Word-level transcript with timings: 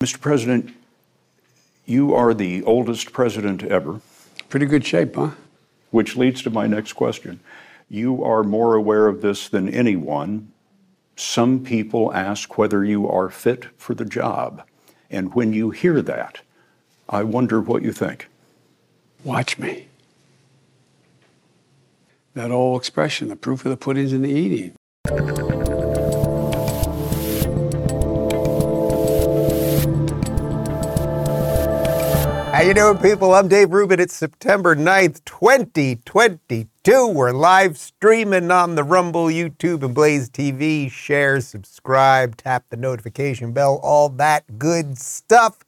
Mr. 0.00 0.20
President, 0.20 0.72
you 1.84 2.14
are 2.14 2.32
the 2.32 2.62
oldest 2.62 3.12
president 3.12 3.64
ever. 3.64 4.00
Pretty 4.48 4.64
good 4.64 4.86
shape, 4.86 5.16
huh? 5.16 5.30
Which 5.90 6.16
leads 6.16 6.40
to 6.42 6.50
my 6.50 6.68
next 6.68 6.92
question. 6.92 7.40
You 7.88 8.22
are 8.22 8.44
more 8.44 8.76
aware 8.76 9.08
of 9.08 9.22
this 9.22 9.48
than 9.48 9.68
anyone. 9.68 10.52
Some 11.16 11.64
people 11.64 12.14
ask 12.14 12.56
whether 12.56 12.84
you 12.84 13.08
are 13.08 13.28
fit 13.28 13.66
for 13.76 13.92
the 13.92 14.04
job. 14.04 14.62
And 15.10 15.34
when 15.34 15.52
you 15.52 15.70
hear 15.70 16.00
that, 16.02 16.42
I 17.08 17.24
wonder 17.24 17.60
what 17.60 17.82
you 17.82 17.92
think. 17.92 18.28
Watch 19.24 19.58
me. 19.58 19.88
That 22.34 22.52
old 22.52 22.80
expression, 22.80 23.26
the 23.26 23.34
proof 23.34 23.64
of 23.64 23.70
the 23.70 23.76
pudding's 23.76 24.12
in 24.12 24.22
the 24.22 24.30
eating. 24.30 25.47
How 32.58 32.64
you 32.64 32.74
doing, 32.74 32.98
people? 32.98 33.34
I'm 33.34 33.46
Dave 33.46 33.70
Rubin. 33.70 34.00
It's 34.00 34.16
September 34.16 34.74
9th, 34.74 35.24
2022. 35.24 37.06
We're 37.06 37.30
live 37.30 37.78
streaming 37.78 38.50
on 38.50 38.74
the 38.74 38.82
Rumble, 38.82 39.26
YouTube, 39.26 39.84
and 39.84 39.94
Blaze 39.94 40.28
TV. 40.28 40.90
Share, 40.90 41.40
subscribe, 41.40 42.36
tap 42.36 42.64
the 42.70 42.76
notification 42.76 43.52
bell, 43.52 43.78
all 43.80 44.08
that 44.08 44.58
good 44.58 44.98
stuff. 44.98 45.60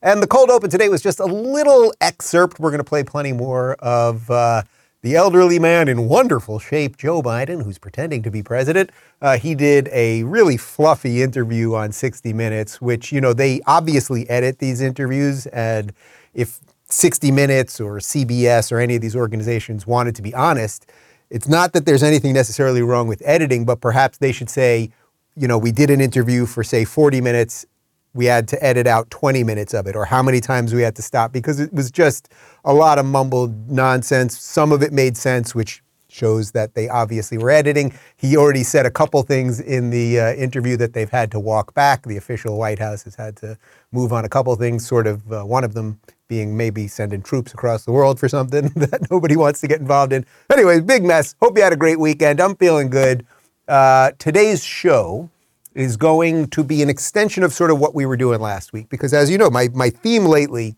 And 0.00 0.22
the 0.22 0.26
cold 0.26 0.48
open 0.48 0.70
today 0.70 0.88
was 0.88 1.02
just 1.02 1.20
a 1.20 1.26
little 1.26 1.92
excerpt. 2.00 2.58
We're 2.58 2.70
going 2.70 2.78
to 2.78 2.84
play 2.84 3.04
plenty 3.04 3.34
more 3.34 3.74
of 3.74 4.30
uh, 4.30 4.62
the 5.02 5.16
elderly 5.16 5.58
man 5.58 5.88
in 5.88 6.08
wonderful 6.08 6.58
shape, 6.58 6.96
Joe 6.96 7.20
Biden, 7.20 7.64
who's 7.64 7.76
pretending 7.76 8.22
to 8.22 8.30
be 8.30 8.42
president. 8.42 8.92
Uh, 9.20 9.36
he 9.36 9.54
did 9.54 9.90
a 9.92 10.22
really 10.22 10.56
fluffy 10.56 11.20
interview 11.20 11.74
on 11.74 11.92
60 11.92 12.32
Minutes, 12.32 12.80
which, 12.80 13.12
you 13.12 13.20
know, 13.20 13.34
they 13.34 13.60
obviously 13.66 14.28
edit 14.30 14.58
these 14.58 14.80
interviews 14.80 15.46
and 15.48 15.92
if 16.34 16.60
60 16.88 17.30
Minutes 17.30 17.80
or 17.80 17.98
CBS 17.98 18.72
or 18.72 18.78
any 18.78 18.96
of 18.96 19.02
these 19.02 19.16
organizations 19.16 19.86
wanted 19.86 20.14
to 20.16 20.22
be 20.22 20.34
honest, 20.34 20.90
it's 21.30 21.48
not 21.48 21.72
that 21.72 21.86
there's 21.86 22.02
anything 22.02 22.32
necessarily 22.32 22.82
wrong 22.82 23.06
with 23.06 23.22
editing, 23.24 23.64
but 23.64 23.80
perhaps 23.80 24.18
they 24.18 24.32
should 24.32 24.50
say, 24.50 24.90
you 25.36 25.46
know, 25.46 25.58
we 25.58 25.70
did 25.70 25.90
an 25.90 26.00
interview 26.00 26.44
for, 26.44 26.64
say, 26.64 26.84
40 26.84 27.20
minutes. 27.20 27.64
We 28.12 28.24
had 28.24 28.48
to 28.48 28.62
edit 28.64 28.88
out 28.88 29.08
20 29.10 29.44
minutes 29.44 29.72
of 29.72 29.86
it, 29.86 29.94
or 29.94 30.04
how 30.04 30.22
many 30.22 30.40
times 30.40 30.74
we 30.74 30.82
had 30.82 30.96
to 30.96 31.02
stop 31.02 31.32
because 31.32 31.60
it 31.60 31.72
was 31.72 31.92
just 31.92 32.28
a 32.64 32.74
lot 32.74 32.98
of 32.98 33.06
mumbled 33.06 33.70
nonsense. 33.70 34.36
Some 34.36 34.72
of 34.72 34.82
it 34.82 34.92
made 34.92 35.16
sense, 35.16 35.54
which 35.54 35.82
shows 36.08 36.50
that 36.50 36.74
they 36.74 36.88
obviously 36.88 37.38
were 37.38 37.50
editing. 37.50 37.92
He 38.16 38.36
already 38.36 38.64
said 38.64 38.84
a 38.84 38.90
couple 38.90 39.22
things 39.22 39.60
in 39.60 39.90
the 39.90 40.18
uh, 40.18 40.32
interview 40.34 40.76
that 40.78 40.92
they've 40.92 41.08
had 41.08 41.30
to 41.30 41.38
walk 41.38 41.72
back. 41.72 42.02
The 42.02 42.16
official 42.16 42.58
White 42.58 42.80
House 42.80 43.04
has 43.04 43.14
had 43.14 43.36
to 43.36 43.56
move 43.92 44.12
on 44.12 44.24
a 44.24 44.28
couple 44.28 44.54
things, 44.56 44.84
sort 44.84 45.06
of 45.06 45.32
uh, 45.32 45.44
one 45.44 45.62
of 45.62 45.74
them 45.74 46.00
being 46.30 46.56
maybe 46.56 46.86
sending 46.86 47.20
troops 47.20 47.52
across 47.52 47.84
the 47.84 47.90
world 47.90 48.18
for 48.18 48.28
something 48.28 48.68
that 48.76 49.10
nobody 49.10 49.36
wants 49.36 49.60
to 49.60 49.68
get 49.68 49.80
involved 49.80 50.12
in. 50.14 50.24
Anyways, 50.50 50.80
big 50.82 51.02
mess. 51.02 51.34
Hope 51.42 51.58
you 51.58 51.62
had 51.62 51.74
a 51.74 51.76
great 51.76 51.98
weekend. 51.98 52.40
I'm 52.40 52.56
feeling 52.56 52.88
good. 52.88 53.26
Uh, 53.68 54.12
today's 54.18 54.64
show 54.64 55.28
is 55.74 55.96
going 55.96 56.46
to 56.46 56.62
be 56.64 56.82
an 56.82 56.88
extension 56.88 57.42
of 57.42 57.52
sort 57.52 57.70
of 57.70 57.80
what 57.80 57.94
we 57.94 58.06
were 58.06 58.16
doing 58.16 58.40
last 58.40 58.72
week 58.72 58.88
because, 58.88 59.12
as 59.12 59.28
you 59.28 59.38
know, 59.38 59.50
my, 59.50 59.68
my 59.74 59.90
theme 59.90 60.24
lately 60.24 60.76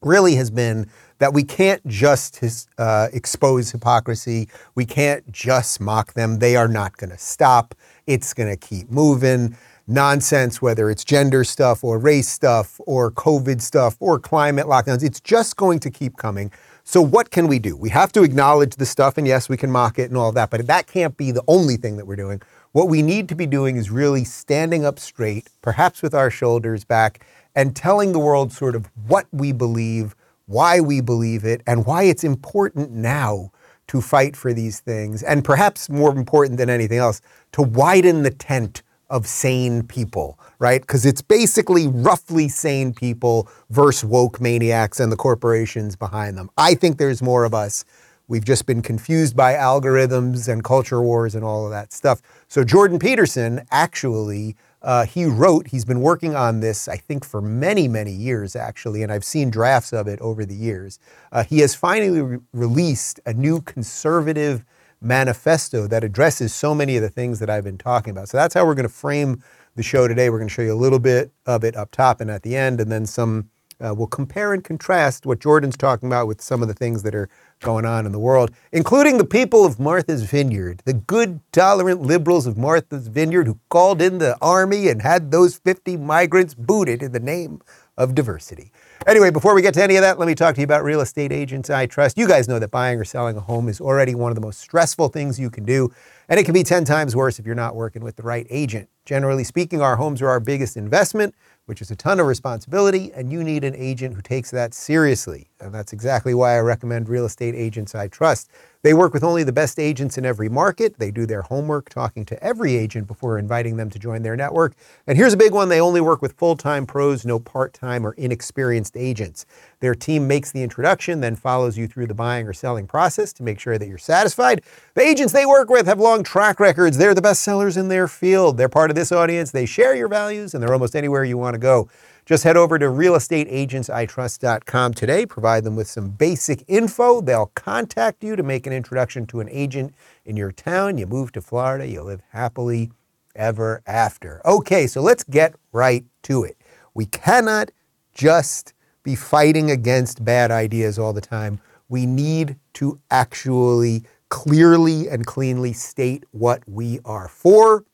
really 0.00 0.34
has 0.36 0.50
been 0.50 0.88
that 1.18 1.34
we 1.34 1.44
can't 1.44 1.86
just 1.86 2.38
his, 2.38 2.66
uh, 2.78 3.08
expose 3.12 3.70
hypocrisy. 3.70 4.48
We 4.74 4.86
can't 4.86 5.30
just 5.30 5.80
mock 5.80 6.14
them. 6.14 6.38
They 6.38 6.56
are 6.56 6.66
not 6.66 6.96
going 6.96 7.10
to 7.10 7.18
stop. 7.18 7.74
It's 8.06 8.32
going 8.32 8.48
to 8.48 8.56
keep 8.56 8.90
moving 8.90 9.56
nonsense, 9.86 10.62
whether 10.62 10.90
it's 10.90 11.04
gender 11.04 11.44
stuff 11.44 11.82
or 11.84 11.98
race 11.98 12.28
stuff 12.28 12.80
or 12.86 13.10
COVID 13.10 13.60
stuff 13.60 13.96
or 14.00 14.18
climate 14.18 14.66
lockdowns. 14.66 15.02
It's 15.02 15.20
just 15.20 15.56
going 15.56 15.78
to 15.80 15.90
keep 15.90 16.16
coming. 16.16 16.52
So, 16.84 17.00
what 17.00 17.30
can 17.30 17.46
we 17.46 17.58
do? 17.58 17.76
We 17.76 17.90
have 17.90 18.10
to 18.12 18.22
acknowledge 18.22 18.74
the 18.74 18.86
stuff, 18.86 19.16
and 19.16 19.26
yes, 19.26 19.48
we 19.48 19.56
can 19.56 19.70
mock 19.70 19.98
it 19.98 20.10
and 20.10 20.16
all 20.16 20.32
that, 20.32 20.50
but 20.50 20.66
that 20.66 20.86
can't 20.88 21.16
be 21.16 21.30
the 21.30 21.44
only 21.46 21.76
thing 21.76 21.96
that 21.96 22.06
we're 22.06 22.16
doing. 22.16 22.42
What 22.72 22.88
we 22.88 23.02
need 23.02 23.28
to 23.28 23.34
be 23.34 23.46
doing 23.46 23.76
is 23.76 23.90
really 23.90 24.24
standing 24.24 24.84
up 24.84 24.98
straight, 24.98 25.48
perhaps 25.60 26.02
with 26.02 26.14
our 26.14 26.30
shoulders 26.30 26.84
back, 26.84 27.24
and 27.54 27.76
telling 27.76 28.12
the 28.12 28.18
world 28.18 28.52
sort 28.52 28.74
of 28.74 28.90
what 29.06 29.26
we 29.30 29.52
believe, 29.52 30.16
why 30.46 30.80
we 30.80 31.00
believe 31.00 31.44
it, 31.44 31.62
and 31.66 31.86
why 31.86 32.04
it's 32.04 32.24
important 32.24 32.90
now 32.90 33.52
to 33.88 34.00
fight 34.00 34.34
for 34.34 34.52
these 34.52 34.80
things. 34.80 35.22
And 35.22 35.44
perhaps 35.44 35.88
more 35.88 36.16
important 36.16 36.56
than 36.56 36.70
anything 36.70 36.98
else, 36.98 37.20
to 37.52 37.62
widen 37.62 38.22
the 38.22 38.30
tent 38.30 38.82
of 39.12 39.26
sane 39.26 39.82
people, 39.82 40.40
right? 40.58 40.80
Because 40.80 41.04
it's 41.04 41.20
basically 41.20 41.86
roughly 41.86 42.48
sane 42.48 42.94
people 42.94 43.46
versus 43.68 44.06
woke 44.06 44.40
maniacs 44.40 44.98
and 45.00 45.12
the 45.12 45.16
corporations 45.16 45.96
behind 45.96 46.38
them. 46.38 46.48
I 46.56 46.74
think 46.74 46.96
there's 46.96 47.20
more 47.20 47.44
of 47.44 47.52
us. 47.52 47.84
We've 48.26 48.44
just 48.44 48.64
been 48.64 48.80
confused 48.80 49.36
by 49.36 49.52
algorithms 49.52 50.48
and 50.50 50.64
culture 50.64 51.02
wars 51.02 51.34
and 51.34 51.44
all 51.44 51.66
of 51.66 51.70
that 51.72 51.92
stuff. 51.92 52.22
So 52.48 52.64
Jordan 52.64 52.98
Peterson 52.98 53.66
actually, 53.70 54.56
uh, 54.80 55.04
he 55.04 55.26
wrote, 55.26 55.66
he's 55.66 55.84
been 55.84 56.00
working 56.00 56.34
on 56.34 56.60
this, 56.60 56.88
I 56.88 56.96
think, 56.96 57.22
for 57.22 57.42
many, 57.42 57.88
many 57.88 58.12
years, 58.12 58.56
actually, 58.56 59.02
and 59.02 59.12
I've 59.12 59.24
seen 59.24 59.50
drafts 59.50 59.92
of 59.92 60.08
it 60.08 60.18
over 60.22 60.46
the 60.46 60.54
years. 60.54 60.98
Uh, 61.30 61.44
he 61.44 61.58
has 61.58 61.74
finally 61.74 62.22
re- 62.22 62.38
released 62.54 63.20
a 63.26 63.34
new 63.34 63.60
conservative 63.60 64.64
manifesto 65.02 65.86
that 65.86 66.04
addresses 66.04 66.54
so 66.54 66.74
many 66.74 66.96
of 66.96 67.02
the 67.02 67.08
things 67.08 67.38
that 67.40 67.50
I've 67.50 67.64
been 67.64 67.78
talking 67.78 68.10
about. 68.10 68.28
So 68.28 68.36
that's 68.36 68.54
how 68.54 68.64
we're 68.64 68.74
going 68.74 68.88
to 68.88 68.94
frame 68.94 69.42
the 69.74 69.82
show 69.82 70.06
today. 70.08 70.30
We're 70.30 70.38
going 70.38 70.48
to 70.48 70.54
show 70.54 70.62
you 70.62 70.72
a 70.72 70.74
little 70.74 70.98
bit 70.98 71.32
of 71.46 71.64
it 71.64 71.76
up 71.76 71.90
top 71.90 72.20
and 72.20 72.30
at 72.30 72.42
the 72.42 72.56
end, 72.56 72.80
and 72.80 72.90
then 72.90 73.06
some. 73.06 73.48
Uh, 73.80 73.92
we'll 73.92 74.06
compare 74.06 74.54
and 74.54 74.62
contrast 74.62 75.26
what 75.26 75.40
Jordan's 75.40 75.76
talking 75.76 76.08
about 76.08 76.28
with 76.28 76.40
some 76.40 76.62
of 76.62 76.68
the 76.68 76.74
things 76.74 77.02
that 77.02 77.16
are 77.16 77.28
going 77.62 77.84
on 77.84 78.06
in 78.06 78.12
the 78.12 78.18
world, 78.18 78.52
including 78.70 79.18
the 79.18 79.24
people 79.24 79.64
of 79.64 79.80
Martha's 79.80 80.22
Vineyard, 80.22 80.82
the 80.84 80.92
good, 80.92 81.40
tolerant 81.50 82.00
liberals 82.00 82.46
of 82.46 82.56
Martha's 82.56 83.08
Vineyard 83.08 83.48
who 83.48 83.58
called 83.70 84.00
in 84.00 84.18
the 84.18 84.38
army 84.40 84.86
and 84.86 85.02
had 85.02 85.32
those 85.32 85.56
50 85.56 85.96
migrants 85.96 86.54
booted 86.54 87.02
in 87.02 87.10
the 87.10 87.18
name 87.18 87.60
of 87.96 88.14
diversity. 88.14 88.70
Anyway, 89.06 89.30
before 89.30 89.54
we 89.54 89.62
get 89.62 89.74
to 89.74 89.82
any 89.82 89.96
of 89.96 90.02
that, 90.02 90.18
let 90.18 90.28
me 90.28 90.34
talk 90.34 90.54
to 90.54 90.60
you 90.60 90.64
about 90.64 90.84
real 90.84 91.00
estate 91.00 91.32
agents 91.32 91.70
I 91.70 91.86
trust. 91.86 92.16
You 92.16 92.28
guys 92.28 92.46
know 92.46 92.60
that 92.60 92.70
buying 92.70 93.00
or 93.00 93.04
selling 93.04 93.36
a 93.36 93.40
home 93.40 93.68
is 93.68 93.80
already 93.80 94.14
one 94.14 94.30
of 94.30 94.36
the 94.36 94.40
most 94.40 94.60
stressful 94.60 95.08
things 95.08 95.40
you 95.40 95.50
can 95.50 95.64
do, 95.64 95.92
and 96.28 96.38
it 96.38 96.44
can 96.44 96.54
be 96.54 96.62
10 96.62 96.84
times 96.84 97.16
worse 97.16 97.40
if 97.40 97.46
you're 97.46 97.54
not 97.56 97.74
working 97.74 98.02
with 98.04 98.14
the 98.14 98.22
right 98.22 98.46
agent. 98.48 98.88
Generally 99.04 99.44
speaking, 99.44 99.80
our 99.80 99.96
homes 99.96 100.22
are 100.22 100.28
our 100.28 100.38
biggest 100.38 100.76
investment, 100.76 101.34
which 101.66 101.82
is 101.82 101.90
a 101.90 101.96
ton 101.96 102.20
of 102.20 102.26
responsibility, 102.26 103.12
and 103.12 103.32
you 103.32 103.42
need 103.42 103.64
an 103.64 103.74
agent 103.74 104.14
who 104.14 104.22
takes 104.22 104.52
that 104.52 104.72
seriously. 104.72 105.48
And 105.62 105.72
that's 105.72 105.92
exactly 105.92 106.34
why 106.34 106.56
I 106.56 106.60
recommend 106.60 107.08
real 107.08 107.24
estate 107.24 107.54
agents 107.54 107.94
I 107.94 108.08
trust. 108.08 108.50
They 108.82 108.94
work 108.94 109.14
with 109.14 109.22
only 109.22 109.44
the 109.44 109.52
best 109.52 109.78
agents 109.78 110.18
in 110.18 110.26
every 110.26 110.48
market. 110.48 110.98
They 110.98 111.12
do 111.12 111.24
their 111.24 111.42
homework 111.42 111.88
talking 111.88 112.24
to 112.24 112.42
every 112.42 112.74
agent 112.74 113.06
before 113.06 113.38
inviting 113.38 113.76
them 113.76 113.88
to 113.90 113.98
join 113.98 114.22
their 114.22 114.34
network. 114.34 114.74
And 115.06 115.16
here's 115.16 115.32
a 115.32 115.36
big 115.36 115.52
one 115.52 115.68
they 115.68 115.80
only 115.80 116.00
work 116.00 116.20
with 116.20 116.32
full 116.32 116.56
time 116.56 116.84
pros, 116.84 117.24
no 117.24 117.38
part 117.38 117.72
time 117.74 118.04
or 118.04 118.12
inexperienced 118.14 118.96
agents. 118.96 119.46
Their 119.78 119.94
team 119.94 120.26
makes 120.26 120.50
the 120.50 120.64
introduction, 120.64 121.20
then 121.20 121.36
follows 121.36 121.78
you 121.78 121.86
through 121.86 122.08
the 122.08 122.14
buying 122.14 122.48
or 122.48 122.52
selling 122.52 122.88
process 122.88 123.32
to 123.34 123.44
make 123.44 123.60
sure 123.60 123.78
that 123.78 123.86
you're 123.86 123.98
satisfied. 123.98 124.62
The 124.94 125.02
agents 125.02 125.32
they 125.32 125.46
work 125.46 125.70
with 125.70 125.86
have 125.86 126.00
long 126.00 126.24
track 126.24 126.58
records. 126.58 126.98
They're 126.98 127.14
the 127.14 127.22
best 127.22 127.42
sellers 127.42 127.76
in 127.76 127.86
their 127.86 128.08
field. 128.08 128.56
They're 128.56 128.68
part 128.68 128.90
of 128.90 128.96
this 128.96 129.12
audience. 129.12 129.52
They 129.52 129.66
share 129.66 129.94
your 129.94 130.08
values, 130.08 130.54
and 130.54 130.62
they're 130.62 130.72
almost 130.72 130.96
anywhere 130.96 131.22
you 131.22 131.38
want 131.38 131.54
to 131.54 131.60
go. 131.60 131.88
Just 132.24 132.44
head 132.44 132.56
over 132.56 132.78
to 132.78 132.86
realestateagentsitrust.com 132.86 134.94
today. 134.94 135.26
Provide 135.26 135.64
them 135.64 135.74
with 135.74 135.88
some 135.88 136.10
basic 136.10 136.62
info. 136.68 137.20
They'll 137.20 137.50
contact 137.54 138.22
you 138.22 138.36
to 138.36 138.44
make 138.44 138.64
an 138.66 138.72
introduction 138.72 139.26
to 139.26 139.40
an 139.40 139.48
agent 139.50 139.92
in 140.24 140.36
your 140.36 140.52
town. 140.52 140.98
You 140.98 141.08
move 141.08 141.32
to 141.32 141.40
Florida, 141.40 141.84
you 141.86 142.02
live 142.02 142.22
happily 142.30 142.92
ever 143.34 143.82
after. 143.86 144.40
Okay, 144.46 144.86
so 144.86 145.02
let's 145.02 145.24
get 145.24 145.56
right 145.72 146.04
to 146.22 146.44
it. 146.44 146.56
We 146.94 147.06
cannot 147.06 147.72
just 148.14 148.72
be 149.02 149.16
fighting 149.16 149.72
against 149.72 150.24
bad 150.24 150.52
ideas 150.52 151.00
all 151.00 151.12
the 151.12 151.20
time. 151.20 151.60
We 151.88 152.06
need 152.06 152.54
to 152.74 153.00
actually 153.10 154.04
clearly 154.28 155.08
and 155.08 155.26
cleanly 155.26 155.72
state 155.72 156.22
what 156.30 156.62
we 156.68 157.00
are 157.04 157.26
for. 157.26 157.84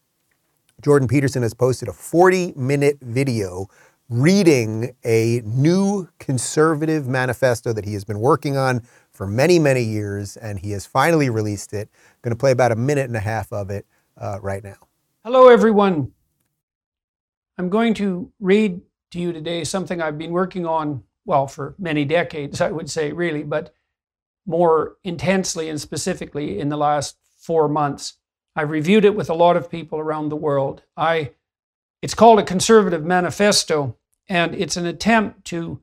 Jordan 0.81 1.09
Peterson 1.09 1.43
has 1.43 1.55
posted 1.55 1.89
a 1.89 1.93
40 1.93 2.53
minute 2.55 2.99
video 3.01 3.67
reading 4.11 4.95
a 5.05 5.43
new 5.45 6.09
conservative 6.19 7.07
manifesto 7.07 7.75
that 7.75 7.85
he 7.85 7.93
has 7.93 8.05
been 8.05 8.21
working 8.21 8.57
on 8.57 8.83
for 9.13 9.27
many, 9.27 9.59
many 9.59 9.83
years, 9.83 10.37
and 10.39 10.59
he 10.59 10.71
has 10.71 10.87
finally 10.87 11.29
released 11.29 11.75
it. 11.75 11.89
I'm 11.93 12.19
going 12.23 12.35
to 12.35 12.39
play 12.39 12.53
about 12.53 12.73
a 12.73 12.77
minute 12.77 13.07
and 13.07 13.17
a 13.17 13.21
half 13.21 13.53
of 13.53 13.71
it 13.71 13.85
uh, 14.17 14.39
right 14.41 14.65
now. 14.65 14.77
Hello, 15.25 15.49
everyone. 15.49 16.13
I'm 17.59 17.69
going 17.69 17.93
to 17.95 18.33
read 18.41 18.81
to 19.11 19.19
you 19.19 19.33
today 19.33 19.65
something 19.65 20.01
I've 20.01 20.17
been 20.17 20.31
working 20.31 20.65
on, 20.65 21.03
well, 21.27 21.47
for 21.47 21.75
many 21.79 22.07
decades, 22.07 22.63
I 22.63 22.71
would 22.71 22.89
say, 22.89 23.13
really, 23.13 23.43
but 23.43 23.75
more 24.47 24.97
intensely 25.05 25.69
and 25.69 25.79
specifically 25.79 26.59
in 26.59 26.71
the 26.71 26.79
last 26.79 27.19
four 27.37 27.69
months. 27.69 28.15
I've 28.57 28.71
reviewed 28.71 29.05
it 29.05 29.15
with 29.15 29.29
a 29.29 29.35
lot 29.35 29.57
of 29.57 29.71
people 29.71 29.99
around 29.99 30.31
the 30.31 30.37
world. 30.37 30.83
I, 30.97 31.33
it's 32.01 32.15
called 32.15 32.39
a 32.39 32.45
conservative 32.45 33.05
manifesto, 33.05 33.98
And 34.29 34.55
it's 34.55 34.77
an 34.77 34.87
attempt 34.87 35.45
to 35.47 35.81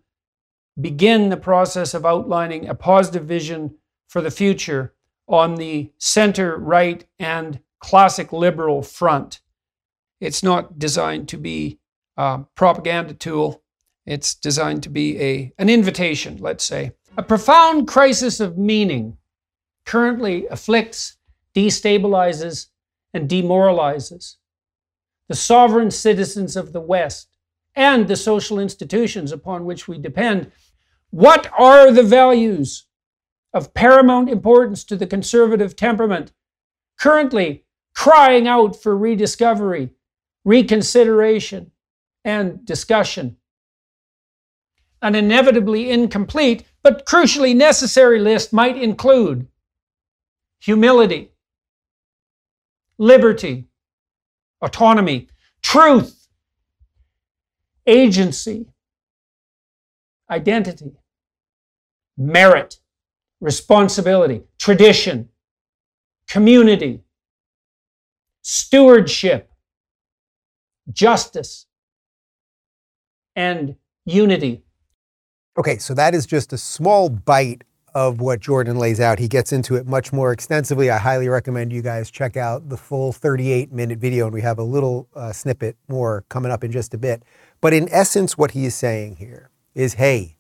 begin 0.80 1.30
the 1.30 1.38
process 1.38 1.94
of 1.94 2.06
outlining 2.06 2.68
a 2.68 2.76
positive 2.76 3.26
vision 3.26 3.76
for 4.08 4.22
the 4.22 4.32
future 4.32 4.94
on 5.28 5.56
the 5.56 5.92
center 5.98 6.58
right 6.58 7.06
and 7.18 7.60
classic 7.80 8.32
liberal 8.32 8.82
front. 8.82 9.42
It's 10.20 10.44
not 10.44 10.78
designed 10.78 11.28
to 11.30 11.38
be 11.38 11.80
a 12.18 12.42
propaganda 12.56 13.14
tool. 13.14 13.64
It's 14.06 14.36
designed 14.36 14.84
to 14.84 14.90
be 14.90 15.20
a, 15.20 15.54
an 15.58 15.70
invitation, 15.70 16.38
let's 16.38 16.64
say. 16.64 16.92
A 17.18 17.24
profound 17.24 17.88
crisis 17.88 18.40
of 18.40 18.58
meaning 18.58 19.18
currently 19.86 20.48
afflicts, 20.48 21.18
destabilizes, 21.56 22.68
and 23.14 23.30
demoralizes 23.30 24.38
the 25.28 25.36
sovereign 25.36 25.90
citizens 25.90 26.56
of 26.56 26.74
the 26.74 26.82
West 26.82 27.35
and 27.76 28.08
the 28.08 28.16
social 28.16 28.60
institutions 28.60 29.32
upon 29.32 29.66
which 29.66 29.88
we 29.88 29.98
depend. 29.98 30.52
What 31.10 31.52
are 31.58 31.92
the 31.92 32.04
values 32.04 32.86
of 33.54 33.74
paramount 33.74 34.30
importance 34.30 34.84
to 34.86 34.96
the 34.96 35.08
conservative 35.08 35.76
temperament 35.76 36.32
currently 37.00 37.66
crying 37.94 38.48
out 38.48 38.76
for 38.76 38.98
rediscovery, 38.98 39.92
reconsideration, 40.44 41.72
and 42.24 42.66
discussion? 42.66 43.38
An 45.02 45.16
inevitably 45.16 45.90
incomplete 45.92 46.64
but 46.82 47.06
crucially 47.06 47.56
necessary 47.56 48.20
list 48.20 48.54
might 48.54 48.78
include 48.78 49.48
humility, 50.60 51.32
liberty, 52.98 53.68
autonomy, 54.62 55.28
truth, 55.62 56.25
agency, 57.88 58.68
identity, 60.30 60.92
merit, 62.18 62.80
responsibility, 63.42 64.44
tradition, 64.60 65.30
community, 66.28 67.02
stewardship, 68.42 69.52
justice, 70.92 71.66
and 73.36 73.76
unity. 74.06 74.64
Okay, 75.58 75.78
so 75.78 75.94
that 75.94 76.14
is 76.14 76.26
just 76.26 76.54
a 76.54 76.58
small 76.58 77.10
bite 77.10 77.64
of 77.96 78.20
what 78.20 78.42
Jordan 78.42 78.78
lays 78.78 79.00
out. 79.00 79.20
He 79.20 79.30
gets 79.30 79.54
into 79.54 79.76
it 79.76 79.88
much 79.88 80.12
more 80.12 80.34
extensively. 80.34 80.90
I 80.90 80.98
highly 80.98 81.30
recommend 81.30 81.72
you 81.72 81.82
guys 81.82 82.12
check 82.12 82.36
out 82.36 82.68
the 82.68 82.76
full 82.76 83.14
38 83.14 83.72
minute 83.72 84.00
video, 84.00 84.26
and 84.26 84.34
we 84.34 84.42
have 84.42 84.60
a 84.60 84.64
little 84.64 85.08
uh, 85.16 85.32
snippet 85.32 85.78
more 85.88 86.26
coming 86.28 86.52
up 86.52 86.66
in 86.66 86.72
just 86.74 86.94
a 86.94 86.98
bit. 86.98 87.24
But 87.66 87.74
in 87.74 87.90
essence, 87.92 88.38
what 88.38 88.52
he 88.52 88.66
is 88.66 88.76
saying 88.76 89.16
here 89.16 89.50
is 89.74 89.96
hey, 89.96 90.38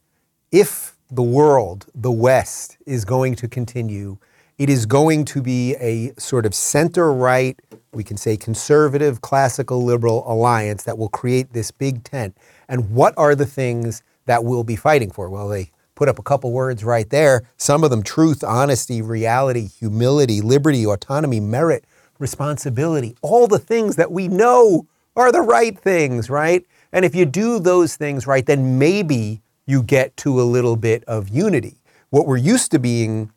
if 0.52 0.96
the 1.10 1.24
world, 1.24 1.88
the 1.96 2.12
West, 2.12 2.78
is 2.86 3.04
going 3.04 3.34
to 3.38 3.48
continue, 3.48 4.20
it 4.60 4.70
is 4.70 4.86
going 4.86 5.26
to 5.26 5.42
be 5.42 5.76
a 5.78 6.14
sort 6.20 6.46
of 6.46 6.54
center 6.54 7.12
right, 7.12 7.60
we 7.94 8.04
can 8.04 8.16
say 8.16 8.38
conservative, 8.38 9.22
classical, 9.22 9.84
liberal 9.84 10.24
alliance 10.32 10.84
that 10.84 11.00
will 11.00 11.10
create 11.10 11.52
this 11.52 11.72
big 11.72 12.04
tent. 12.04 12.38
And 12.70 12.92
what 12.92 13.16
are 13.18 13.34
the 13.34 13.48
things 13.48 14.04
that 14.28 14.44
we'll 14.44 14.64
be 14.64 14.76
fighting 14.76 15.10
for? 15.10 15.28
Well, 15.28 15.50
they 15.50 15.72
put 15.96 16.08
up 16.08 16.20
a 16.20 16.22
couple 16.22 16.52
words 16.52 16.84
right 16.84 17.10
there. 17.10 17.42
Some 17.58 17.84
of 17.84 17.90
them 17.90 18.04
truth, 18.04 18.44
honesty, 18.44 19.02
reality, 19.02 19.68
humility, 19.68 20.42
liberty, 20.42 20.86
autonomy, 20.86 21.40
merit, 21.40 21.86
responsibility, 22.20 23.16
all 23.24 23.48
the 23.48 23.58
things 23.58 23.96
that 23.96 24.12
we 24.12 24.28
know 24.28 24.86
are 25.16 25.32
the 25.32 25.42
right 25.42 25.80
things, 25.80 26.30
right? 26.30 26.64
And 26.96 27.04
if 27.04 27.14
you 27.14 27.26
do 27.26 27.60
those 27.60 27.98
things 27.98 28.26
right, 28.26 28.46
then 28.46 28.80
maybe 28.80 29.42
you 29.66 29.84
get 29.84 30.16
to 30.16 30.42
a 30.42 30.44
little 30.44 30.78
bit 30.78 31.04
of 31.04 31.28
unity. 31.28 31.82
What 32.10 32.26
we're 32.26 32.38
used 32.38 32.72
to 32.72 32.80
being 32.80 33.34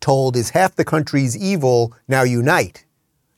told 0.00 0.36
is 0.36 0.50
half 0.50 0.76
the 0.76 0.84
country's 0.84 1.34
evil, 1.34 1.94
now 2.08 2.24
unite. 2.24 2.84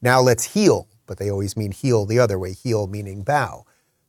Now 0.02 0.20
let's 0.20 0.42
heal. 0.42 0.88
But 1.06 1.18
they 1.18 1.30
always 1.30 1.56
mean 1.56 1.70
heal 1.70 2.06
the 2.06 2.18
other 2.18 2.40
way, 2.40 2.54
heal 2.54 2.88
meaning 2.88 3.22
bow. 3.22 3.64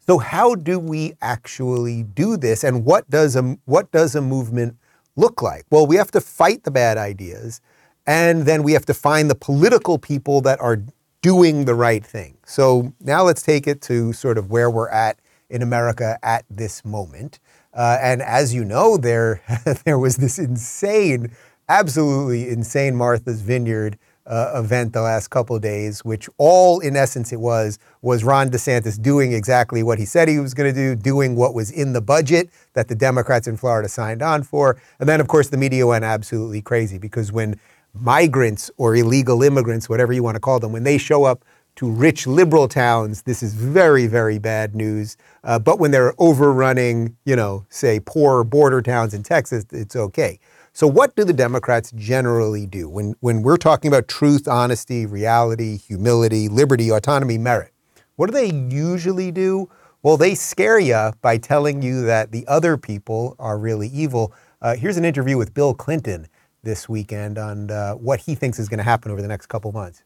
So 0.07 0.17
how 0.17 0.55
do 0.55 0.79
we 0.79 1.13
actually 1.21 2.01
do 2.01 2.35
this 2.35 2.63
and 2.63 2.83
what 2.83 3.07
does 3.07 3.35
a 3.35 3.59
what 3.65 3.91
does 3.91 4.15
a 4.15 4.21
movement 4.21 4.75
look 5.15 5.43
like? 5.43 5.65
Well, 5.69 5.85
we 5.85 5.97
have 5.97 6.09
to 6.11 6.21
fight 6.21 6.63
the 6.63 6.71
bad 6.71 6.97
ideas 6.97 7.61
and 8.07 8.47
then 8.47 8.63
we 8.63 8.73
have 8.73 8.87
to 8.87 8.93
find 8.95 9.29
the 9.29 9.35
political 9.35 9.99
people 9.99 10.41
that 10.41 10.59
are 10.59 10.81
doing 11.21 11.65
the 11.65 11.75
right 11.75 12.03
thing. 12.03 12.39
So 12.43 12.91
now 13.01 13.21
let's 13.21 13.43
take 13.43 13.67
it 13.67 13.81
to 13.83 14.13
sort 14.13 14.39
of 14.39 14.49
where 14.49 14.71
we're 14.71 14.89
at 14.89 15.19
in 15.49 15.61
America 15.61 16.17
at 16.23 16.45
this 16.49 16.83
moment. 16.83 17.39
Uh, 17.73 17.97
and 18.01 18.21
as 18.21 18.53
you 18.53 18.65
know, 18.65 18.97
there 18.97 19.41
there 19.85 19.99
was 19.99 20.17
this 20.17 20.39
insane, 20.39 21.31
absolutely 21.69 22.49
insane 22.49 22.95
Martha's 22.95 23.41
Vineyard 23.41 23.97
uh, 24.25 24.51
event 24.55 24.91
the 24.91 25.01
last 25.01 25.29
couple 25.29 25.57
days, 25.57 26.03
which 26.03 26.29
all 26.37 26.79
in 26.79 26.95
essence 26.95 27.31
it 27.31 27.39
was 27.39 27.79
was 28.01 28.23
Ron 28.23 28.49
DeSantis 28.49 29.01
doing 29.01 29.31
exactly 29.31 29.83
what 29.83 29.99
he 29.99 30.05
said 30.05 30.27
he 30.27 30.39
was 30.39 30.53
going 30.53 30.73
to 30.73 30.77
do, 30.77 30.95
doing 30.95 31.35
what 31.35 31.53
was 31.53 31.71
in 31.71 31.93
the 31.93 32.01
budget 32.01 32.49
that 32.73 32.89
the 32.89 32.95
Democrats 32.95 33.47
in 33.47 33.55
Florida 33.55 33.87
signed 33.87 34.21
on 34.21 34.43
for, 34.43 34.81
and 34.99 35.07
then 35.07 35.21
of 35.21 35.27
course 35.27 35.47
the 35.47 35.57
media 35.57 35.87
went 35.87 36.03
absolutely 36.03 36.61
crazy 36.61 36.97
because 36.97 37.31
when 37.31 37.59
migrants 37.93 38.69
or 38.77 38.95
illegal 38.95 39.41
immigrants, 39.43 39.89
whatever 39.89 40.13
you 40.13 40.23
want 40.23 40.35
to 40.35 40.41
call 40.41 40.59
them, 40.59 40.71
when 40.71 40.83
they 40.83 40.97
show 40.97 41.23
up 41.23 41.43
to 41.77 41.89
rich 41.89 42.25
liberal 42.25 42.67
towns, 42.67 43.21
this 43.21 43.41
is 43.41 43.53
very, 43.53 44.07
very 44.07 44.39
bad 44.39 44.75
news. 44.75 45.15
Uh, 45.43 45.59
but 45.59 45.79
when 45.79 45.91
they're 45.91 46.13
overrunning, 46.19 47.15
you 47.23 47.35
know, 47.35 47.65
say 47.69 47.99
poor 47.99 48.43
border 48.43 48.81
towns 48.81 49.13
in 49.13 49.23
Texas, 49.23 49.65
it's 49.71 49.95
okay. 49.95 50.39
So, 50.73 50.87
what 50.87 51.15
do 51.15 51.23
the 51.23 51.33
Democrats 51.33 51.91
generally 51.95 52.65
do 52.65 52.89
when, 52.89 53.15
when 53.19 53.41
we're 53.43 53.57
talking 53.57 53.89
about 53.89 54.07
truth, 54.07 54.47
honesty, 54.47 55.05
reality, 55.05 55.77
humility, 55.77 56.49
liberty, 56.49 56.91
autonomy, 56.91 57.37
merit? 57.37 57.71
What 58.15 58.27
do 58.27 58.33
they 58.33 58.53
usually 58.75 59.31
do? 59.31 59.69
Well, 60.01 60.17
they 60.17 60.33
scare 60.35 60.79
you 60.79 61.11
by 61.21 61.37
telling 61.37 61.81
you 61.81 62.03
that 62.03 62.31
the 62.31 62.47
other 62.47 62.77
people 62.77 63.35
are 63.37 63.57
really 63.57 63.87
evil. 63.89 64.33
Uh, 64.61 64.75
here's 64.75 64.97
an 64.97 65.05
interview 65.05 65.37
with 65.37 65.53
Bill 65.53 65.73
Clinton 65.73 66.27
this 66.63 66.89
weekend 66.89 67.37
on 67.37 67.69
uh, 67.69 67.93
what 67.93 68.21
he 68.21 68.33
thinks 68.33 68.57
is 68.57 68.67
going 68.67 68.79
to 68.79 68.83
happen 68.83 69.11
over 69.11 69.21
the 69.21 69.27
next 69.27 69.47
couple 69.47 69.71
months. 69.71 70.03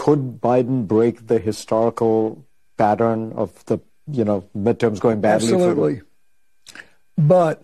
Could 0.00 0.40
Biden 0.40 0.88
break 0.88 1.26
the 1.26 1.38
historical 1.38 2.42
pattern 2.78 3.34
of 3.34 3.62
the 3.66 3.80
you 4.10 4.24
know 4.24 4.48
midterms 4.56 4.98
going 4.98 5.20
badly? 5.20 5.52
Absolutely. 5.52 6.00
But 7.18 7.62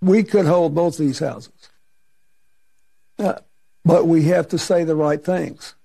we 0.00 0.24
could 0.24 0.46
hold 0.46 0.74
both 0.74 0.98
these 0.98 1.20
houses. 1.20 1.52
Uh, 3.20 3.34
but 3.84 4.08
we 4.08 4.24
have 4.24 4.48
to 4.48 4.58
say 4.58 4.82
the 4.82 4.96
right 4.96 5.24
things. 5.24 5.76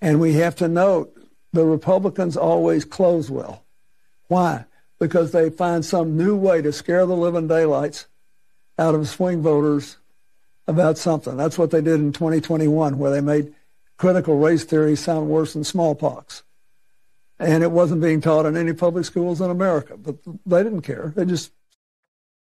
And 0.00 0.20
we 0.20 0.34
have 0.34 0.54
to 0.56 0.68
note 0.68 1.12
the 1.52 1.64
Republicans 1.64 2.36
always 2.36 2.84
close 2.84 3.28
well. 3.28 3.64
Why? 4.28 4.66
Because 5.00 5.32
they 5.32 5.50
find 5.50 5.84
some 5.84 6.16
new 6.16 6.36
way 6.36 6.62
to 6.62 6.72
scare 6.72 7.06
the 7.06 7.16
living 7.16 7.48
daylights 7.48 8.06
out 8.78 8.94
of 8.94 9.08
swing 9.08 9.42
voters 9.42 9.96
about 10.68 10.96
something. 10.96 11.36
That's 11.36 11.58
what 11.58 11.72
they 11.72 11.80
did 11.80 11.98
in 11.98 12.12
2021, 12.12 12.98
where 12.98 13.10
they 13.10 13.20
made 13.20 13.52
critical 13.98 14.38
race 14.38 14.64
theory 14.64 14.96
sound 14.96 15.28
worse 15.28 15.52
than 15.52 15.64
smallpox. 15.64 16.42
And 17.38 17.62
it 17.62 17.70
wasn't 17.70 18.00
being 18.00 18.20
taught 18.20 18.46
in 18.46 18.56
any 18.56 18.72
public 18.72 19.04
schools 19.04 19.40
in 19.40 19.50
America, 19.50 19.96
but 19.96 20.16
they 20.46 20.62
didn't 20.62 20.82
care. 20.82 21.12
They 21.14 21.24
just 21.24 21.52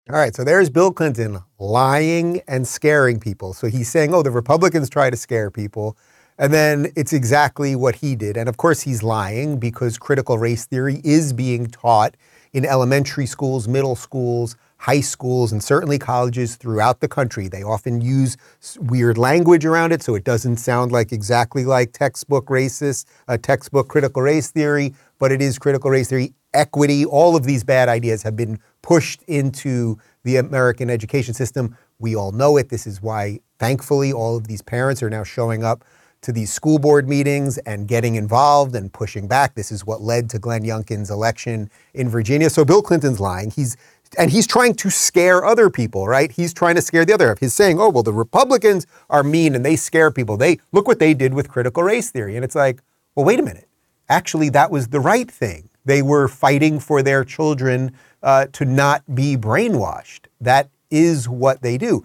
all 0.09 0.17
right, 0.17 0.35
so 0.35 0.43
there's 0.43 0.69
Bill 0.69 0.91
Clinton 0.91 1.39
lying 1.59 2.41
and 2.47 2.67
scaring 2.67 3.19
people. 3.19 3.53
So 3.53 3.67
he's 3.67 3.89
saying, 3.89 4.13
oh, 4.13 4.23
the 4.23 4.31
Republicans 4.31 4.89
try 4.89 5.11
to 5.11 5.15
scare 5.15 5.51
people. 5.51 5.95
And 6.39 6.51
then 6.51 6.91
it's 6.95 7.13
exactly 7.13 7.75
what 7.75 7.95
he 7.95 8.15
did. 8.15 8.35
And 8.35 8.49
of 8.49 8.57
course, 8.57 8.81
he's 8.81 9.03
lying 9.03 9.59
because 9.59 9.99
critical 9.99 10.39
race 10.39 10.65
theory 10.65 11.01
is 11.03 11.33
being 11.33 11.67
taught 11.67 12.17
in 12.51 12.65
elementary 12.65 13.27
schools, 13.27 13.67
middle 13.67 13.95
schools, 13.95 14.55
high 14.81 15.01
schools, 15.01 15.51
and 15.51 15.63
certainly 15.63 15.97
colleges 15.97 16.55
throughout 16.55 16.99
the 16.99 17.07
country. 17.07 17.47
They 17.47 17.63
often 17.63 18.01
use 18.01 18.35
weird 18.79 19.17
language 19.17 19.65
around 19.65 19.91
it, 19.91 20.03
so 20.03 20.15
it 20.15 20.23
doesn't 20.23 20.57
sound 20.57 20.91
like 20.91 21.11
exactly 21.11 21.65
like 21.65 21.93
textbook 21.93 22.47
racist, 22.47 23.05
uh, 23.27 23.37
textbook 23.37 23.87
critical 23.87 24.21
race 24.21 24.51
theory, 24.51 24.93
but 25.19 25.31
it 25.31 25.41
is 25.41 25.57
critical 25.59 25.89
race 25.89 26.09
theory 26.09 26.33
equity, 26.53 27.05
all 27.05 27.35
of 27.35 27.43
these 27.43 27.63
bad 27.63 27.89
ideas 27.89 28.23
have 28.23 28.35
been 28.35 28.59
pushed 28.81 29.21
into 29.23 29.97
the 30.23 30.37
American 30.37 30.89
education 30.89 31.33
system. 31.33 31.77
We 31.99 32.15
all 32.15 32.31
know 32.31 32.57
it. 32.57 32.69
This 32.69 32.87
is 32.87 33.01
why, 33.01 33.39
thankfully, 33.59 34.11
all 34.11 34.37
of 34.37 34.47
these 34.47 34.61
parents 34.61 35.01
are 35.01 35.09
now 35.09 35.23
showing 35.23 35.63
up 35.63 35.83
to 36.21 36.31
these 36.31 36.53
school 36.53 36.77
board 36.77 37.09
meetings 37.09 37.57
and 37.59 37.87
getting 37.87 38.13
involved 38.15 38.75
and 38.75 38.93
pushing 38.93 39.27
back. 39.27 39.55
This 39.55 39.71
is 39.71 39.85
what 39.85 40.01
led 40.01 40.29
to 40.31 40.39
Glenn 40.39 40.63
Youngkin's 40.63 41.09
election 41.09 41.69
in 41.95 42.09
Virginia. 42.09 42.49
So 42.49 42.63
Bill 42.63 42.83
Clinton's 42.83 43.19
lying. 43.19 43.49
He's 43.49 43.75
and 44.17 44.31
he's 44.31 44.47
trying 44.47 44.73
to 44.75 44.89
scare 44.89 45.45
other 45.45 45.69
people, 45.69 46.07
right? 46.07 46.31
He's 46.31 46.53
trying 46.53 46.75
to 46.75 46.81
scare 46.81 47.05
the 47.05 47.13
other. 47.13 47.35
He's 47.39 47.53
saying, 47.53 47.79
"Oh, 47.79 47.89
well, 47.89 48.03
the 48.03 48.13
Republicans 48.13 48.85
are 49.09 49.23
mean 49.23 49.55
and 49.55 49.65
they 49.65 49.75
scare 49.75 50.11
people. 50.11 50.37
They 50.37 50.59
look 50.71 50.87
what 50.87 50.99
they 50.99 51.13
did 51.13 51.33
with 51.33 51.49
critical 51.49 51.83
race 51.83 52.11
theory." 52.11 52.35
And 52.35 52.43
it's 52.45 52.55
like, 52.55 52.81
"Well, 53.15 53.25
wait 53.25 53.39
a 53.39 53.43
minute. 53.43 53.67
Actually, 54.09 54.49
that 54.49 54.71
was 54.71 54.89
the 54.89 54.99
right 54.99 55.29
thing 55.31 55.69
They 55.85 56.01
were 56.01 56.27
fighting 56.27 56.79
for 56.79 57.01
their 57.01 57.23
children 57.23 57.93
uh, 58.21 58.47
to 58.53 58.65
not 58.65 59.03
be 59.15 59.35
brainwashed. 59.37 60.27
That 60.39 60.69
is 60.91 61.27
what 61.29 61.61
they 61.61 61.77
do. 61.77 62.03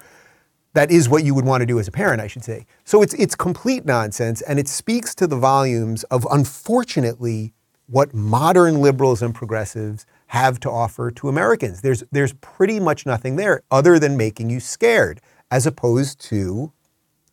That 0.74 0.90
is 0.90 1.08
what 1.08 1.24
you 1.24 1.34
would 1.34 1.44
want 1.44 1.62
to 1.62 1.66
do 1.66 1.78
as 1.78 1.88
a 1.88 1.92
parent, 1.92 2.20
I 2.20 2.26
should 2.26 2.44
say. 2.44 2.66
So 2.84 3.02
it's 3.02 3.14
it's 3.14 3.34
complete 3.34 3.84
nonsense, 3.84 4.42
and 4.42 4.58
it 4.58 4.68
speaks 4.68 5.14
to 5.16 5.26
the 5.26 5.36
volumes 5.36 6.04
of 6.04 6.26
unfortunately 6.30 7.52
what 7.86 8.14
modern 8.14 8.80
liberals 8.80 9.22
and 9.22 9.34
progressives 9.34 10.06
have 10.26 10.58
to 10.60 10.70
offer 10.70 11.10
to 11.10 11.28
Americans. 11.28 11.80
There's 11.80 12.04
there's 12.12 12.32
pretty 12.34 12.80
much 12.80 13.06
nothing 13.06 13.36
there 13.36 13.62
other 13.70 13.98
than 13.98 14.16
making 14.16 14.50
you 14.50 14.60
scared, 14.60 15.20
as 15.50 15.66
opposed 15.66 16.20
to 16.28 16.72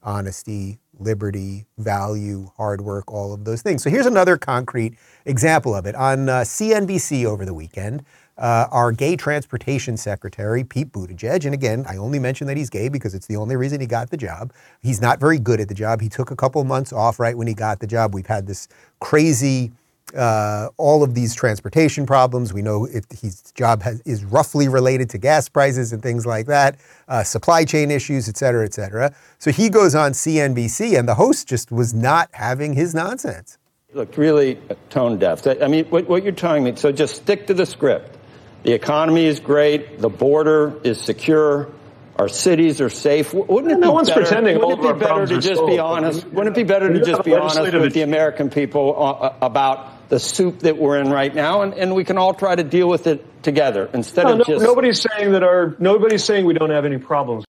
honesty, 0.04 0.80
liberty, 1.00 1.66
value, 1.78 2.52
hard 2.58 2.82
work, 2.82 3.12
all 3.12 3.34
of 3.34 3.46
those 3.46 3.62
things. 3.62 3.84
So 3.84 3.90
here's 3.90 4.06
another 4.06 4.38
concrete 4.38 4.96
example 5.26 5.74
of 5.74 5.86
it. 5.86 5.96
On 5.96 6.30
uh, 6.30 6.42
CNBC 6.42 7.26
over 7.26 7.46
the 7.46 7.54
weekend, 7.54 8.04
uh, 8.38 8.68
our 8.72 8.92
gay 8.92 9.16
transportation 9.16 9.96
secretary, 9.96 10.64
Pete 10.64 10.92
Buttigieg, 10.92 11.46
and 11.46 11.54
again, 11.54 11.86
I 11.88 11.98
only 11.98 12.20
mention 12.20 12.48
that 12.48 12.58
he's 12.58 12.70
gay 12.70 12.90
because 12.90 13.14
it's 13.14 13.28
the 13.28 13.36
only 13.36 13.56
reason 13.56 13.80
he 13.80 13.86
got 13.88 14.10
the 14.10 14.18
job. 14.18 14.52
He's 14.82 15.02
not 15.02 15.20
very 15.20 15.38
good 15.38 15.60
at 15.60 15.68
the 15.68 15.76
job. 15.76 16.02
He 16.02 16.10
took 16.10 16.32
a 16.32 16.36
couple 16.36 16.64
months 16.64 16.92
off 16.92 17.20
right 17.20 17.38
when 17.38 17.48
he 17.48 17.54
got 17.54 17.80
the 17.80 17.88
job. 17.88 18.14
We've 18.14 18.26
had 18.26 18.48
this 18.48 18.68
crazy, 19.00 19.72
uh, 20.16 20.70
all 20.78 21.04
of 21.04 21.14
these 21.16 21.34
transportation 21.34 22.06
problems. 22.06 22.54
We 22.54 22.62
know 22.62 22.86
if 22.86 23.06
his 23.10 23.42
job 23.54 23.82
has, 23.84 24.02
is 24.02 24.24
roughly 24.24 24.68
related 24.68 25.10
to 25.12 25.18
gas 25.18 25.50
prices 25.50 25.94
and 25.94 26.02
things 26.02 26.26
like 26.26 26.46
that, 26.48 26.78
uh, 27.08 27.24
supply 27.24 27.66
chain 27.66 27.92
issues, 27.92 28.30
et 28.30 28.38
cetera, 28.38 28.66
et 28.66 28.74
cetera. 28.74 29.14
So 29.40 29.52
he 29.52 29.70
goes 29.70 29.96
on 29.96 30.12
CNBC, 30.12 30.98
and 30.98 31.08
the 31.08 31.16
host 31.16 31.48
just 31.48 31.72
was 31.72 31.94
not 31.94 32.30
having 32.34 32.74
his 32.74 32.94
nonsense. 32.94 33.58
Look, 33.94 34.18
really 34.18 34.60
tone 34.90 35.20
deaf. 35.20 35.46
I 35.46 35.68
mean, 35.68 35.86
what, 35.86 36.08
what 36.08 36.24
you're 36.24 36.32
telling 36.32 36.64
me, 36.64 36.76
so 36.76 36.92
just 36.92 37.16
stick 37.16 37.48
to 37.48 37.54
the 37.54 37.66
script. 37.66 38.18
The 38.64 38.72
economy 38.72 39.26
is 39.26 39.40
great. 39.40 40.00
The 40.00 40.10
border 40.10 40.80
is 40.84 41.00
secure. 41.00 41.70
Our 42.16 42.28
cities 42.28 42.80
are 42.80 42.90
safe. 42.90 43.34
Wouldn't 43.34 43.72
it 43.72 43.80
no 43.80 43.90
be 43.90 43.94
one's 43.94 44.10
better, 44.10 44.22
pretending 44.22 44.58
all 44.58 44.70
wouldn't 44.70 44.80
of 44.80 44.86
it 44.86 44.88
our 44.88 44.94
be 44.94 45.00
better 45.00 45.10
to 45.10 45.28
problems 45.28 45.32
are 45.32 45.50
just 45.50 45.66
be 45.66 45.78
solved? 45.78 46.06
honest? 46.06 46.28
Wouldn't 46.28 46.56
it 46.56 46.60
be 46.60 46.64
better 46.64 46.94
to 46.94 47.04
just 47.04 47.24
be 47.24 47.36
honest 47.36 47.74
with 47.74 47.94
the 47.94 48.02
American 48.02 48.50
people 48.50 48.96
uh, 48.98 49.34
about 49.42 49.93
the 50.14 50.20
soup 50.20 50.60
that 50.60 50.78
we're 50.78 51.00
in 51.00 51.10
right 51.10 51.34
now, 51.34 51.64
and, 51.64 51.74
and 51.74 51.96
we 51.96 52.04
can 52.04 52.20
all 52.20 52.36
try 52.36 52.54
to 52.54 52.64
deal 52.64 52.88
with 52.88 53.08
it 53.08 53.26
together 53.42 53.90
instead 53.96 54.26
No, 54.26 54.34
of 54.34 54.38
no, 54.38 54.44
just 54.44 54.64
nobody's 54.64 55.02
saying 55.02 55.32
that 55.32 55.42
our 55.42 55.76
nobody's 55.80 56.24
saying 56.24 56.46
we 56.46 56.54
don't 56.54 56.70
have 56.70 56.86
any 56.86 57.00
problems. 57.00 57.46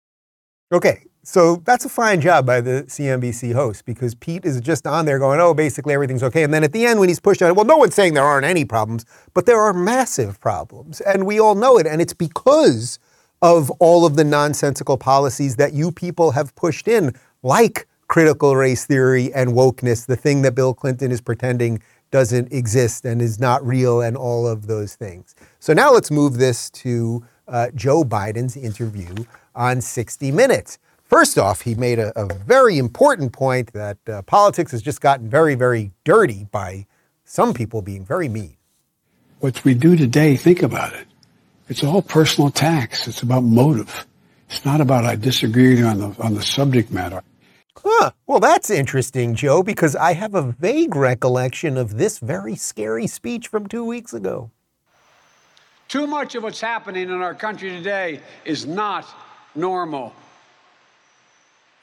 Okay, 0.73 1.05
so 1.23 1.57
that's 1.67 1.85
a 1.85 1.91
fine 1.91 2.23
job 2.23 2.47
by 2.47 2.63
the 2.63 2.85
CNBC 2.89 3.53
host 3.53 3.85
because 3.85 4.15
Pete 4.15 4.47
is 4.47 4.63
just 4.63 4.87
on 4.87 5.05
there 5.05 5.19
going, 5.19 5.41
oh, 5.41 5.53
basically 5.53 5.93
everything's 5.93 6.23
okay. 6.23 6.43
And 6.43 6.55
then 6.55 6.65
at 6.65 6.73
the 6.73 6.87
end, 6.87 7.01
when 7.01 7.11
he's 7.11 7.21
pushed 7.21 7.43
on 7.43 7.51
it, 7.51 7.55
well, 7.55 7.67
no 7.67 7.77
one's 7.77 7.95
saying 7.95 8.15
there 8.15 8.25
aren't 8.25 8.47
any 8.47 8.65
problems, 8.65 9.05
but 9.35 9.45
there 9.45 9.61
are 9.61 9.75
massive 9.75 10.41
problems. 10.41 11.03
And 11.03 11.27
we 11.27 11.39
all 11.39 11.55
know 11.55 11.77
it. 11.77 11.87
And 11.87 12.01
it's 12.01 12.15
because 12.15 12.99
of 13.43 13.71
all 13.73 14.07
of 14.07 14.17
the 14.17 14.25
nonsensical 14.25 14.97
policies 14.97 15.57
that 15.57 15.75
you 15.75 15.93
people 15.93 16.31
have 16.31 16.55
pushed 16.55 16.89
in, 16.89 17.15
like 17.43 17.87
critical 18.09 18.57
race 18.57 18.87
theory 18.87 19.33
and 19.35 19.51
wokeness, 19.51 20.07
the 20.07 20.17
thing 20.17 20.43
that 20.43 20.55
Bill 20.55 20.73
Clinton 20.73 21.13
is 21.13 21.21
pretending 21.21 21.83
doesn't 22.15 22.53
exist 22.53 23.05
and 23.05 23.21
is 23.21 23.41
not 23.41 23.67
real, 23.67 24.01
and 24.01 24.17
all 24.17 24.47
of 24.47 24.69
those 24.69 24.95
things. 24.95 25.35
So 25.59 25.73
now 25.73 25.91
let's 25.91 26.13
move 26.13 26.39
this 26.39 26.71
to 26.71 27.25
uh, 27.49 27.73
Joe 27.75 28.05
Biden's 28.05 28.57
interview 28.57 29.25
on 29.53 29.81
60 29.81 30.31
Minutes. 30.31 30.79
First 31.03 31.39
off, 31.39 31.63
he 31.63 31.75
made 31.75 31.99
a, 31.99 32.17
a 32.17 32.33
very 32.33 32.79
important 32.79 33.33
point 33.33 33.73
that 33.73 33.99
uh, 34.09 34.23
politics 34.23 34.71
has 34.71 34.81
just 34.81 35.01
gotten 35.01 35.29
very, 35.29 35.57
very 35.57 35.91
dirty 36.05 36.47
by 36.53 36.87
some 37.25 37.53
people 37.53 37.83
being 37.83 38.05
very 38.05 38.29
mean. 38.29 38.57
What 39.41 39.65
we 39.65 39.75
do 39.75 39.97
today, 39.97 40.37
think 40.37 40.63
about 40.63 40.93
it. 40.93 41.09
It's 41.69 41.83
all 41.83 42.01
personal 42.01 42.47
attacks. 42.47 43.09
It's 43.09 43.23
about 43.23 43.43
motive. 43.43 44.07
It's 44.49 44.65
not 44.65 44.81
about 44.81 45.05
I 45.05 45.17
disagree 45.17 45.71
with 45.71 45.81
you 45.81 45.87
on 45.87 45.99
the 45.99 46.15
on 46.23 46.35
the 46.35 46.43
subject 46.43 46.93
matter. 46.93 47.25
Huh. 47.77 48.13
Well, 48.27 48.41
that's 48.41 48.71
interesting, 48.71 49.35
Joe, 49.35 49.63
because 49.63 49.97
I 49.97 50.15
have 50.15 50.35
a 50.35 50.43
vague 50.43 50.95
recollection 50.95 51.77
of 51.77 51.97
this 51.97 52.19
very 52.19 52.57
scary 52.57 53.07
speech 53.07 53.49
from 53.49 53.67
two 53.67 53.85
weeks 53.85 54.13
ago. 54.13 54.51
Too 55.89 56.07
much 56.07 56.35
of 56.35 56.43
what's 56.43 56.61
happening 56.61 57.11
in 57.11 57.23
our 57.23 57.35
country 57.35 57.71
today 57.71 58.21
is 58.45 58.67
not 58.67 59.07
normal. 59.55 60.13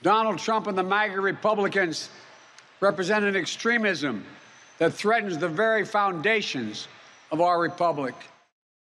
Donald 0.02 0.40
Trump 0.40 0.68
and 0.68 0.78
the 0.78 0.84
MAGA 0.84 1.22
Republicans 1.22 2.10
represent 2.80 3.24
an 3.24 3.36
extremism 3.36 4.26
that 4.80 4.94
threatens 4.94 5.38
the 5.38 5.48
very 5.48 5.86
foundations 5.86 6.88
of 7.32 7.40
our 7.40 7.60
republic. 7.60 8.16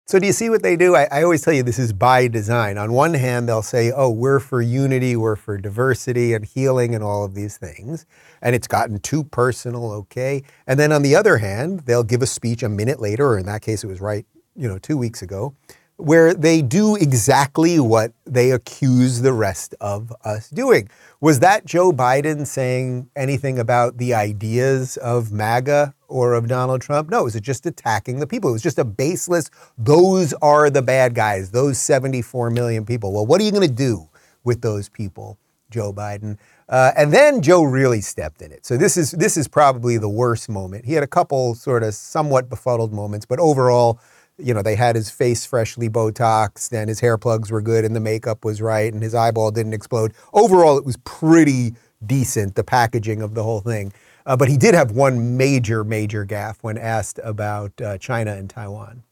So, 0.09 0.19
do 0.19 0.25
you 0.25 0.31
see 0.31 0.49
what 0.49 0.63
they 0.63 0.77
do? 0.77 0.95
I, 0.95 1.05
I, 1.11 1.23
always 1.23 1.41
tell 1.41 1.53
you 1.53 1.63
this 1.63 1.77
is 1.77 1.91
by 1.91 2.29
design. 2.29 2.77
On 2.77 2.93
one 2.93 3.13
hand, 3.13 3.49
they'll 3.49 3.61
say, 3.61 3.91
oh, 3.93 4.09
we're 4.09 4.39
for 4.39 4.61
unity, 4.61 5.17
we're 5.17 5.35
for 5.35 5.57
diversity 5.57 6.33
and 6.33 6.45
healing 6.45 6.95
and 6.95 7.03
all 7.03 7.25
of 7.25 7.35
these 7.35 7.57
things. 7.57 8.05
And 8.41 8.55
it's 8.55 8.69
gotten 8.69 8.99
too 8.99 9.25
personal, 9.25 9.91
okay? 9.91 10.43
And 10.65 10.79
then 10.79 10.93
on 10.93 11.01
the 11.01 11.13
other 11.13 11.39
hand, 11.39 11.81
they'll 11.81 12.05
give 12.05 12.21
a 12.21 12.25
speech 12.25 12.63
a 12.63 12.69
minute 12.69 13.01
later, 13.01 13.27
or 13.27 13.37
in 13.37 13.45
that 13.47 13.61
case, 13.61 13.83
it 13.83 13.87
was 13.87 13.99
right, 13.99 14.25
you 14.55 14.69
know, 14.69 14.77
two 14.77 14.97
weeks 14.97 15.21
ago, 15.21 15.53
where 15.97 16.33
they 16.33 16.61
do 16.61 16.95
exactly 16.95 17.79
what 17.79 18.13
they 18.25 18.51
accuse 18.51 19.21
the 19.21 19.33
rest 19.33 19.73
of 19.81 20.13
us 20.23 20.49
doing. 20.49 20.87
Was 21.21 21.39
that 21.39 21.65
Joe 21.65 21.91
Biden 21.91 22.45
saying 22.45 23.09
anything 23.15 23.57
about 23.57 23.97
the 23.97 24.13
ideas 24.13 24.97
of 24.97 25.31
MAGA 25.31 25.95
or 26.07 26.33
of 26.33 26.47
Donald 26.47 26.81
Trump? 26.81 27.09
No, 27.09 27.21
it 27.21 27.23
was 27.23 27.41
just 27.41 27.65
attacking 27.65 28.19
the 28.19 28.27
people. 28.27 28.51
It 28.51 28.53
was 28.53 28.61
just 28.61 28.77
a 28.77 28.85
baseless, 28.85 29.49
those 29.77 30.33
are 30.33 30.69
the 30.69 30.83
bad 30.83 31.15
guys, 31.15 31.49
those 31.49 31.79
74 31.79 32.51
million 32.51 32.85
people. 32.85 33.11
Well, 33.11 33.25
what 33.25 33.41
are 33.41 33.43
you 33.43 33.51
going 33.51 33.67
to 33.67 33.73
do 33.73 34.07
with 34.43 34.61
those 34.61 34.89
people, 34.89 35.39
Joe 35.71 35.91
Biden? 35.91 36.37
Uh, 36.69 36.91
and 36.95 37.11
then 37.11 37.41
Joe 37.41 37.63
really 37.63 38.01
stepped 38.01 38.43
in 38.43 38.51
it. 38.51 38.65
So 38.65 38.77
this 38.77 38.97
is 38.97 39.11
this 39.11 39.37
is 39.37 39.47
probably 39.47 39.97
the 39.97 40.09
worst 40.09 40.49
moment. 40.49 40.85
He 40.85 40.93
had 40.93 41.03
a 41.03 41.07
couple 41.07 41.55
sort 41.55 41.81
of 41.81 41.95
somewhat 41.95 42.49
befuddled 42.49 42.91
moments, 42.91 43.25
but 43.25 43.39
overall, 43.39 43.99
you 44.37 44.53
know, 44.53 44.61
they 44.61 44.75
had 44.75 44.95
his 44.95 45.09
face 45.09 45.45
freshly 45.45 45.89
Botoxed 45.89 46.71
and 46.71 46.89
his 46.89 46.99
hair 46.99 47.17
plugs 47.17 47.51
were 47.51 47.61
good 47.61 47.85
and 47.85 47.95
the 47.95 47.99
makeup 47.99 48.45
was 48.45 48.61
right 48.61 48.91
and 48.91 49.01
his 49.01 49.15
eyeball 49.15 49.51
didn't 49.51 49.73
explode. 49.73 50.13
Overall, 50.33 50.77
it 50.77 50.85
was 50.85 50.97
pretty 50.97 51.73
decent, 52.05 52.55
the 52.55 52.63
packaging 52.63 53.21
of 53.21 53.33
the 53.33 53.43
whole 53.43 53.61
thing. 53.61 53.91
Uh, 54.25 54.35
but 54.35 54.49
he 54.49 54.57
did 54.57 54.75
have 54.75 54.91
one 54.91 55.37
major, 55.37 55.83
major 55.83 56.25
gaffe 56.25 56.57
when 56.61 56.77
asked 56.77 57.19
about 57.23 57.79
uh, 57.81 57.97
China 57.97 58.33
and 58.33 58.49
Taiwan. 58.49 59.03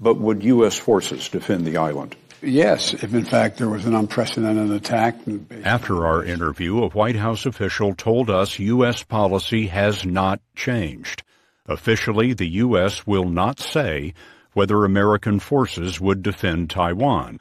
But 0.00 0.16
would 0.16 0.42
U.S. 0.42 0.76
forces 0.76 1.28
defend 1.28 1.66
the 1.66 1.76
island? 1.76 2.16
Yes, 2.40 2.92
if 2.92 3.14
in 3.14 3.24
fact 3.24 3.58
there 3.58 3.68
was 3.68 3.86
an 3.86 3.94
unprecedented 3.94 4.72
attack. 4.72 5.16
After 5.62 6.04
our 6.04 6.24
interview, 6.24 6.82
a 6.82 6.88
White 6.88 7.14
House 7.14 7.46
official 7.46 7.94
told 7.94 8.30
us 8.30 8.58
U.S. 8.58 9.04
policy 9.04 9.68
has 9.68 10.04
not 10.04 10.40
changed. 10.56 11.22
Officially, 11.66 12.32
the 12.32 12.48
U.S. 12.48 13.06
will 13.06 13.28
not 13.28 13.60
say 13.60 14.14
whether 14.54 14.84
American 14.84 15.40
forces 15.40 16.00
would 16.00 16.22
defend 16.22 16.70
Taiwan. 16.70 17.40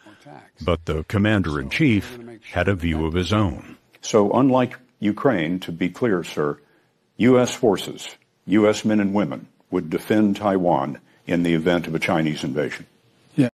But 0.63 0.86
the 0.86 1.03
commander 1.06 1.60
in 1.60 1.70
chief 1.70 2.20
had 2.51 2.68
a 2.68 2.75
view 2.75 3.06
of 3.06 3.13
his 3.13 3.34
own. 3.34 3.77
So, 4.01 4.32
unlike 4.32 4.77
Ukraine, 5.00 5.60
to 5.62 5.72
be 5.72 5.89
clear, 5.89 6.24
sir, 6.24 6.60
U.S. 7.18 7.53
forces, 7.56 8.08
U.S. 8.46 8.86
men 8.86 9.00
and 9.00 9.13
women, 9.13 9.48
would 9.72 9.89
defend 9.89 10.36
Taiwan 10.36 11.00
in 11.25 11.44
the 11.44 11.53
event 11.53 11.88
of 11.88 11.96
a 11.96 12.00
Chinese 12.00 12.44
invasion. 12.44 12.86
Yeah. 13.36 13.50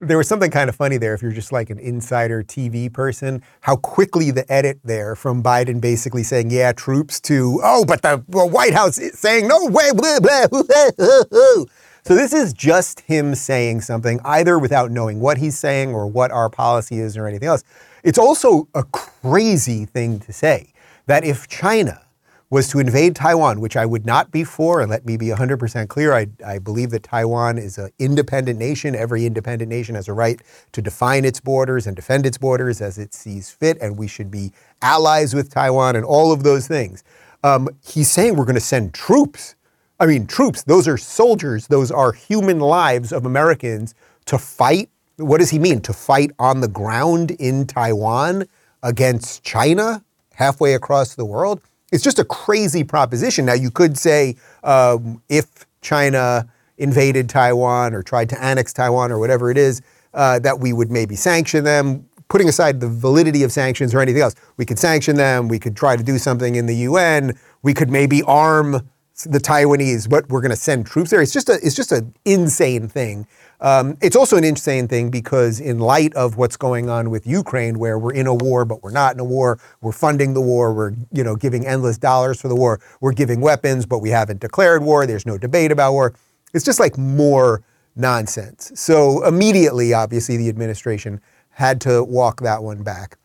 There 0.00 0.16
was 0.16 0.28
something 0.28 0.50
kind 0.50 0.68
of 0.68 0.76
funny 0.76 0.96
there 0.96 1.12
if 1.12 1.22
you're 1.22 1.32
just 1.32 1.52
like 1.52 1.70
an 1.70 1.78
insider 1.78 2.42
TV 2.42 2.92
person, 2.92 3.42
how 3.60 3.76
quickly 3.76 4.30
the 4.30 4.50
edit 4.50 4.80
there 4.84 5.14
from 5.14 5.42
Biden 5.42 5.80
basically 5.80 6.22
saying, 6.22 6.50
yeah, 6.50 6.72
troops 6.72 7.20
to, 7.22 7.60
oh, 7.62 7.84
but 7.84 8.02
the 8.02 8.18
White 8.28 8.74
House 8.74 8.96
is 8.98 9.18
saying, 9.18 9.48
no 9.48 9.66
way, 9.66 9.90
blah, 9.92 10.20
blah, 10.20 10.46
blah, 10.48 10.62
blah, 10.96 11.22
blah. 11.30 11.64
So 12.02 12.14
this 12.14 12.32
is 12.32 12.52
just 12.52 13.00
him 13.00 13.34
saying 13.34 13.82
something, 13.82 14.20
either 14.24 14.58
without 14.58 14.90
knowing 14.90 15.20
what 15.20 15.38
he's 15.38 15.58
saying 15.58 15.94
or 15.94 16.06
what 16.06 16.30
our 16.30 16.48
policy 16.48 16.98
is 16.98 17.16
or 17.16 17.26
anything 17.26 17.48
else. 17.48 17.62
It's 18.02 18.18
also 18.18 18.68
a 18.74 18.84
crazy 18.84 19.84
thing 19.84 20.20
to 20.20 20.32
say 20.32 20.72
that 21.06 21.24
if 21.24 21.46
China 21.48 22.00
was 22.48 22.68
to 22.68 22.80
invade 22.80 23.14
Taiwan, 23.14 23.60
which 23.60 23.76
I 23.76 23.86
would 23.86 24.04
not 24.04 24.32
be 24.32 24.42
for, 24.42 24.80
and 24.80 24.90
let 24.90 25.06
me 25.06 25.16
be 25.16 25.26
100% 25.26 25.88
clear, 25.88 26.12
I, 26.12 26.26
I 26.44 26.58
believe 26.58 26.90
that 26.90 27.04
Taiwan 27.04 27.58
is 27.58 27.78
an 27.78 27.90
independent 28.00 28.58
nation. 28.58 28.96
Every 28.96 29.24
independent 29.24 29.68
nation 29.68 29.94
has 29.94 30.08
a 30.08 30.12
right 30.12 30.40
to 30.72 30.82
define 30.82 31.24
its 31.24 31.38
borders 31.38 31.86
and 31.86 31.94
defend 31.94 32.26
its 32.26 32.38
borders 32.38 32.80
as 32.80 32.98
it 32.98 33.14
sees 33.14 33.50
fit, 33.50 33.78
and 33.80 33.96
we 33.96 34.08
should 34.08 34.32
be 34.32 34.52
allies 34.82 35.32
with 35.32 35.50
Taiwan 35.50 35.94
and 35.94 36.04
all 36.04 36.32
of 36.32 36.42
those 36.42 36.66
things. 36.66 37.04
Um, 37.44 37.68
he's 37.84 38.10
saying 38.10 38.34
we're 38.34 38.44
going 38.44 38.54
to 38.54 38.60
send 38.60 38.94
troops 38.94 39.54
I 40.00 40.06
mean, 40.06 40.26
troops, 40.26 40.62
those 40.62 40.88
are 40.88 40.96
soldiers, 40.96 41.66
those 41.66 41.90
are 41.90 42.12
human 42.12 42.58
lives 42.58 43.12
of 43.12 43.26
Americans 43.26 43.94
to 44.24 44.38
fight. 44.38 44.88
What 45.18 45.38
does 45.40 45.50
he 45.50 45.58
mean? 45.58 45.82
To 45.82 45.92
fight 45.92 46.30
on 46.38 46.62
the 46.62 46.68
ground 46.68 47.32
in 47.32 47.66
Taiwan 47.66 48.46
against 48.82 49.44
China 49.44 50.02
halfway 50.32 50.72
across 50.72 51.14
the 51.14 51.26
world? 51.26 51.60
It's 51.92 52.02
just 52.02 52.18
a 52.18 52.24
crazy 52.24 52.82
proposition. 52.82 53.44
Now, 53.44 53.52
you 53.52 53.70
could 53.70 53.98
say 53.98 54.36
um, 54.64 55.22
if 55.28 55.66
China 55.82 56.48
invaded 56.78 57.28
Taiwan 57.28 57.92
or 57.92 58.02
tried 58.02 58.30
to 58.30 58.42
annex 58.42 58.72
Taiwan 58.72 59.12
or 59.12 59.18
whatever 59.18 59.50
it 59.50 59.58
is, 59.58 59.82
uh, 60.14 60.38
that 60.38 60.60
we 60.60 60.72
would 60.72 60.90
maybe 60.90 61.14
sanction 61.14 61.62
them, 61.62 62.08
putting 62.28 62.48
aside 62.48 62.80
the 62.80 62.88
validity 62.88 63.42
of 63.42 63.52
sanctions 63.52 63.94
or 63.94 64.00
anything 64.00 64.22
else. 64.22 64.34
We 64.56 64.64
could 64.64 64.78
sanction 64.78 65.16
them, 65.16 65.48
we 65.48 65.58
could 65.58 65.76
try 65.76 65.96
to 65.96 66.02
do 66.02 66.16
something 66.16 66.54
in 66.54 66.64
the 66.64 66.76
UN, 66.76 67.38
we 67.62 67.74
could 67.74 67.90
maybe 67.90 68.22
arm 68.22 68.88
the 69.24 69.38
Taiwanese, 69.38 70.08
but 70.08 70.28
we're 70.28 70.40
going 70.40 70.50
to 70.50 70.56
send 70.56 70.86
troops 70.86 71.10
there. 71.10 71.20
It's 71.20 71.32
just 71.32 71.48
a, 71.48 71.58
it's 71.62 71.74
just 71.74 71.92
an 71.92 72.14
insane 72.24 72.88
thing. 72.88 73.26
Um, 73.60 73.96
it's 74.00 74.16
also 74.16 74.36
an 74.36 74.44
insane 74.44 74.88
thing 74.88 75.10
because, 75.10 75.60
in 75.60 75.78
light 75.78 76.14
of 76.14 76.36
what's 76.36 76.56
going 76.56 76.88
on 76.88 77.10
with 77.10 77.26
Ukraine, 77.26 77.78
where 77.78 77.98
we're 77.98 78.14
in 78.14 78.26
a 78.26 78.34
war 78.34 78.64
but 78.64 78.82
we're 78.82 78.90
not 78.90 79.14
in 79.14 79.20
a 79.20 79.24
war, 79.24 79.58
we're 79.80 79.92
funding 79.92 80.34
the 80.34 80.40
war, 80.40 80.72
we're 80.72 80.92
you 81.12 81.22
know 81.22 81.36
giving 81.36 81.66
endless 81.66 81.98
dollars 81.98 82.40
for 82.40 82.48
the 82.48 82.56
war, 82.56 82.80
we're 83.00 83.12
giving 83.12 83.40
weapons, 83.40 83.84
but 83.86 83.98
we 83.98 84.10
haven't 84.10 84.40
declared 84.40 84.82
war. 84.82 85.06
There's 85.06 85.26
no 85.26 85.36
debate 85.36 85.72
about 85.72 85.92
war. 85.92 86.14
It's 86.54 86.64
just 86.64 86.80
like 86.80 86.96
more 86.96 87.62
nonsense. 87.96 88.72
So 88.74 89.24
immediately, 89.24 89.92
obviously, 89.92 90.36
the 90.36 90.48
administration 90.48 91.20
had 91.50 91.80
to 91.82 92.02
walk 92.02 92.40
that 92.40 92.62
one 92.62 92.82
back. 92.82 93.18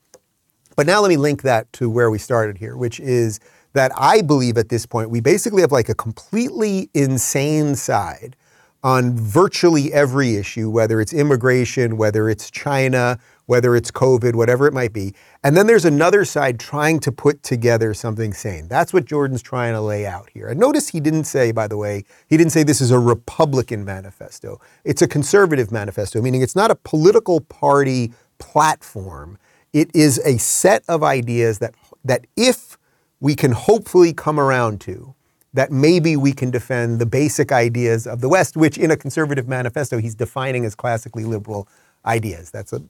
But 0.75 0.85
now 0.85 0.99
let 0.99 1.09
me 1.09 1.17
link 1.17 1.41
that 1.43 1.71
to 1.73 1.89
where 1.89 2.11
we 2.11 2.17
started 2.17 2.57
here, 2.57 2.75
which 2.75 2.99
is 2.99 3.39
that 3.75 3.91
I 3.95 4.21
believe 4.21 4.57
at 4.57 4.69
this 4.69 4.85
point 4.85 5.09
we 5.09 5.19
basically 5.19 5.61
have 5.61 5.71
like 5.71 5.89
a 5.89 5.95
completely 5.95 6.89
insane 6.93 7.75
side 7.75 8.35
on 8.83 9.15
virtually 9.15 9.91
every 9.93 10.35
issue, 10.35 10.69
whether 10.69 11.01
it's 11.01 11.11
immigration, 11.11 11.97
whether 11.97 12.29
it's 12.29 12.51
China, 12.51 13.17
whether 13.47 13.75
it's 13.75 13.89
COVID, 13.89 14.35
whatever 14.35 14.67
it 14.67 14.73
might 14.73 14.93
be. 14.93 15.13
And 15.43 15.57
then 15.57 15.65
there's 15.65 15.85
another 15.85 16.23
side 16.23 16.59
trying 16.59 16.99
to 16.99 17.11
put 17.11 17.41
together 17.41 17.95
something 17.95 18.31
sane. 18.31 18.67
That's 18.67 18.93
what 18.93 19.05
Jordan's 19.05 19.41
trying 19.41 19.73
to 19.73 19.81
lay 19.81 20.05
out 20.05 20.29
here. 20.31 20.47
And 20.49 20.59
notice 20.59 20.89
he 20.89 20.99
didn't 20.99 21.25
say, 21.25 21.51
by 21.51 21.67
the 21.67 21.77
way, 21.77 22.05
he 22.27 22.37
didn't 22.37 22.51
say 22.51 22.61
this 22.63 22.81
is 22.81 22.91
a 22.91 22.99
Republican 22.99 23.85
manifesto. 23.85 24.61
It's 24.83 25.01
a 25.01 25.07
conservative 25.07 25.71
manifesto, 25.71 26.21
meaning 26.21 26.41
it's 26.41 26.55
not 26.55 26.71
a 26.71 26.75
political 26.75 27.41
party 27.41 28.13
platform. 28.37 29.37
It 29.73 29.89
is 29.95 30.19
a 30.19 30.37
set 30.37 30.83
of 30.87 31.03
ideas 31.03 31.57
that, 31.59 31.73
that 32.03 32.27
if 32.35 32.77
we 33.19 33.35
can 33.35 33.51
hopefully 33.51 34.13
come 34.13 34.39
around 34.39 34.81
to, 34.81 35.15
that 35.53 35.71
maybe 35.71 36.17
we 36.17 36.33
can 36.33 36.51
defend 36.51 36.99
the 36.99 37.05
basic 37.05 37.51
ideas 37.51 38.05
of 38.05 38.19
the 38.19 38.27
West, 38.27 38.57
which 38.57 38.77
in 38.77 38.91
a 38.91 38.97
conservative 38.97 39.47
manifesto 39.47 39.97
he's 39.97 40.15
defining 40.15 40.65
as 40.65 40.75
classically 40.75 41.23
liberal 41.23 41.67
ideas. 42.05 42.51
That's 42.51 42.73
a 42.73 42.81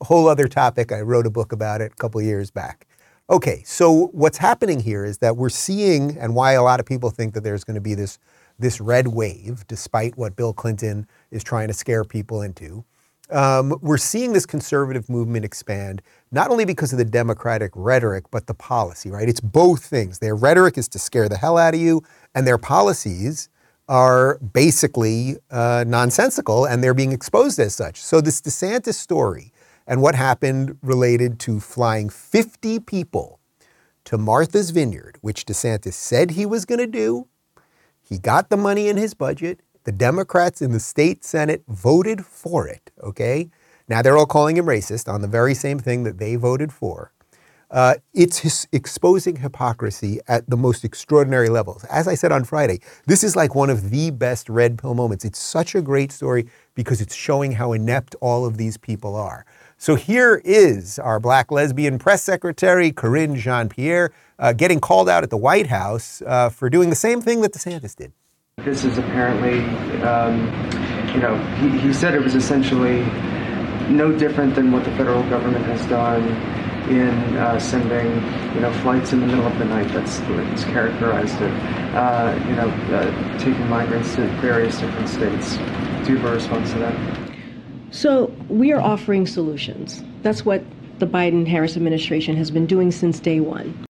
whole 0.00 0.28
other 0.28 0.48
topic. 0.48 0.90
I 0.90 1.00
wrote 1.00 1.26
a 1.26 1.30
book 1.30 1.52
about 1.52 1.80
it 1.80 1.92
a 1.92 1.96
couple 1.96 2.20
years 2.22 2.50
back. 2.50 2.86
Okay, 3.30 3.62
so 3.64 4.08
what's 4.12 4.38
happening 4.38 4.80
here 4.80 5.04
is 5.04 5.18
that 5.18 5.36
we're 5.36 5.48
seeing, 5.48 6.18
and 6.18 6.34
why 6.34 6.52
a 6.52 6.62
lot 6.62 6.80
of 6.80 6.86
people 6.86 7.10
think 7.10 7.34
that 7.34 7.42
there's 7.42 7.64
going 7.64 7.74
to 7.74 7.80
be 7.80 7.94
this, 7.94 8.18
this 8.58 8.80
red 8.80 9.08
wave, 9.08 9.66
despite 9.66 10.16
what 10.16 10.36
Bill 10.36 10.52
Clinton 10.52 11.06
is 11.30 11.42
trying 11.42 11.68
to 11.68 11.74
scare 11.74 12.04
people 12.04 12.42
into, 12.42 12.84
um, 13.30 13.78
we're 13.80 13.96
seeing 13.96 14.34
this 14.34 14.44
conservative 14.44 15.08
movement 15.08 15.44
expand, 15.44 16.02
not 16.34 16.50
only 16.50 16.64
because 16.64 16.92
of 16.92 16.98
the 16.98 17.04
Democratic 17.04 17.70
rhetoric, 17.76 18.24
but 18.32 18.48
the 18.48 18.54
policy, 18.54 19.08
right? 19.08 19.28
It's 19.28 19.40
both 19.40 19.84
things. 19.84 20.18
Their 20.18 20.34
rhetoric 20.34 20.76
is 20.76 20.88
to 20.88 20.98
scare 20.98 21.28
the 21.28 21.36
hell 21.36 21.56
out 21.56 21.74
of 21.74 21.80
you, 21.80 22.02
and 22.34 22.44
their 22.44 22.58
policies 22.58 23.48
are 23.88 24.38
basically 24.38 25.36
uh, 25.52 25.84
nonsensical, 25.86 26.64
and 26.64 26.82
they're 26.82 26.92
being 26.92 27.12
exposed 27.12 27.60
as 27.60 27.74
such. 27.74 28.02
So, 28.02 28.20
this 28.20 28.40
DeSantis 28.40 28.94
story 28.94 29.52
and 29.86 30.02
what 30.02 30.16
happened 30.16 30.76
related 30.82 31.38
to 31.40 31.60
flying 31.60 32.08
50 32.08 32.80
people 32.80 33.38
to 34.04 34.18
Martha's 34.18 34.70
Vineyard, 34.70 35.18
which 35.20 35.46
DeSantis 35.46 35.92
said 35.92 36.32
he 36.32 36.46
was 36.46 36.64
going 36.64 36.80
to 36.80 36.86
do, 36.86 37.28
he 38.02 38.18
got 38.18 38.50
the 38.50 38.56
money 38.56 38.88
in 38.88 38.96
his 38.96 39.14
budget. 39.14 39.60
The 39.84 39.92
Democrats 39.92 40.60
in 40.60 40.72
the 40.72 40.80
state 40.80 41.24
Senate 41.24 41.62
voted 41.68 42.24
for 42.24 42.66
it, 42.66 42.90
okay? 43.02 43.50
Now 43.88 44.02
they're 44.02 44.16
all 44.16 44.26
calling 44.26 44.56
him 44.56 44.66
racist 44.66 45.12
on 45.12 45.20
the 45.20 45.28
very 45.28 45.54
same 45.54 45.78
thing 45.78 46.04
that 46.04 46.18
they 46.18 46.36
voted 46.36 46.72
for. 46.72 47.12
Uh, 47.70 47.94
it's 48.12 48.38
his 48.38 48.68
exposing 48.72 49.36
hypocrisy 49.36 50.20
at 50.28 50.48
the 50.48 50.56
most 50.56 50.84
extraordinary 50.84 51.48
levels. 51.48 51.84
As 51.84 52.06
I 52.06 52.14
said 52.14 52.30
on 52.30 52.44
Friday, 52.44 52.80
this 53.06 53.24
is 53.24 53.34
like 53.34 53.54
one 53.54 53.68
of 53.68 53.90
the 53.90 54.10
best 54.10 54.48
red 54.48 54.78
pill 54.78 54.94
moments. 54.94 55.24
It's 55.24 55.40
such 55.40 55.74
a 55.74 55.82
great 55.82 56.12
story 56.12 56.46
because 56.74 57.00
it's 57.00 57.14
showing 57.14 57.52
how 57.52 57.72
inept 57.72 58.14
all 58.20 58.46
of 58.46 58.58
these 58.58 58.76
people 58.76 59.16
are. 59.16 59.44
So 59.76 59.96
here 59.96 60.40
is 60.44 61.00
our 61.00 61.18
black 61.18 61.50
lesbian 61.50 61.98
press 61.98 62.22
secretary, 62.22 62.92
Karine 62.92 63.34
Jean 63.34 63.68
Pierre, 63.68 64.12
uh, 64.38 64.52
getting 64.52 64.78
called 64.80 65.08
out 65.08 65.24
at 65.24 65.30
the 65.30 65.36
White 65.36 65.66
House 65.66 66.22
uh, 66.26 66.50
for 66.50 66.70
doing 66.70 66.90
the 66.90 66.96
same 66.96 67.20
thing 67.20 67.40
that 67.40 67.52
DeSantis 67.52 67.96
did. 67.96 68.12
This 68.58 68.84
is 68.84 68.98
apparently, 68.98 69.60
um, 70.02 70.46
you 71.12 71.20
know, 71.20 71.36
he, 71.56 71.76
he 71.80 71.92
said 71.92 72.14
it 72.14 72.22
was 72.22 72.36
essentially 72.36 73.02
no 73.90 74.16
different 74.16 74.54
than 74.54 74.72
what 74.72 74.84
the 74.84 74.90
federal 74.92 75.22
government 75.30 75.64
has 75.66 75.84
done 75.86 76.22
in 76.90 77.36
uh, 77.36 77.58
sending, 77.58 78.06
you 78.54 78.60
know, 78.60 78.72
flights 78.82 79.12
in 79.12 79.20
the 79.20 79.26
middle 79.26 79.46
of 79.46 79.58
the 79.58 79.64
night. 79.64 79.88
That's 79.88 80.18
the 80.18 80.34
way 80.34 80.44
he's 80.50 80.64
characterized 80.64 81.40
it. 81.40 81.52
Uh, 81.94 82.38
you 82.48 82.56
know, 82.56 82.68
uh, 82.94 83.38
taking 83.38 83.66
migrants 83.68 84.14
to 84.16 84.26
various 84.40 84.78
different 84.78 85.08
states. 85.08 85.56
Do 86.06 86.12
you 86.12 86.18
have 86.18 86.30
a 86.30 86.34
response 86.34 86.72
to 86.72 86.78
that? 86.80 87.30
So 87.90 88.26
we 88.48 88.72
are 88.72 88.80
offering 88.80 89.26
solutions. 89.26 90.02
That's 90.22 90.44
what 90.44 90.62
the 90.98 91.06
Biden-Harris 91.06 91.76
administration 91.76 92.36
has 92.36 92.50
been 92.50 92.66
doing 92.66 92.90
since 92.90 93.20
day 93.20 93.40
one. 93.40 93.86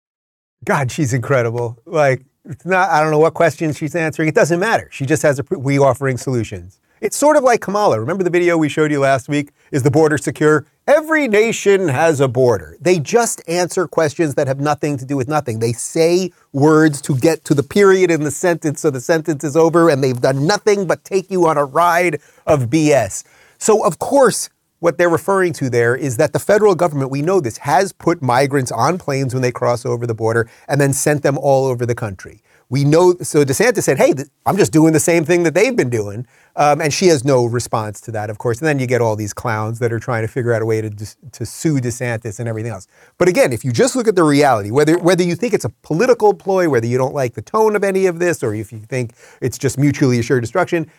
God, 0.65 0.93
she's 0.93 1.13
incredible. 1.13 1.79
Like 1.87 2.25
it's 2.45 2.65
not, 2.65 2.91
I 2.91 3.01
don't 3.03 3.11
know 3.11 3.19
what 3.19 3.35
questions 3.35 3.77
she's 3.77 3.95
answering. 3.95 4.29
It 4.29 4.35
doesn't 4.35 4.61
matter. 4.61 4.89
She 4.93 5.05
just 5.07 5.23
has 5.23 5.39
a, 5.39 5.45
we 5.51 5.79
offering 5.79 6.17
solutions. 6.17 6.81
It's 7.01 7.17
sort 7.17 7.37
of 7.37 7.43
like 7.43 7.61
Kamala. 7.61 7.99
Remember 7.99 8.23
the 8.23 8.31
video 8.31 8.57
we 8.57 8.69
showed 8.69 8.93
you 8.93 9.01
last 9.01 9.29
week? 9.29 9.51
Is 9.73 9.83
the 9.83 9.91
border 9.91 10.17
secure? 10.17 10.65
Every 10.87 11.27
nation 11.27 11.89
has 11.89 12.21
a 12.21 12.29
border. 12.29 12.77
They 12.81 13.01
just 13.01 13.43
answer 13.49 13.89
questions 13.89 14.37
that 14.37 14.47
have 14.47 14.61
nothing 14.61 14.97
to 14.99 15.05
do 15.05 15.17
with 15.17 15.27
nothing. 15.27 15.59
They 15.59 15.73
say 15.73 16.31
words 16.53 17.03
to 17.03 17.19
get 17.19 17.45
to 17.47 17.55
the 17.55 17.65
period 17.65 18.13
in 18.13 18.23
the 18.23 18.31
sentence 18.31 18.81
so 18.81 18.91
the 18.91 19.01
sentence 19.01 19.43
is 19.43 19.57
over 19.57 19.91
and 19.91 20.05
they've 20.05 20.21
done 20.21 20.47
nothing 20.47 20.87
but 20.87 21.05
take 21.05 21.31
you 21.31 21.47
on 21.47 21.59
a 21.59 21.65
ride 21.65 22.21
of 22.47 22.67
BS. 22.71 23.25
So, 23.59 23.85
of 23.85 23.99
course, 23.99 24.49
what 24.79 24.97
they're 24.97 25.09
referring 25.09 25.53
to 25.55 25.71
there 25.71 25.97
is 25.97 26.17
that 26.19 26.33
the 26.33 26.39
federal 26.39 26.75
government, 26.75 27.11
we 27.11 27.23
know 27.23 27.41
this, 27.41 27.59
has 27.59 27.93
put 27.93 28.23
migrants 28.23 28.71
on 28.71 28.99
planes 28.99 29.35
when 29.35 29.43
they 29.43 29.53
cross 29.53 29.85
over 29.85 30.07
the 30.07 30.15
border 30.15 30.49
and 30.69 30.81
then 30.81 30.93
sent 30.93 31.23
them 31.23 31.39
all 31.39 31.65
over 31.67 31.87
the 31.87 31.95
country. 31.95 32.43
We 32.71 32.85
know, 32.85 33.15
so 33.23 33.45
DeSantis 33.45 33.83
said, 33.83 33.99
hey, 33.99 34.15
I'm 34.47 34.57
just 34.57 34.73
doing 34.73 34.93
the 34.93 35.01
same 35.01 35.25
thing 35.25 35.43
that 35.43 35.55
they've 35.55 35.77
been 35.77 35.91
doing. 35.91 36.27
Um, 36.57 36.81
and 36.81 36.93
she 36.93 37.07
has 37.09 37.25
no 37.25 37.45
response 37.45 38.01
to 38.03 38.11
that, 38.13 38.31
of 38.31 38.39
course. 38.39 38.59
And 38.59 38.67
then 38.67 38.79
you 38.79 38.87
get 38.87 39.01
all 39.01 39.17
these 39.17 39.35
clowns 39.35 39.79
that 39.81 39.93
are 39.93 39.99
trying 39.99 40.23
to 40.23 40.29
figure 40.29 40.53
out 40.53 40.63
a 40.63 40.67
way 40.67 40.81
to, 40.81 40.91
to 40.91 41.47
sue 41.47 41.77
DeSantis 41.77 42.41
and 42.41 42.49
everything 42.49 42.73
else. 42.73 42.87
But 43.19 43.29
again, 43.29 43.53
if 43.53 43.65
you 43.65 43.73
just 43.73 43.95
look 43.97 44.09
at 44.09 44.17
the 44.17 44.25
reality, 44.25 44.71
whether, 44.71 44.99
whether 44.99 45.23
you 45.23 45.35
think 45.35 45.53
it's 45.53 45.65
a 45.65 45.73
political 45.83 46.33
ploy, 46.33 46.69
whether 46.69 46.87
you 46.87 46.97
don't 46.97 47.15
like 47.15 47.35
the 47.35 47.43
tone 47.43 47.77
of 47.77 47.85
any 47.85 48.07
of 48.07 48.19
this, 48.19 48.43
or 48.43 48.55
if 48.55 48.73
you 48.73 48.81
think 48.81 49.15
it's 49.41 49.59
just 49.59 49.79
mutually 49.79 50.19
assured 50.19 50.43
destruction, 50.43 50.91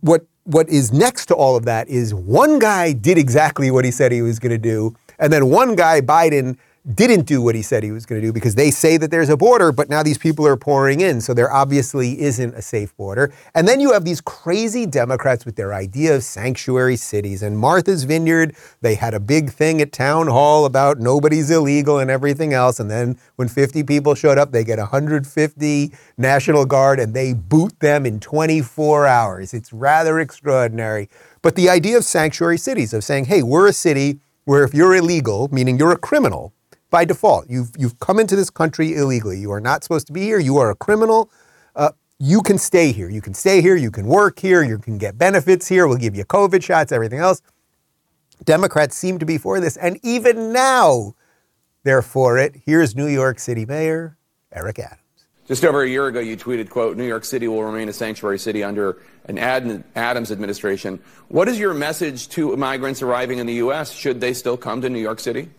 what 0.00 0.24
what 0.44 0.68
is 0.68 0.92
next 0.92 1.26
to 1.26 1.34
all 1.34 1.56
of 1.56 1.64
that 1.64 1.88
is 1.88 2.12
one 2.14 2.58
guy 2.58 2.92
did 2.92 3.16
exactly 3.16 3.70
what 3.70 3.84
he 3.84 3.90
said 3.90 4.12
he 4.12 4.22
was 4.22 4.38
going 4.38 4.50
to 4.50 4.58
do, 4.58 4.94
and 5.18 5.32
then 5.32 5.48
one 5.48 5.74
guy, 5.74 6.00
Biden, 6.00 6.58
didn't 6.92 7.22
do 7.22 7.40
what 7.40 7.54
he 7.54 7.62
said 7.62 7.82
he 7.82 7.92
was 7.92 8.04
going 8.04 8.20
to 8.20 8.26
do 8.26 8.32
because 8.32 8.56
they 8.56 8.70
say 8.70 8.98
that 8.98 9.10
there's 9.10 9.30
a 9.30 9.36
border, 9.38 9.72
but 9.72 9.88
now 9.88 10.02
these 10.02 10.18
people 10.18 10.46
are 10.46 10.56
pouring 10.56 11.00
in. 11.00 11.18
So 11.22 11.32
there 11.32 11.50
obviously 11.50 12.20
isn't 12.20 12.54
a 12.54 12.60
safe 12.60 12.94
border. 12.96 13.32
And 13.54 13.66
then 13.66 13.80
you 13.80 13.92
have 13.92 14.04
these 14.04 14.20
crazy 14.20 14.84
Democrats 14.84 15.46
with 15.46 15.56
their 15.56 15.72
idea 15.72 16.14
of 16.14 16.22
sanctuary 16.22 16.96
cities. 16.96 17.42
And 17.42 17.58
Martha's 17.58 18.04
Vineyard, 18.04 18.54
they 18.82 18.96
had 18.96 19.14
a 19.14 19.20
big 19.20 19.50
thing 19.50 19.80
at 19.80 19.92
town 19.92 20.26
hall 20.26 20.66
about 20.66 20.98
nobody's 20.98 21.50
illegal 21.50 21.98
and 21.98 22.10
everything 22.10 22.52
else. 22.52 22.78
And 22.78 22.90
then 22.90 23.18
when 23.36 23.48
50 23.48 23.82
people 23.84 24.14
showed 24.14 24.36
up, 24.36 24.52
they 24.52 24.62
get 24.62 24.78
150 24.78 25.92
National 26.18 26.66
Guard 26.66 27.00
and 27.00 27.14
they 27.14 27.32
boot 27.32 27.80
them 27.80 28.04
in 28.04 28.20
24 28.20 29.06
hours. 29.06 29.54
It's 29.54 29.72
rather 29.72 30.20
extraordinary. 30.20 31.08
But 31.40 31.56
the 31.56 31.70
idea 31.70 31.96
of 31.96 32.04
sanctuary 32.04 32.58
cities, 32.58 32.92
of 32.92 33.04
saying, 33.04 33.24
hey, 33.26 33.42
we're 33.42 33.68
a 33.68 33.72
city 33.72 34.20
where 34.44 34.64
if 34.64 34.74
you're 34.74 34.94
illegal, 34.94 35.48
meaning 35.50 35.78
you're 35.78 35.92
a 35.92 35.98
criminal, 35.98 36.53
by 36.94 37.04
default. 37.04 37.50
You've, 37.50 37.72
you've 37.76 37.98
come 37.98 38.20
into 38.20 38.36
this 38.36 38.50
country 38.50 38.94
illegally. 38.94 39.36
You 39.40 39.50
are 39.50 39.60
not 39.60 39.82
supposed 39.82 40.06
to 40.06 40.12
be 40.12 40.20
here. 40.20 40.38
You 40.38 40.58
are 40.58 40.70
a 40.70 40.76
criminal. 40.76 41.28
Uh, 41.74 41.90
you 42.20 42.40
can 42.40 42.56
stay 42.56 42.92
here. 42.92 43.10
You 43.10 43.20
can 43.20 43.34
stay 43.34 43.60
here. 43.60 43.74
You 43.74 43.90
can 43.90 44.06
work 44.06 44.38
here. 44.38 44.62
You 44.62 44.78
can 44.78 44.96
get 44.96 45.18
benefits 45.18 45.66
here. 45.66 45.88
We'll 45.88 45.98
give 45.98 46.14
you 46.14 46.24
COVID 46.24 46.62
shots, 46.62 46.92
everything 46.92 47.18
else. 47.18 47.42
Democrats 48.44 48.96
seem 48.96 49.18
to 49.18 49.26
be 49.26 49.38
for 49.38 49.58
this. 49.58 49.76
And 49.76 49.98
even 50.04 50.52
now, 50.52 51.16
they're 51.82 52.00
for 52.00 52.38
it. 52.38 52.62
Here's 52.64 52.94
New 52.94 53.08
York 53.08 53.40
City 53.40 53.66
Mayor 53.66 54.16
Eric 54.52 54.78
Adams. 54.78 55.00
Just 55.48 55.64
over 55.64 55.82
a 55.82 55.88
year 55.88 56.06
ago, 56.06 56.20
you 56.20 56.36
tweeted, 56.36 56.70
quote, 56.70 56.96
New 56.96 57.08
York 57.08 57.24
City 57.24 57.48
will 57.48 57.64
remain 57.64 57.88
a 57.88 57.92
sanctuary 57.92 58.38
city 58.38 58.62
under 58.62 59.02
an 59.24 59.36
Adams 59.36 60.30
administration. 60.30 61.00
What 61.26 61.48
is 61.48 61.58
your 61.58 61.74
message 61.74 62.28
to 62.28 62.56
migrants 62.56 63.02
arriving 63.02 63.40
in 63.40 63.46
the 63.46 63.54
U.S.? 63.54 63.92
Should 63.92 64.20
they 64.20 64.32
still 64.32 64.56
come 64.56 64.80
to 64.80 64.88
New 64.88 65.00
York 65.00 65.18
City? 65.18 65.50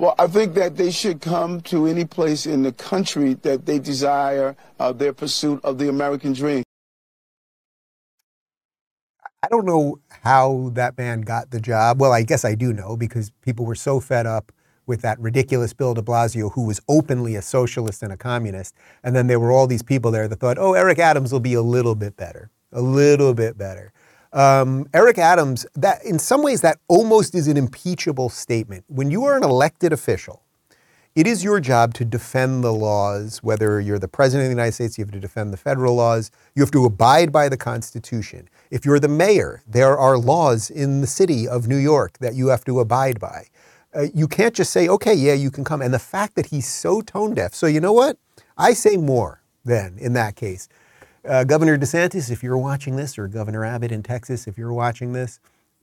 Well, 0.00 0.14
I 0.18 0.28
think 0.28 0.54
that 0.54 0.78
they 0.78 0.90
should 0.90 1.20
come 1.20 1.60
to 1.60 1.86
any 1.86 2.06
place 2.06 2.46
in 2.46 2.62
the 2.62 2.72
country 2.72 3.34
that 3.42 3.66
they 3.66 3.78
desire 3.78 4.56
uh, 4.78 4.92
their 4.92 5.12
pursuit 5.12 5.60
of 5.62 5.76
the 5.76 5.90
American 5.90 6.32
dream. 6.32 6.62
I 9.42 9.48
don't 9.50 9.66
know 9.66 10.00
how 10.22 10.70
that 10.72 10.96
man 10.96 11.20
got 11.20 11.50
the 11.50 11.60
job. 11.60 12.00
Well, 12.00 12.14
I 12.14 12.22
guess 12.22 12.46
I 12.46 12.54
do 12.54 12.72
know 12.72 12.96
because 12.96 13.30
people 13.42 13.66
were 13.66 13.74
so 13.74 14.00
fed 14.00 14.24
up 14.24 14.52
with 14.86 15.02
that 15.02 15.20
ridiculous 15.20 15.74
Bill 15.74 15.92
de 15.92 16.00
Blasio, 16.00 16.50
who 16.50 16.64
was 16.64 16.80
openly 16.88 17.36
a 17.36 17.42
socialist 17.42 18.02
and 18.02 18.10
a 18.10 18.16
communist. 18.16 18.74
And 19.04 19.14
then 19.14 19.26
there 19.26 19.38
were 19.38 19.52
all 19.52 19.66
these 19.66 19.82
people 19.82 20.10
there 20.10 20.28
that 20.28 20.40
thought, 20.40 20.56
oh, 20.56 20.72
Eric 20.72 20.98
Adams 20.98 21.30
will 21.30 21.40
be 21.40 21.52
a 21.52 21.60
little 21.60 21.94
bit 21.94 22.16
better, 22.16 22.48
a 22.72 22.80
little 22.80 23.34
bit 23.34 23.58
better. 23.58 23.92
Um, 24.32 24.88
Eric 24.94 25.18
Adams, 25.18 25.66
that 25.74 26.04
in 26.04 26.18
some 26.18 26.42
ways, 26.42 26.60
that 26.60 26.78
almost 26.88 27.34
is 27.34 27.48
an 27.48 27.56
impeachable 27.56 28.28
statement. 28.28 28.84
When 28.86 29.10
you 29.10 29.24
are 29.24 29.36
an 29.36 29.42
elected 29.42 29.92
official, 29.92 30.42
it 31.16 31.26
is 31.26 31.42
your 31.42 31.58
job 31.58 31.94
to 31.94 32.04
defend 32.04 32.62
the 32.62 32.72
laws, 32.72 33.42
whether 33.42 33.80
you're 33.80 33.98
the 33.98 34.06
president 34.06 34.46
of 34.46 34.50
the 34.50 34.62
United 34.62 34.72
States, 34.72 34.96
you 34.96 35.04
have 35.04 35.12
to 35.12 35.18
defend 35.18 35.52
the 35.52 35.56
federal 35.56 35.96
laws, 35.96 36.30
you 36.54 36.62
have 36.62 36.70
to 36.70 36.84
abide 36.84 37.32
by 37.32 37.48
the 37.48 37.56
Constitution. 37.56 38.48
If 38.70 38.84
you're 38.84 39.00
the 39.00 39.08
mayor, 39.08 39.62
there 39.66 39.98
are 39.98 40.16
laws 40.16 40.70
in 40.70 41.00
the 41.00 41.08
city 41.08 41.48
of 41.48 41.66
New 41.66 41.76
York 41.76 42.18
that 42.18 42.34
you 42.34 42.46
have 42.48 42.64
to 42.66 42.78
abide 42.78 43.18
by. 43.18 43.46
Uh, 43.92 44.06
you 44.14 44.28
can't 44.28 44.54
just 44.54 44.72
say, 44.72 44.86
okay, 44.86 45.12
yeah, 45.12 45.32
you 45.32 45.50
can 45.50 45.64
come. 45.64 45.82
And 45.82 45.92
the 45.92 45.98
fact 45.98 46.36
that 46.36 46.46
he's 46.46 46.68
so 46.68 47.00
tone 47.00 47.34
deaf. 47.34 47.54
So, 47.54 47.66
you 47.66 47.80
know 47.80 47.92
what? 47.92 48.16
I 48.56 48.72
say 48.72 48.96
more 48.96 49.42
then 49.64 49.98
in 49.98 50.12
that 50.12 50.36
case. 50.36 50.68
Uh, 51.28 51.44
Governor 51.44 51.76
DeSantis, 51.76 52.30
if 52.30 52.42
you're 52.42 52.56
watching 52.56 52.96
this, 52.96 53.18
or 53.18 53.28
Governor 53.28 53.64
Abbott 53.64 53.92
in 53.92 54.02
Texas, 54.02 54.46
if 54.46 54.56
you're 54.56 54.72
watching 54.72 55.12
this, 55.12 55.38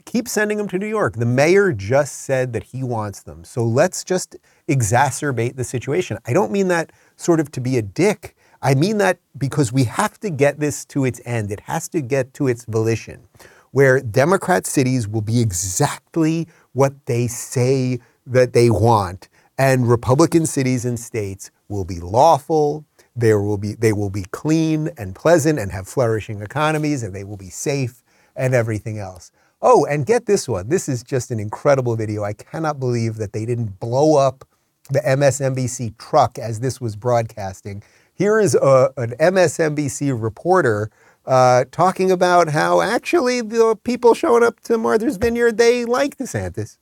keep 0.06 0.28
sending 0.28 0.58
them 0.58 0.68
to 0.70 0.80
New 0.80 0.88
York. 0.88 1.16
The 1.16 1.28
mayor 1.28 1.74
just 1.74 2.22
said 2.22 2.54
that 2.54 2.64
he 2.64 2.82
wants 2.82 3.22
them. 3.22 3.44
So 3.44 3.64
let's 3.64 4.04
just 4.04 4.36
exacerbate 4.68 5.56
the 5.56 5.64
situation. 5.64 6.18
I 6.26 6.34
don't 6.34 6.52
mean 6.52 6.70
that 6.70 6.92
sort 7.18 7.40
of 7.40 7.52
to 7.52 7.62
be 7.62 7.78
a 7.78 7.84
dick. 7.84 8.36
I 8.64 8.74
mean 8.74 8.98
that 8.98 9.20
because 9.38 9.72
we 9.72 9.84
have 9.84 10.20
to 10.22 10.32
get 10.32 10.60
this 10.60 10.86
to 10.86 11.06
its 11.06 11.22
end. 11.24 11.52
It 11.52 11.60
has 11.62 11.88
to 11.90 12.02
get 12.02 12.34
to 12.36 12.48
its 12.48 12.66
volition, 12.66 13.28
where 13.72 14.00
Democrat 14.00 14.66
cities 14.66 15.08
will 15.08 15.22
be 15.22 15.40
exactly 15.40 16.48
what 16.74 17.06
they 17.06 17.28
say 17.28 18.00
that 18.26 18.54
they 18.54 18.72
want, 18.72 19.30
and 19.60 19.88
Republican 19.88 20.48
cities 20.48 20.84
and 20.84 21.00
states 21.00 21.52
will 21.70 21.86
be 21.86 22.00
lawful. 22.00 22.86
There 23.18 23.42
will 23.42 23.58
be, 23.58 23.74
they 23.74 23.94
will 23.94 24.12
be 24.12 24.26
clean 24.32 24.92
and 24.98 25.16
pleasant 25.16 25.58
and 25.58 25.72
have 25.72 25.88
flourishing 25.88 26.42
economies, 26.42 27.02
and 27.02 27.16
they 27.16 27.24
will 27.24 27.36
be 27.36 27.50
safe 27.50 28.04
and 28.36 28.54
everything 28.54 29.00
else. 29.00 29.32
Oh, 29.60 29.86
and 29.86 30.06
get 30.06 30.28
this 30.28 30.48
one. 30.48 30.70
This 30.70 30.88
is 30.88 31.02
just 31.02 31.32
an 31.32 31.40
incredible 31.40 31.96
video. 31.96 32.24
I 32.24 32.34
cannot 32.34 32.80
believe 32.80 33.16
that 33.16 33.34
they 33.34 33.44
didn't 33.44 33.80
blow 33.80 34.18
up 34.18 34.46
the 34.92 35.00
MSNBC 35.00 35.98
truck 35.98 36.38
as 36.38 36.60
this 36.60 36.80
was 36.80 36.96
broadcasting. 36.96 37.82
Here 38.14 38.40
is 38.40 38.54
a, 38.54 38.94
an 38.98 39.16
MSNBC 39.20 40.22
reporter 40.22 40.92
uh, 41.26 41.66
talking 41.72 42.12
about 42.12 42.50
how 42.50 42.82
actually 42.82 43.42
the 43.42 43.76
people 43.84 44.14
showing 44.14 44.44
up 44.44 44.60
to 44.62 44.78
Martha's 44.78 45.18
Vineyard, 45.18 45.58
they 45.58 45.86
like 45.86 46.18
DeSantis. 46.18 46.78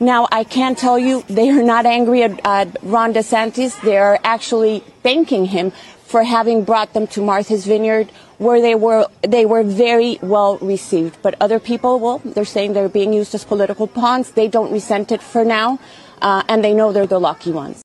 Now, 0.00 0.28
I 0.30 0.44
can 0.44 0.76
tell 0.76 0.96
you 0.98 1.22
they 1.28 1.50
are 1.50 1.62
not 1.62 1.84
angry 1.84 2.22
at 2.22 2.76
Ron 2.84 3.12
DeSantis. 3.14 3.80
They're 3.82 4.20
actually 4.22 4.84
thanking 5.02 5.46
him 5.46 5.72
for 6.04 6.22
having 6.22 6.62
brought 6.62 6.94
them 6.94 7.06
to 7.08 7.20
Martha's 7.20 7.66
Vineyard, 7.66 8.10
where 8.38 8.60
they 8.62 8.76
were 8.76 9.08
they 9.22 9.44
were 9.44 9.64
very 9.64 10.18
well 10.22 10.56
received. 10.58 11.20
But 11.20 11.34
other 11.40 11.58
people, 11.58 11.98
well, 11.98 12.18
they're 12.24 12.44
saying 12.44 12.74
they're 12.74 12.88
being 12.88 13.12
used 13.12 13.34
as 13.34 13.44
political 13.44 13.88
pawns. 13.88 14.30
They 14.30 14.46
don't 14.46 14.72
resent 14.72 15.10
it 15.10 15.20
for 15.20 15.44
now, 15.44 15.80
uh, 16.22 16.44
and 16.48 16.62
they 16.62 16.74
know 16.74 16.92
they're 16.92 17.06
the 17.06 17.18
lucky 17.18 17.50
ones. 17.50 17.82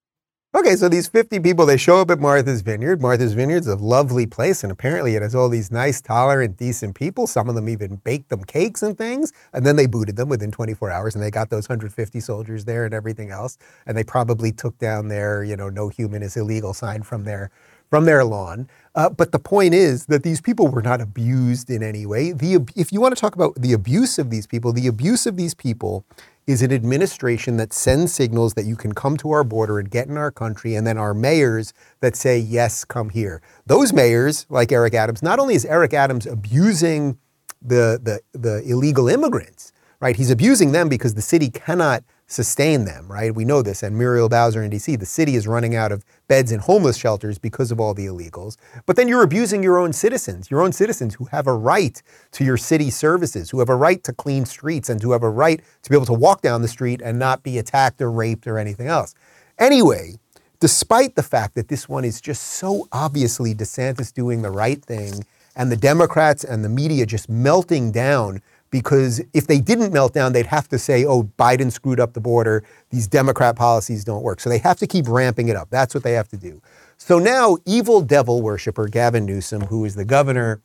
Okay, 0.55 0.75
so 0.75 0.87
these 0.87 1.07
50 1.07 1.39
people, 1.39 1.65
they 1.65 1.77
show 1.77 1.97
up 1.97 2.11
at 2.11 2.19
Martha's 2.19 2.61
Vineyard. 2.61 3.01
Martha's 3.01 3.33
Vineyard's 3.33 3.65
a 3.65 3.75
lovely 3.75 4.27
place, 4.27 4.61
and 4.61 4.71
apparently 4.71 5.15
it 5.15 5.23
has 5.23 5.33
all 5.33 5.49
these 5.49 5.71
nice, 5.71 5.99
tolerant, 5.99 6.57
decent 6.57 6.93
people. 6.93 7.25
Some 7.25 7.49
of 7.49 7.55
them 7.55 7.67
even 7.67 7.95
baked 7.95 8.29
them 8.29 8.43
cakes 8.43 8.83
and 8.83 8.95
things, 8.95 9.33
and 9.51 9.65
then 9.65 9.77
they 9.77 9.87
booted 9.87 10.15
them 10.15 10.29
within 10.29 10.51
24 10.51 10.91
hours, 10.91 11.15
and 11.15 11.23
they 11.23 11.31
got 11.31 11.49
those 11.49 11.67
150 11.67 12.19
soldiers 12.19 12.65
there 12.65 12.85
and 12.85 12.93
everything 12.93 13.31
else. 13.31 13.57
And 13.87 13.97
they 13.97 14.03
probably 14.03 14.51
took 14.51 14.77
down 14.77 15.07
their, 15.07 15.43
you 15.43 15.55
know, 15.57 15.69
no 15.69 15.89
human 15.89 16.21
is 16.21 16.37
illegal 16.37 16.75
sign 16.75 17.01
from 17.01 17.23
their 17.23 17.49
from 17.89 18.05
their 18.05 18.23
lawn. 18.23 18.67
Uh, 18.95 19.07
but 19.07 19.31
the 19.31 19.37
point 19.37 19.71
is 19.75 20.07
that 20.07 20.23
these 20.23 20.41
people 20.41 20.67
were 20.67 20.81
not 20.81 20.99
abused 20.99 21.69
in 21.69 21.83
any 21.83 22.07
way. 22.07 22.31
The, 22.31 22.67
if 22.75 22.91
you 22.91 22.99
want 22.99 23.15
to 23.15 23.21
talk 23.21 23.35
about 23.35 23.53
the 23.55 23.71
abuse 23.71 24.17
of 24.17 24.31
these 24.31 24.47
people, 24.47 24.73
the 24.73 24.87
abuse 24.87 25.27
of 25.27 25.37
these 25.37 25.53
people 25.53 26.03
is 26.45 26.61
an 26.61 26.71
administration 26.73 27.57
that 27.57 27.71
sends 27.71 28.13
signals 28.13 28.53
that 28.55 28.65
you 28.65 28.75
can 28.75 28.93
come 28.93 29.15
to 29.17 29.31
our 29.31 29.43
border 29.43 29.79
and 29.79 29.89
get 29.89 30.07
in 30.07 30.17
our 30.17 30.31
country, 30.31 30.75
and 30.75 30.85
then 30.85 30.97
our 30.97 31.13
mayors 31.13 31.73
that 32.01 32.15
say, 32.15 32.37
yes, 32.37 32.83
come 32.83 33.09
here. 33.09 33.41
Those 33.65 33.93
mayors, 33.93 34.45
like 34.49 34.71
Eric 34.71 34.93
Adams, 34.93 35.23
not 35.23 35.39
only 35.39 35.55
is 35.55 35.65
Eric 35.65 35.93
Adams 35.93 36.25
abusing 36.25 37.17
the, 37.61 37.99
the, 38.01 38.21
the 38.37 38.61
illegal 38.69 39.07
immigrants, 39.07 39.71
right? 40.01 40.15
He's 40.15 40.31
abusing 40.31 40.73
them 40.73 40.89
because 40.89 41.13
the 41.13 41.21
city 41.21 41.49
cannot 41.49 42.03
sustain 42.33 42.85
them, 42.85 43.07
right? 43.07 43.33
We 43.33 43.45
know 43.45 43.61
this. 43.61 43.83
And 43.83 43.97
Muriel 43.97 44.27
Bowser 44.27 44.63
in 44.63 44.71
DC, 44.71 44.99
the 44.99 45.05
city 45.05 45.35
is 45.35 45.47
running 45.47 45.75
out 45.75 45.91
of 45.91 46.03
beds 46.27 46.51
in 46.51 46.59
homeless 46.59 46.97
shelters 46.97 47.37
because 47.37 47.71
of 47.71 47.79
all 47.79 47.93
the 47.93 48.07
illegals. 48.07 48.57
But 48.85 48.95
then 48.95 49.07
you're 49.07 49.23
abusing 49.23 49.63
your 49.63 49.77
own 49.77 49.93
citizens, 49.93 50.49
your 50.49 50.61
own 50.61 50.71
citizens 50.73 51.15
who 51.15 51.25
have 51.25 51.47
a 51.47 51.53
right 51.53 52.01
to 52.31 52.43
your 52.43 52.57
city 52.57 52.89
services, 52.89 53.49
who 53.51 53.59
have 53.59 53.69
a 53.69 53.75
right 53.75 54.03
to 54.03 54.13
clean 54.13 54.45
streets, 54.45 54.89
and 54.89 55.01
who 55.01 55.11
have 55.11 55.23
a 55.23 55.29
right 55.29 55.61
to 55.83 55.89
be 55.89 55.95
able 55.95 56.07
to 56.07 56.13
walk 56.13 56.41
down 56.41 56.61
the 56.61 56.67
street 56.67 57.01
and 57.03 57.19
not 57.19 57.43
be 57.43 57.57
attacked 57.57 58.01
or 58.01 58.11
raped 58.11 58.47
or 58.47 58.57
anything 58.57 58.87
else. 58.87 59.13
Anyway, 59.59 60.15
despite 60.59 61.15
the 61.15 61.23
fact 61.23 61.55
that 61.55 61.67
this 61.67 61.87
one 61.87 62.03
is 62.03 62.19
just 62.19 62.43
so 62.43 62.87
obviously 62.91 63.53
DeSantis 63.53 64.11
doing 64.13 64.41
the 64.41 64.51
right 64.51 64.83
thing 64.83 65.25
and 65.55 65.71
the 65.71 65.77
Democrats 65.77 66.43
and 66.43 66.63
the 66.63 66.69
media 66.69 67.05
just 67.05 67.29
melting 67.29 67.91
down 67.91 68.41
because 68.73 69.21
if 69.33 69.45
they 69.45 69.59
didn't 69.59 69.93
melt 69.93 70.15
down, 70.15 70.33
they'd 70.33 70.47
have 70.47 70.67
to 70.67 70.79
say, 70.79 71.05
oh, 71.05 71.25
Biden 71.37 71.71
screwed 71.71 71.99
up 71.99 72.13
the 72.13 72.19
border. 72.19 72.63
These 72.89 73.05
Democrat 73.05 73.55
policies 73.55 74.03
don't 74.03 74.23
work. 74.23 74.39
So 74.39 74.49
they 74.49 74.57
have 74.57 74.79
to 74.79 74.87
keep 74.87 75.07
ramping 75.07 75.47
it 75.47 75.55
up. 75.55 75.69
That's 75.69 75.93
what 75.93 76.03
they 76.03 76.13
have 76.13 76.27
to 76.29 76.37
do. 76.37 76.59
So 76.97 77.19
now, 77.19 77.59
evil 77.67 78.01
devil 78.01 78.41
worshiper 78.41 78.87
Gavin 78.87 79.27
Newsom, 79.27 79.61
who 79.61 79.85
is 79.85 79.93
the 79.93 80.05
governor 80.05 80.59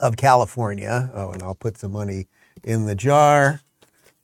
of 0.00 0.16
California, 0.16 1.10
oh, 1.12 1.32
and 1.32 1.42
I'll 1.42 1.54
put 1.54 1.76
some 1.76 1.92
money 1.92 2.28
in 2.64 2.86
the 2.86 2.94
jar. 2.94 3.60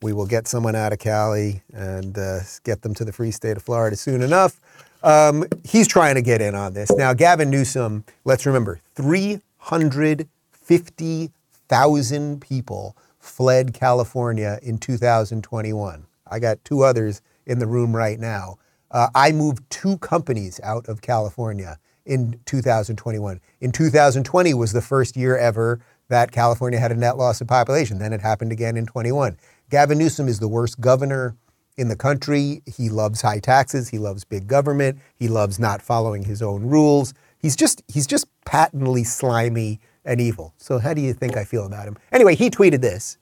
We 0.01 0.15
will 0.15 0.27
get 0.27 0.49
someone 0.49 0.75
out 0.75 0.95
of 0.95 0.99
Cali 0.99 1.61
and 1.75 2.17
uh, 2.17 2.39
get 2.63 2.81
them 2.81 2.95
to 2.95 3.05
the 3.05 3.13
free 3.13 3.33
state 3.33 3.59
of 3.59 3.63
Florida 3.63 3.97
soon 3.97 4.23
enough. 4.23 4.59
Um, 5.03 5.45
he's 5.63 5.87
trying 5.87 6.15
to 6.15 6.23
get 6.23 6.41
in 6.41 6.55
on 6.55 6.73
this. 6.73 6.91
Now, 6.91 7.13
Gavin 7.13 7.51
Newsom, 7.51 8.07
let's 8.25 8.47
remember, 8.47 8.81
350 8.95 11.31
thousand 11.69 12.41
people 12.41 12.97
fled 13.19 13.75
California 13.75 14.59
in 14.63 14.79
2021. 14.79 16.07
I 16.27 16.39
got 16.39 16.65
two 16.65 16.83
others 16.83 17.23
in 17.47 17.59
the 17.59 17.67
room 17.67 17.95
right 17.95 18.19
now. 18.19 18.59
Uh, 18.91 19.09
I 19.15 19.33
moved 19.33 19.69
two 19.71 19.99
companies 19.99 20.61
out 20.63 20.89
of 20.89 21.01
California 21.03 21.79
in 22.07 22.39
2021. 22.47 23.41
In 23.61 23.73
2020 23.73 24.55
was 24.55 24.73
the 24.73 24.83
first 24.83 25.17
year 25.17 25.37
ever 25.37 25.81
that 26.09 26.33
California 26.33 26.79
had 26.79 26.93
a 26.93 26.97
net 26.97 27.17
loss 27.17 27.41
of 27.41 27.49
population. 27.49 27.99
Then 27.99 28.13
it 28.13 28.21
happened 28.21 28.53
again 28.53 28.77
in 28.77 28.87
21. 28.87 29.39
Gavin 29.71 29.99
Newsom 29.99 30.29
is 30.29 30.39
the 30.39 30.49
worst 30.49 30.81
governor 30.81 31.35
in 31.77 31.89
the 31.89 31.97
country. 31.97 32.63
He 32.67 32.89
loves 32.89 33.23
high 33.23 33.41
taxes. 33.41 33.89
He 33.89 33.99
loves 33.99 34.25
big 34.25 34.47
government. 34.47 34.99
He 35.17 35.29
loves 35.29 35.59
not 35.59 35.83
following 35.83 36.25
his 36.25 36.43
own 36.43 36.63
rules. 36.63 37.15
He's 37.39 37.57
just 37.57 37.83
he's 37.89 38.07
just 38.07 38.27
patently 38.45 39.05
slimy 39.05 39.81
and 40.05 40.21
evil. 40.21 40.55
So 40.59 40.79
how 40.79 40.95
do 40.95 41.01
you 41.01 41.13
think 41.13 41.37
I 41.37 41.45
feel 41.45 41.67
about 41.67 41.89
him? 41.89 41.97
Anyway, 42.13 42.35
he 42.35 42.51
tweeted 42.51 42.81
this. 42.81 43.19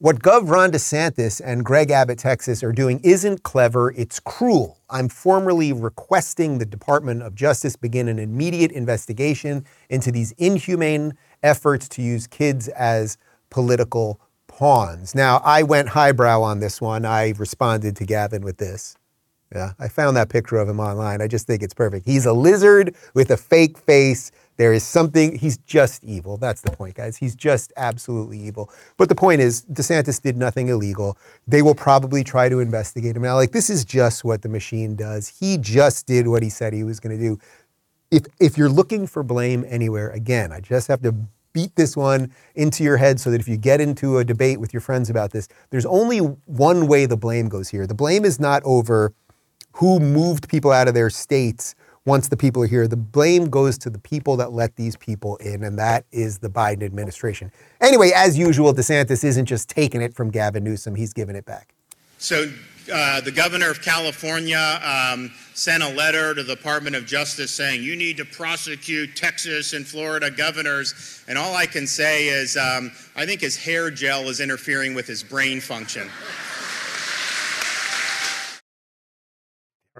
What 0.00 0.20
Gov. 0.22 0.48
Ron 0.48 0.70
DeSantis 0.70 1.40
and 1.44 1.64
Greg 1.64 1.90
Abbott, 1.90 2.20
Texas, 2.20 2.62
are 2.62 2.70
doing 2.70 3.00
isn't 3.02 3.42
clever, 3.42 3.92
it's 3.96 4.20
cruel. 4.20 4.78
I'm 4.88 5.08
formally 5.08 5.72
requesting 5.72 6.58
the 6.58 6.66
Department 6.66 7.22
of 7.22 7.34
Justice 7.34 7.74
begin 7.74 8.06
an 8.06 8.20
immediate 8.20 8.70
investigation 8.70 9.64
into 9.90 10.12
these 10.12 10.30
inhumane 10.38 11.14
efforts 11.42 11.88
to 11.88 12.02
use 12.02 12.28
kids 12.28 12.68
as 12.68 13.18
political 13.50 14.20
pawns. 14.46 15.16
Now, 15.16 15.40
I 15.44 15.64
went 15.64 15.88
highbrow 15.88 16.42
on 16.42 16.60
this 16.60 16.80
one. 16.80 17.04
I 17.04 17.34
responded 17.36 17.96
to 17.96 18.04
Gavin 18.04 18.42
with 18.42 18.58
this. 18.58 18.96
Yeah, 19.52 19.72
I 19.80 19.88
found 19.88 20.16
that 20.16 20.28
picture 20.28 20.58
of 20.58 20.68
him 20.68 20.78
online. 20.78 21.22
I 21.22 21.26
just 21.26 21.46
think 21.46 21.62
it's 21.62 21.74
perfect. 21.74 22.06
He's 22.06 22.26
a 22.26 22.32
lizard 22.32 22.94
with 23.14 23.30
a 23.30 23.36
fake 23.36 23.78
face 23.78 24.30
there 24.58 24.72
is 24.72 24.82
something, 24.82 25.38
he's 25.38 25.56
just 25.58 26.02
evil. 26.02 26.36
That's 26.36 26.60
the 26.60 26.72
point, 26.72 26.96
guys. 26.96 27.16
He's 27.16 27.36
just 27.36 27.72
absolutely 27.76 28.38
evil. 28.40 28.70
But 28.96 29.08
the 29.08 29.14
point 29.14 29.40
is, 29.40 29.64
DeSantis 29.66 30.20
did 30.20 30.36
nothing 30.36 30.68
illegal. 30.68 31.16
They 31.46 31.62
will 31.62 31.76
probably 31.76 32.24
try 32.24 32.48
to 32.48 32.58
investigate 32.58 33.16
him 33.16 33.22
now. 33.22 33.36
Like, 33.36 33.52
this 33.52 33.70
is 33.70 33.84
just 33.84 34.24
what 34.24 34.42
the 34.42 34.48
machine 34.48 34.96
does. 34.96 35.28
He 35.28 35.58
just 35.58 36.08
did 36.08 36.26
what 36.26 36.42
he 36.42 36.50
said 36.50 36.72
he 36.72 36.82
was 36.82 36.98
going 36.98 37.16
to 37.16 37.22
do. 37.22 37.38
If, 38.10 38.24
if 38.40 38.58
you're 38.58 38.68
looking 38.68 39.06
for 39.06 39.22
blame 39.22 39.64
anywhere, 39.68 40.10
again, 40.10 40.50
I 40.50 40.60
just 40.60 40.88
have 40.88 41.02
to 41.02 41.14
beat 41.52 41.76
this 41.76 41.96
one 41.96 42.32
into 42.56 42.82
your 42.82 42.96
head 42.96 43.20
so 43.20 43.30
that 43.30 43.40
if 43.40 43.46
you 43.46 43.56
get 43.56 43.80
into 43.80 44.18
a 44.18 44.24
debate 44.24 44.58
with 44.58 44.74
your 44.74 44.80
friends 44.80 45.08
about 45.08 45.30
this, 45.30 45.46
there's 45.70 45.86
only 45.86 46.18
one 46.18 46.88
way 46.88 47.06
the 47.06 47.16
blame 47.16 47.48
goes 47.48 47.68
here. 47.68 47.86
The 47.86 47.94
blame 47.94 48.24
is 48.24 48.40
not 48.40 48.62
over 48.64 49.12
who 49.72 50.00
moved 50.00 50.48
people 50.48 50.72
out 50.72 50.88
of 50.88 50.94
their 50.94 51.10
states 51.10 51.76
once 52.08 52.28
the 52.28 52.36
people 52.36 52.62
are 52.62 52.66
here. 52.66 52.88
The 52.88 52.96
blame 52.96 53.50
goes 53.50 53.76
to 53.78 53.90
the 53.90 53.98
people 53.98 54.36
that 54.38 54.52
let 54.52 54.74
these 54.76 54.96
people 54.96 55.36
in, 55.36 55.62
and 55.62 55.78
that 55.78 56.06
is 56.10 56.38
the 56.38 56.48
Biden 56.48 56.82
administration. 56.82 57.52
Anyway, 57.80 58.10
as 58.16 58.36
usual, 58.36 58.74
DeSantis 58.74 59.22
isn't 59.22 59.46
just 59.46 59.68
taking 59.68 60.00
it 60.00 60.14
from 60.14 60.30
Gavin 60.30 60.64
Newsom, 60.64 60.94
he's 60.94 61.12
giving 61.12 61.36
it 61.36 61.44
back. 61.44 61.74
So 62.16 62.50
uh, 62.92 63.20
the 63.20 63.30
governor 63.30 63.70
of 63.70 63.82
California 63.82 64.80
um, 64.82 65.30
sent 65.54 65.82
a 65.82 65.88
letter 65.90 66.34
to 66.34 66.42
the 66.42 66.56
Department 66.56 66.96
of 66.96 67.06
Justice 67.06 67.52
saying 67.52 67.82
you 67.82 67.94
need 67.94 68.16
to 68.16 68.24
prosecute 68.24 69.14
Texas 69.14 69.74
and 69.74 69.86
Florida 69.86 70.30
governors. 70.30 71.22
And 71.28 71.36
all 71.36 71.54
I 71.54 71.66
can 71.66 71.86
say 71.86 72.28
is 72.28 72.56
um, 72.56 72.90
I 73.14 73.26
think 73.26 73.40
his 73.40 73.56
hair 73.56 73.90
gel 73.90 74.28
is 74.28 74.40
interfering 74.40 74.94
with 74.94 75.06
his 75.06 75.22
brain 75.22 75.60
function. 75.60 76.08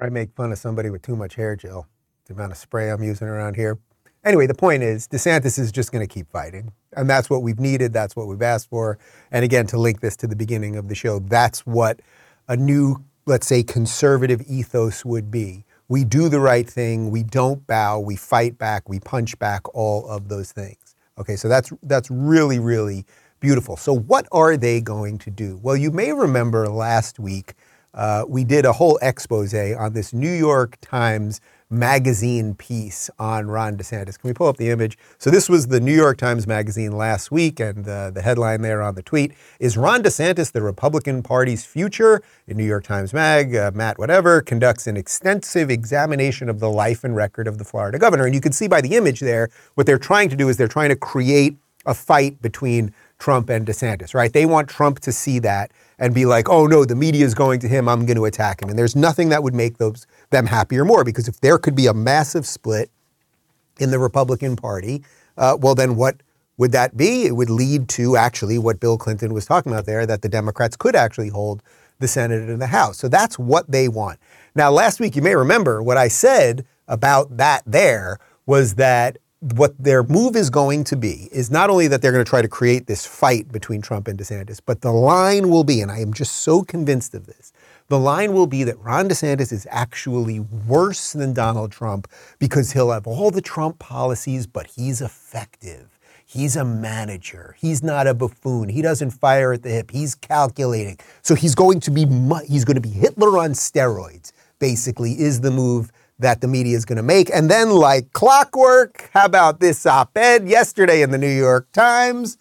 I 0.00 0.08
make 0.10 0.32
fun 0.34 0.52
of 0.52 0.58
somebody 0.58 0.90
with 0.90 1.02
too 1.02 1.16
much 1.16 1.34
hair 1.34 1.56
gel, 1.56 1.86
the 2.28 2.34
amount 2.34 2.52
of 2.52 2.58
spray 2.58 2.90
I'm 2.90 3.02
using 3.02 3.26
around 3.26 3.56
here. 3.56 3.78
Anyway, 4.24 4.46
the 4.46 4.54
point 4.54 4.82
is, 4.82 5.08
DeSantis 5.08 5.58
is 5.58 5.72
just 5.72 5.90
going 5.90 6.06
to 6.06 6.12
keep 6.12 6.30
fighting. 6.30 6.72
And 6.94 7.08
that's 7.08 7.30
what 7.30 7.42
we've 7.42 7.58
needed. 7.58 7.92
That's 7.92 8.14
what 8.14 8.26
we've 8.26 8.42
asked 8.42 8.68
for. 8.68 8.98
And 9.30 9.44
again, 9.44 9.66
to 9.68 9.78
link 9.78 10.00
this 10.00 10.16
to 10.18 10.26
the 10.26 10.36
beginning 10.36 10.76
of 10.76 10.88
the 10.88 10.94
show, 10.94 11.20
that's 11.20 11.60
what 11.66 12.00
a 12.46 12.56
new, 12.56 13.04
let's 13.26 13.46
say, 13.46 13.62
conservative 13.62 14.42
ethos 14.46 15.04
would 15.04 15.30
be. 15.30 15.64
We 15.88 16.04
do 16.04 16.28
the 16.28 16.40
right 16.40 16.68
thing. 16.68 17.10
We 17.10 17.22
don't 17.22 17.66
bow. 17.66 18.00
We 18.00 18.16
fight 18.16 18.58
back. 18.58 18.88
We 18.88 19.00
punch 19.00 19.38
back. 19.38 19.74
All 19.74 20.06
of 20.06 20.28
those 20.28 20.52
things. 20.52 20.96
Okay, 21.16 21.34
so 21.34 21.48
that's 21.48 21.72
that's 21.82 22.10
really 22.10 22.58
really 22.58 23.04
beautiful. 23.40 23.76
So 23.76 23.94
what 23.94 24.28
are 24.30 24.56
they 24.56 24.80
going 24.80 25.18
to 25.18 25.30
do? 25.30 25.58
Well, 25.62 25.76
you 25.76 25.90
may 25.90 26.12
remember 26.12 26.68
last 26.68 27.18
week 27.18 27.54
uh, 27.94 28.24
we 28.28 28.44
did 28.44 28.64
a 28.64 28.72
whole 28.72 28.98
expose 29.00 29.54
on 29.54 29.94
this 29.94 30.12
New 30.12 30.32
York 30.32 30.76
Times 30.80 31.40
magazine 31.70 32.54
piece 32.54 33.10
on 33.18 33.48
Ron 33.48 33.76
DeSantis. 33.76 34.18
Can 34.18 34.28
we 34.28 34.32
pull 34.32 34.46
up 34.46 34.56
the 34.56 34.70
image? 34.70 34.96
So 35.18 35.30
this 35.30 35.48
was 35.48 35.66
the 35.66 35.80
New 35.80 35.94
York 35.94 36.16
Times 36.16 36.46
magazine 36.46 36.92
last 36.92 37.30
week, 37.30 37.60
and 37.60 37.86
uh, 37.86 38.10
the 38.10 38.22
headline 38.22 38.62
there 38.62 38.80
on 38.80 38.94
the 38.94 39.02
tweet 39.02 39.32
is 39.60 39.76
Ron 39.76 40.02
DeSantis 40.02 40.52
the 40.52 40.62
Republican 40.62 41.22
Party's 41.22 41.64
future? 41.64 42.22
In 42.46 42.56
New 42.56 42.64
York 42.64 42.84
Times 42.84 43.12
Mag, 43.12 43.54
uh, 43.54 43.70
Matt 43.74 43.98
whatever 43.98 44.40
conducts 44.40 44.86
an 44.86 44.96
extensive 44.96 45.70
examination 45.70 46.48
of 46.48 46.60
the 46.60 46.70
life 46.70 47.04
and 47.04 47.14
record 47.14 47.46
of 47.46 47.58
the 47.58 47.64
Florida 47.64 47.98
governor. 47.98 48.24
And 48.24 48.34
you 48.34 48.40
can 48.40 48.52
see 48.52 48.68
by 48.68 48.80
the 48.80 48.96
image 48.96 49.20
there, 49.20 49.50
what 49.74 49.86
they're 49.86 49.98
trying 49.98 50.30
to 50.30 50.36
do 50.36 50.48
is 50.48 50.56
they're 50.56 50.68
trying 50.68 50.88
to 50.88 50.96
create 50.96 51.58
a 51.84 51.94
fight 51.94 52.40
between 52.40 52.94
Trump 53.18 53.50
and 53.50 53.66
DeSantis, 53.66 54.14
right? 54.14 54.32
They 54.32 54.46
want 54.46 54.68
Trump 54.68 55.00
to 55.00 55.12
see 55.12 55.38
that 55.40 55.72
and 55.98 56.14
be 56.14 56.24
like, 56.24 56.48
oh 56.48 56.66
no, 56.66 56.84
the 56.84 56.94
media 56.94 57.24
is 57.24 57.34
going 57.34 57.60
to 57.60 57.68
him, 57.68 57.88
I'm 57.88 58.06
going 58.06 58.16
to 58.16 58.24
attack 58.24 58.62
him. 58.62 58.68
And 58.68 58.78
there's 58.78 58.94
nothing 58.94 59.28
that 59.30 59.42
would 59.42 59.54
make 59.54 59.78
those 59.78 60.06
them 60.30 60.46
happier 60.46 60.84
more 60.84 61.04
because 61.04 61.26
if 61.26 61.40
there 61.40 61.58
could 61.58 61.74
be 61.74 61.86
a 61.86 61.94
massive 61.94 62.46
split 62.46 62.90
in 63.78 63.90
the 63.90 63.98
Republican 63.98 64.56
Party, 64.56 65.02
uh, 65.36 65.56
well, 65.60 65.74
then 65.74 65.96
what 65.96 66.22
would 66.56 66.72
that 66.72 66.96
be? 66.96 67.26
It 67.26 67.36
would 67.36 67.50
lead 67.50 67.88
to 67.90 68.16
actually 68.16 68.58
what 68.58 68.80
Bill 68.80 68.98
Clinton 68.98 69.32
was 69.32 69.46
talking 69.46 69.72
about 69.72 69.86
there 69.86 70.06
that 70.06 70.22
the 70.22 70.28
Democrats 70.28 70.76
could 70.76 70.96
actually 70.96 71.28
hold 71.28 71.62
the 72.00 72.08
Senate 72.08 72.48
and 72.48 72.60
the 72.60 72.66
House. 72.68 72.98
So 72.98 73.08
that's 73.08 73.38
what 73.38 73.70
they 73.70 73.88
want. 73.88 74.18
Now, 74.54 74.70
last 74.70 75.00
week, 75.00 75.16
you 75.16 75.22
may 75.22 75.34
remember 75.34 75.82
what 75.82 75.96
I 75.96 76.08
said 76.08 76.64
about 76.86 77.36
that 77.36 77.62
there 77.66 78.18
was 78.46 78.76
that 78.76 79.18
what 79.40 79.72
their 79.78 80.02
move 80.02 80.34
is 80.34 80.50
going 80.50 80.82
to 80.84 80.96
be 80.96 81.28
is 81.30 81.50
not 81.50 81.70
only 81.70 81.86
that 81.86 82.02
they're 82.02 82.12
going 82.12 82.24
to 82.24 82.28
try 82.28 82.42
to 82.42 82.48
create 82.48 82.86
this 82.86 83.06
fight 83.06 83.52
between 83.52 83.80
Trump 83.80 84.08
and 84.08 84.18
DeSantis, 84.18 84.60
but 84.64 84.80
the 84.80 84.92
line 84.92 85.48
will 85.48 85.64
be, 85.64 85.80
and 85.80 85.90
I 85.92 86.00
am 86.00 86.12
just 86.12 86.36
so 86.36 86.62
convinced 86.62 87.14
of 87.14 87.26
this, 87.26 87.52
the 87.88 87.98
line 87.98 88.32
will 88.32 88.48
be 88.48 88.64
that 88.64 88.78
Ron 88.80 89.08
DeSantis 89.08 89.52
is 89.52 89.66
actually 89.70 90.40
worse 90.40 91.12
than 91.12 91.32
Donald 91.32 91.70
Trump 91.70 92.08
because 92.38 92.72
he'll 92.72 92.90
have 92.90 93.06
all 93.06 93.30
the 93.30 93.40
Trump 93.40 93.78
policies, 93.78 94.46
but 94.46 94.66
he's 94.66 95.00
effective. 95.00 95.98
He's 96.26 96.56
a 96.56 96.64
manager. 96.64 97.56
He's 97.58 97.82
not 97.82 98.06
a 98.06 98.12
buffoon. 98.12 98.68
He 98.68 98.82
doesn't 98.82 99.12
fire 99.12 99.54
at 99.54 99.62
the 99.62 99.70
hip. 99.70 99.90
He's 99.90 100.14
calculating. 100.14 100.98
So 101.22 101.34
he's 101.34 101.54
going 101.54 101.80
to 101.80 101.90
be 101.90 102.04
he's 102.46 102.66
going 102.66 102.74
to 102.74 102.82
be 102.82 102.90
Hitler 102.90 103.38
on 103.38 103.52
steroids. 103.52 104.32
Basically, 104.58 105.12
is 105.12 105.40
the 105.40 105.50
move 105.50 105.90
that 106.18 106.40
the 106.40 106.48
media 106.48 106.76
is 106.76 106.84
going 106.84 106.96
to 106.96 107.02
make. 107.02 107.30
And 107.32 107.50
then, 107.50 107.70
like 107.70 108.12
clockwork, 108.12 109.10
how 109.12 109.24
about 109.24 109.60
this 109.60 109.86
op 109.86 110.16
ed 110.16 110.48
yesterday 110.48 111.02
in 111.02 111.10
the 111.10 111.18
New 111.18 111.26
York 111.26 111.70
Times? 111.72 112.38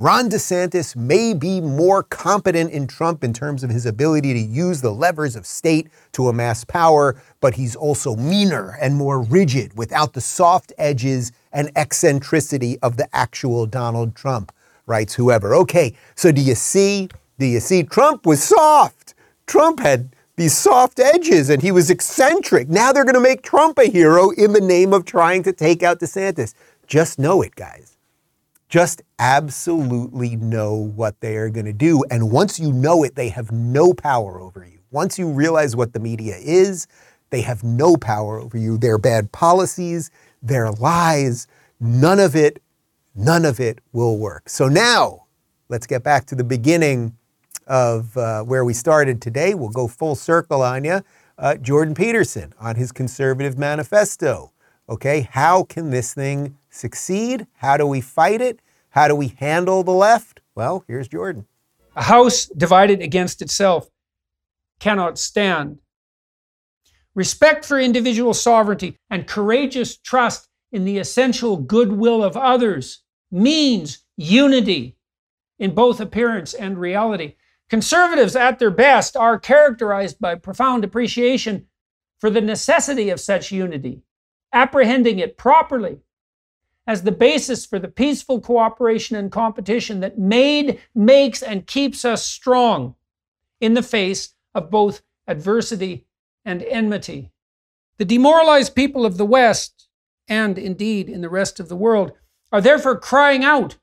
Ron 0.00 0.30
DeSantis 0.30 0.96
may 0.96 1.34
be 1.34 1.60
more 1.60 2.02
competent 2.02 2.70
in 2.70 2.86
Trump 2.86 3.22
in 3.22 3.34
terms 3.34 3.62
of 3.62 3.68
his 3.68 3.84
ability 3.84 4.32
to 4.32 4.38
use 4.38 4.80
the 4.80 4.94
levers 4.94 5.36
of 5.36 5.44
state 5.44 5.90
to 6.12 6.28
amass 6.28 6.64
power, 6.64 7.20
but 7.40 7.52
he's 7.52 7.76
also 7.76 8.16
meaner 8.16 8.78
and 8.80 8.96
more 8.96 9.20
rigid 9.20 9.76
without 9.76 10.14
the 10.14 10.20
soft 10.22 10.72
edges 10.78 11.32
and 11.52 11.70
eccentricity 11.76 12.78
of 12.78 12.96
the 12.96 13.14
actual 13.14 13.66
Donald 13.66 14.16
Trump, 14.16 14.52
writes 14.86 15.14
whoever. 15.14 15.54
Okay, 15.54 15.94
so 16.14 16.32
do 16.32 16.40
you 16.40 16.54
see? 16.54 17.10
Do 17.38 17.44
you 17.44 17.60
see? 17.60 17.82
Trump 17.82 18.24
was 18.24 18.42
soft. 18.42 19.12
Trump 19.46 19.80
had 19.80 20.16
these 20.40 20.56
soft 20.56 20.98
edges 20.98 21.50
and 21.50 21.60
he 21.60 21.70
was 21.70 21.90
eccentric. 21.90 22.66
Now 22.70 22.92
they're 22.92 23.04
going 23.04 23.14
to 23.14 23.20
make 23.20 23.42
Trump 23.42 23.78
a 23.78 23.84
hero 23.84 24.30
in 24.30 24.54
the 24.54 24.60
name 24.60 24.94
of 24.94 25.04
trying 25.04 25.42
to 25.42 25.52
take 25.52 25.82
out 25.82 26.00
DeSantis. 26.00 26.54
Just 26.86 27.18
know 27.18 27.42
it, 27.42 27.54
guys. 27.56 27.98
Just 28.70 29.02
absolutely 29.18 30.36
know 30.36 30.74
what 30.74 31.20
they 31.20 31.36
are 31.36 31.50
going 31.50 31.66
to 31.66 31.74
do. 31.74 32.02
And 32.10 32.30
once 32.30 32.58
you 32.58 32.72
know 32.72 33.04
it, 33.04 33.16
they 33.16 33.28
have 33.28 33.52
no 33.52 33.92
power 33.92 34.40
over 34.40 34.64
you. 34.64 34.78
Once 34.90 35.18
you 35.18 35.30
realize 35.30 35.76
what 35.76 35.92
the 35.92 36.00
media 36.00 36.36
is, 36.40 36.86
they 37.28 37.42
have 37.42 37.62
no 37.62 37.98
power 37.98 38.40
over 38.40 38.56
you. 38.56 38.78
Their 38.78 38.96
bad 38.96 39.32
policies, 39.32 40.10
their 40.42 40.70
lies, 40.70 41.48
none 41.80 42.18
of 42.18 42.34
it, 42.34 42.62
none 43.14 43.44
of 43.44 43.60
it 43.60 43.80
will 43.92 44.16
work. 44.16 44.48
So 44.48 44.68
now, 44.68 45.26
let's 45.68 45.86
get 45.86 46.02
back 46.02 46.24
to 46.26 46.34
the 46.34 46.44
beginning 46.44 47.14
of 47.70 48.16
uh, 48.16 48.42
where 48.42 48.64
we 48.64 48.74
started 48.74 49.22
today. 49.22 49.54
We'll 49.54 49.68
go 49.70 49.86
full 49.86 50.16
circle 50.16 50.60
on 50.60 50.82
you. 50.84 51.02
Uh, 51.38 51.54
Jordan 51.54 51.94
Peterson 51.94 52.52
on 52.60 52.74
his 52.74 52.90
conservative 52.92 53.56
manifesto. 53.56 54.52
Okay, 54.88 55.28
how 55.30 55.62
can 55.62 55.90
this 55.90 56.12
thing 56.12 56.58
succeed? 56.68 57.46
How 57.58 57.76
do 57.76 57.86
we 57.86 58.00
fight 58.00 58.40
it? 58.40 58.60
How 58.90 59.06
do 59.06 59.14
we 59.14 59.28
handle 59.28 59.84
the 59.84 59.92
left? 59.92 60.40
Well, 60.56 60.84
here's 60.88 61.06
Jordan. 61.06 61.46
A 61.94 62.02
house 62.02 62.46
divided 62.46 63.00
against 63.00 63.40
itself 63.40 63.88
cannot 64.80 65.16
stand. 65.16 65.78
Respect 67.14 67.64
for 67.64 67.78
individual 67.78 68.34
sovereignty 68.34 68.96
and 69.08 69.28
courageous 69.28 69.96
trust 69.96 70.48
in 70.72 70.84
the 70.84 70.98
essential 70.98 71.56
goodwill 71.56 72.24
of 72.24 72.36
others 72.36 73.04
means 73.30 74.04
unity 74.16 74.96
in 75.58 75.72
both 75.72 76.00
appearance 76.00 76.52
and 76.52 76.76
reality. 76.78 77.34
Conservatives, 77.70 78.34
at 78.34 78.58
their 78.58 78.70
best, 78.70 79.16
are 79.16 79.38
characterized 79.38 80.18
by 80.18 80.34
profound 80.34 80.82
appreciation 80.84 81.66
for 82.18 82.28
the 82.28 82.40
necessity 82.40 83.10
of 83.10 83.20
such 83.20 83.52
unity, 83.52 84.02
apprehending 84.52 85.20
it 85.20 85.38
properly 85.38 86.00
as 86.84 87.04
the 87.04 87.12
basis 87.12 87.64
for 87.64 87.78
the 87.78 87.88
peaceful 87.88 88.40
cooperation 88.40 89.14
and 89.14 89.30
competition 89.30 90.00
that 90.00 90.18
made, 90.18 90.80
makes, 90.96 91.42
and 91.42 91.66
keeps 91.68 92.04
us 92.04 92.26
strong 92.26 92.96
in 93.60 93.74
the 93.74 93.82
face 93.82 94.34
of 94.52 94.70
both 94.70 95.02
adversity 95.28 96.04
and 96.44 96.64
enmity. 96.64 97.30
The 97.98 98.04
demoralized 98.04 98.74
people 98.74 99.06
of 99.06 99.16
the 99.16 99.26
West, 99.26 99.88
and 100.26 100.58
indeed 100.58 101.08
in 101.08 101.20
the 101.20 101.28
rest 101.28 101.60
of 101.60 101.68
the 101.68 101.76
world, 101.76 102.12
are 102.50 102.60
therefore 102.60 102.98
crying 102.98 103.44
out 103.44 103.76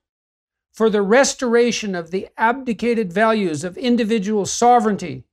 for 0.77 0.91
the 0.91 1.01
restoration 1.01 1.95
of 1.95 2.11
the 2.11 2.27
abdicated 2.37 3.11
values 3.11 3.63
of 3.63 3.79
individual 3.79 4.45
sovereignty 4.45 5.23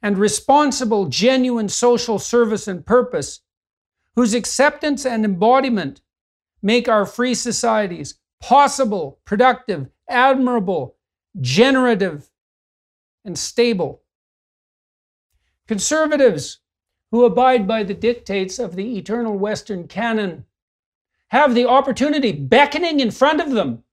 and 0.00 0.16
responsible, 0.16 1.04
genuine 1.04 1.68
social 1.68 2.18
service 2.18 2.66
and 2.66 2.86
purpose, 2.86 3.42
whose 4.16 4.32
acceptance 4.32 5.04
and 5.04 5.26
embodiment 5.26 6.00
make 6.62 6.88
our 6.88 7.04
free 7.04 7.34
societies 7.34 8.18
possible, 8.40 9.18
productive, 9.26 9.88
admirable, 10.08 10.96
generative, 11.38 12.30
and 13.26 13.38
stable. 13.38 14.00
Conservatives 15.66 16.60
who 17.10 17.26
abide 17.26 17.68
by 17.68 17.82
the 17.82 17.92
dictates 17.92 18.58
of 18.58 18.74
the 18.74 18.96
eternal 18.96 19.36
Western 19.36 19.86
canon 19.86 20.46
have 21.28 21.54
the 21.54 21.68
opportunity 21.68 22.32
beckoning 22.32 23.00
in 23.00 23.10
front 23.10 23.42
of 23.42 23.50
them 23.50 23.84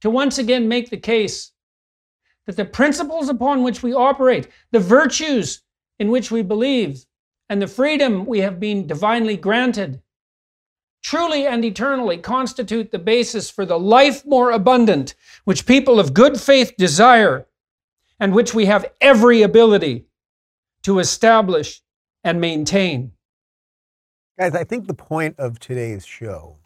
to 0.00 0.10
once 0.10 0.38
again 0.38 0.68
make 0.68 0.90
the 0.90 0.96
case 0.96 1.52
that 2.46 2.56
the 2.56 2.64
principles 2.64 3.28
upon 3.28 3.62
which 3.62 3.82
we 3.82 3.92
operate, 3.92 4.48
the 4.70 4.80
virtues 4.80 5.62
in 5.98 6.10
which 6.10 6.30
we 6.30 6.42
believe, 6.42 7.04
and 7.48 7.60
the 7.60 7.66
freedom 7.66 8.24
we 8.24 8.40
have 8.40 8.60
been 8.60 8.86
divinely 8.86 9.36
granted 9.36 10.02
truly 11.02 11.46
and 11.46 11.64
eternally 11.64 12.18
constitute 12.18 12.90
the 12.90 12.98
basis 12.98 13.50
for 13.50 13.64
the 13.64 13.78
life 13.78 14.26
more 14.26 14.50
abundant 14.50 15.14
which 15.44 15.66
people 15.66 15.98
of 15.98 16.14
good 16.14 16.38
faith 16.38 16.74
desire 16.76 17.46
and 18.20 18.34
which 18.34 18.52
we 18.52 18.66
have 18.66 18.84
every 19.00 19.42
ability 19.42 20.04
to 20.82 20.98
establish 20.98 21.80
and 22.24 22.40
maintain. 22.40 23.12
Guys, 24.38 24.54
I 24.54 24.64
think 24.64 24.86
the 24.86 24.94
point 24.94 25.38
of 25.38 25.58
today's 25.58 26.04
show, 26.04 26.57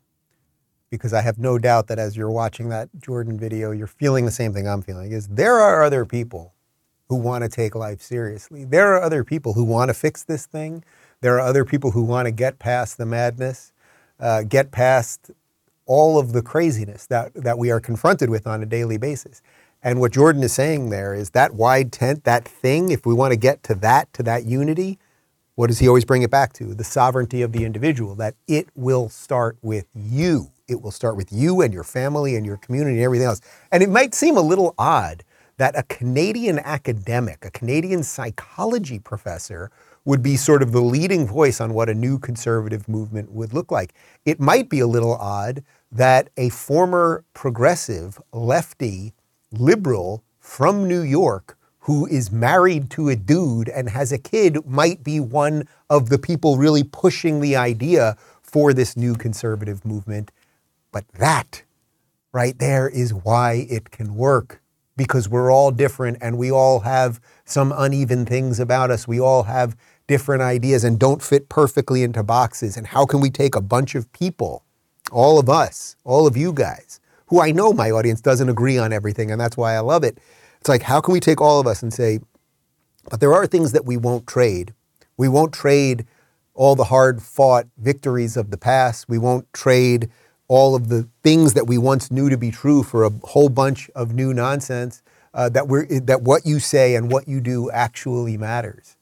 because 0.92 1.14
I 1.14 1.22
have 1.22 1.38
no 1.38 1.58
doubt 1.58 1.86
that 1.86 1.98
as 1.98 2.18
you're 2.18 2.30
watching 2.30 2.68
that 2.68 2.90
Jordan 3.00 3.38
video, 3.38 3.70
you're 3.70 3.86
feeling 3.86 4.26
the 4.26 4.30
same 4.30 4.52
thing 4.52 4.68
I'm 4.68 4.82
feeling, 4.82 5.10
is 5.10 5.26
there 5.26 5.58
are 5.58 5.82
other 5.82 6.04
people 6.04 6.52
who 7.08 7.16
want 7.16 7.42
to 7.42 7.48
take 7.48 7.74
life 7.74 8.02
seriously. 8.02 8.64
There 8.64 8.94
are 8.94 9.02
other 9.02 9.24
people 9.24 9.54
who 9.54 9.64
want 9.64 9.88
to 9.88 9.94
fix 9.94 10.22
this 10.22 10.44
thing. 10.44 10.84
There 11.22 11.34
are 11.36 11.40
other 11.40 11.64
people 11.64 11.92
who 11.92 12.02
want 12.02 12.26
to 12.26 12.30
get 12.30 12.58
past 12.58 12.98
the 12.98 13.06
madness, 13.06 13.72
uh, 14.20 14.42
get 14.42 14.70
past 14.70 15.30
all 15.86 16.18
of 16.18 16.34
the 16.34 16.42
craziness 16.42 17.06
that, 17.06 17.32
that 17.34 17.56
we 17.56 17.70
are 17.70 17.80
confronted 17.80 18.28
with 18.28 18.46
on 18.46 18.62
a 18.62 18.66
daily 18.66 18.98
basis. 18.98 19.40
And 19.82 19.98
what 19.98 20.12
Jordan 20.12 20.42
is 20.42 20.52
saying 20.52 20.90
there 20.90 21.14
is 21.14 21.30
that 21.30 21.54
wide 21.54 21.90
tent, 21.90 22.24
that 22.24 22.46
thing, 22.46 22.90
if 22.90 23.06
we 23.06 23.14
want 23.14 23.32
to 23.32 23.38
get 23.38 23.62
to 23.64 23.74
that, 23.76 24.12
to 24.12 24.22
that 24.24 24.44
unity, 24.44 24.98
what 25.54 25.68
does 25.68 25.78
he 25.78 25.88
always 25.88 26.04
bring 26.04 26.20
it 26.20 26.30
back 26.30 26.52
to? 26.54 26.74
The 26.74 26.84
sovereignty 26.84 27.40
of 27.40 27.52
the 27.52 27.64
individual, 27.64 28.14
that 28.16 28.34
it 28.46 28.68
will 28.74 29.08
start 29.08 29.56
with 29.62 29.86
you. 29.94 30.50
It 30.72 30.82
will 30.82 30.90
start 30.90 31.16
with 31.16 31.32
you 31.32 31.60
and 31.60 31.72
your 31.72 31.84
family 31.84 32.34
and 32.34 32.44
your 32.44 32.56
community 32.56 32.96
and 32.96 33.04
everything 33.04 33.26
else. 33.26 33.40
And 33.70 33.82
it 33.82 33.88
might 33.88 34.14
seem 34.14 34.36
a 34.36 34.42
little 34.42 34.74
odd 34.78 35.22
that 35.58 35.78
a 35.78 35.84
Canadian 35.84 36.58
academic, 36.58 37.44
a 37.44 37.50
Canadian 37.50 38.02
psychology 38.02 38.98
professor, 38.98 39.70
would 40.04 40.22
be 40.22 40.36
sort 40.36 40.62
of 40.62 40.72
the 40.72 40.80
leading 40.80 41.26
voice 41.26 41.60
on 41.60 41.74
what 41.74 41.88
a 41.88 41.94
new 41.94 42.18
conservative 42.18 42.88
movement 42.88 43.30
would 43.30 43.54
look 43.54 43.70
like. 43.70 43.94
It 44.24 44.40
might 44.40 44.68
be 44.68 44.80
a 44.80 44.86
little 44.86 45.14
odd 45.14 45.62
that 45.92 46.30
a 46.36 46.48
former 46.48 47.24
progressive, 47.34 48.20
lefty, 48.32 49.12
liberal 49.52 50.24
from 50.40 50.88
New 50.88 51.02
York 51.02 51.56
who 51.82 52.06
is 52.06 52.30
married 52.30 52.90
to 52.90 53.08
a 53.08 53.16
dude 53.16 53.68
and 53.68 53.88
has 53.88 54.12
a 54.12 54.18
kid 54.18 54.64
might 54.66 55.02
be 55.02 55.18
one 55.18 55.66
of 55.90 56.08
the 56.08 56.18
people 56.18 56.56
really 56.56 56.84
pushing 56.84 57.40
the 57.40 57.56
idea 57.56 58.16
for 58.40 58.72
this 58.72 58.96
new 58.96 59.14
conservative 59.14 59.84
movement. 59.84 60.30
But 60.92 61.08
that 61.18 61.64
right 62.32 62.58
there 62.58 62.88
is 62.88 63.12
why 63.12 63.66
it 63.68 63.90
can 63.90 64.14
work 64.14 64.62
because 64.96 65.28
we're 65.28 65.50
all 65.50 65.70
different 65.70 66.18
and 66.20 66.38
we 66.38 66.50
all 66.50 66.80
have 66.80 67.20
some 67.44 67.72
uneven 67.76 68.24
things 68.26 68.60
about 68.60 68.90
us. 68.90 69.08
We 69.08 69.18
all 69.18 69.44
have 69.44 69.76
different 70.06 70.42
ideas 70.42 70.84
and 70.84 70.98
don't 70.98 71.22
fit 71.22 71.48
perfectly 71.48 72.02
into 72.02 72.22
boxes. 72.22 72.76
And 72.76 72.86
how 72.86 73.06
can 73.06 73.20
we 73.20 73.30
take 73.30 73.56
a 73.56 73.60
bunch 73.60 73.94
of 73.94 74.12
people, 74.12 74.64
all 75.10 75.38
of 75.38 75.48
us, 75.48 75.96
all 76.04 76.26
of 76.26 76.36
you 76.36 76.52
guys, 76.52 77.00
who 77.26 77.40
I 77.40 77.50
know 77.50 77.72
my 77.72 77.90
audience 77.90 78.20
doesn't 78.20 78.50
agree 78.50 78.76
on 78.76 78.92
everything, 78.92 79.30
and 79.30 79.40
that's 79.40 79.56
why 79.56 79.74
I 79.74 79.80
love 79.80 80.04
it. 80.04 80.18
It's 80.60 80.68
like, 80.68 80.82
how 80.82 81.00
can 81.00 81.12
we 81.14 81.20
take 81.20 81.40
all 81.40 81.58
of 81.58 81.66
us 81.66 81.82
and 81.82 81.92
say, 81.92 82.20
but 83.10 83.20
there 83.20 83.32
are 83.32 83.46
things 83.46 83.72
that 83.72 83.86
we 83.86 83.96
won't 83.96 84.26
trade. 84.26 84.74
We 85.16 85.28
won't 85.28 85.52
trade 85.52 86.06
all 86.54 86.76
the 86.76 86.84
hard 86.84 87.22
fought 87.22 87.66
victories 87.78 88.36
of 88.36 88.50
the 88.50 88.58
past. 88.58 89.08
We 89.08 89.18
won't 89.18 89.50
trade 89.52 90.10
all 90.52 90.74
of 90.74 90.88
the 90.90 91.08
things 91.22 91.54
that 91.54 91.66
we 91.66 91.78
once 91.78 92.10
knew 92.10 92.28
to 92.28 92.36
be 92.36 92.50
true 92.50 92.82
for 92.82 93.04
a 93.04 93.10
whole 93.24 93.48
bunch 93.48 93.88
of 93.94 94.12
new 94.12 94.34
nonsense. 94.34 95.02
Uh, 95.32 95.48
that 95.48 95.66
we're 95.66 95.86
that 96.00 96.20
what 96.20 96.44
you 96.44 96.58
say 96.58 96.94
and 96.94 97.10
what 97.10 97.26
you 97.26 97.40
do 97.40 97.70
actually 97.70 98.36
matters. 98.36 98.98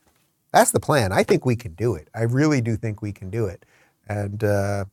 That's 0.53 0.71
the 0.71 0.79
plan. 0.79 1.11
I 1.11 1.25
think 1.25 1.45
we 1.45 1.57
can 1.57 1.73
do 1.73 1.97
it. 1.97 2.07
I 2.15 2.23
really 2.23 2.61
do 2.61 2.77
think 2.77 3.03
we 3.03 3.11
can 3.11 3.31
do 3.31 3.47
it. 3.47 3.67
And 4.09 4.45
uh, 4.45 4.85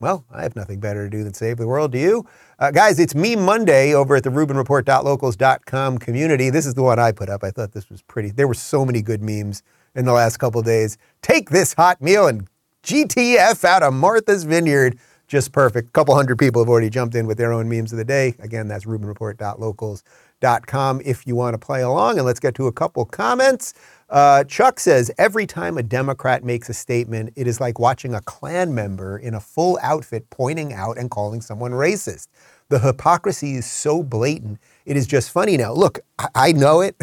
well, 0.00 0.24
I 0.32 0.42
have 0.42 0.56
nothing 0.56 0.80
better 0.80 1.04
to 1.04 1.16
do 1.16 1.22
than 1.22 1.32
save 1.32 1.58
the 1.58 1.68
world. 1.68 1.92
Do 1.92 1.98
you? 1.98 2.26
Uh, 2.58 2.72
guys, 2.72 2.98
it's 2.98 3.14
me 3.14 3.36
Monday 3.36 3.94
over 3.94 4.16
at 4.16 4.24
the 4.24 4.30
RubinReport.locals.com 4.30 5.98
community. 5.98 6.50
This 6.50 6.66
is 6.66 6.74
the 6.74 6.82
one 6.82 6.98
I 6.98 7.12
put 7.12 7.28
up. 7.28 7.44
I 7.44 7.52
thought 7.52 7.70
this 7.70 7.88
was 7.88 8.02
pretty. 8.02 8.30
There 8.30 8.48
were 8.48 8.54
so 8.54 8.84
many 8.84 9.00
good 9.00 9.22
memes 9.22 9.62
in 9.94 10.06
the 10.06 10.12
last 10.12 10.38
couple 10.38 10.60
days. 10.62 10.98
Take 11.22 11.50
this 11.50 11.74
hot 11.74 12.02
meal 12.02 12.26
and 12.26 12.48
GTF 12.82 13.64
out 13.64 13.84
of 13.84 13.94
Martha's 13.94 14.42
Vineyard. 14.42 14.98
Just 15.30 15.52
perfect. 15.52 15.88
A 15.90 15.92
couple 15.92 16.16
hundred 16.16 16.40
people 16.40 16.60
have 16.60 16.68
already 16.68 16.90
jumped 16.90 17.14
in 17.14 17.24
with 17.24 17.38
their 17.38 17.52
own 17.52 17.68
memes 17.68 17.92
of 17.92 17.98
the 17.98 18.04
day. 18.04 18.34
Again, 18.40 18.66
that's 18.66 18.84
RubinReport.locals.com 18.84 21.02
if 21.04 21.24
you 21.24 21.36
want 21.36 21.54
to 21.54 21.58
play 21.58 21.82
along. 21.82 22.16
And 22.16 22.26
let's 22.26 22.40
get 22.40 22.56
to 22.56 22.66
a 22.66 22.72
couple 22.72 23.04
comments. 23.04 23.74
Uh, 24.08 24.42
Chuck 24.42 24.80
says 24.80 25.08
every 25.18 25.46
time 25.46 25.78
a 25.78 25.84
Democrat 25.84 26.42
makes 26.42 26.68
a 26.68 26.74
statement, 26.74 27.32
it 27.36 27.46
is 27.46 27.60
like 27.60 27.78
watching 27.78 28.12
a 28.12 28.20
Klan 28.22 28.74
member 28.74 29.18
in 29.18 29.34
a 29.34 29.40
full 29.40 29.78
outfit 29.82 30.28
pointing 30.30 30.72
out 30.72 30.98
and 30.98 31.12
calling 31.12 31.40
someone 31.40 31.70
racist. 31.70 32.26
The 32.68 32.80
hypocrisy 32.80 33.54
is 33.54 33.70
so 33.70 34.02
blatant. 34.02 34.58
It 34.84 34.96
is 34.96 35.06
just 35.06 35.30
funny 35.30 35.56
now. 35.56 35.72
Look, 35.72 36.00
I, 36.18 36.26
I 36.34 36.50
know 36.50 36.80
it. 36.80 36.96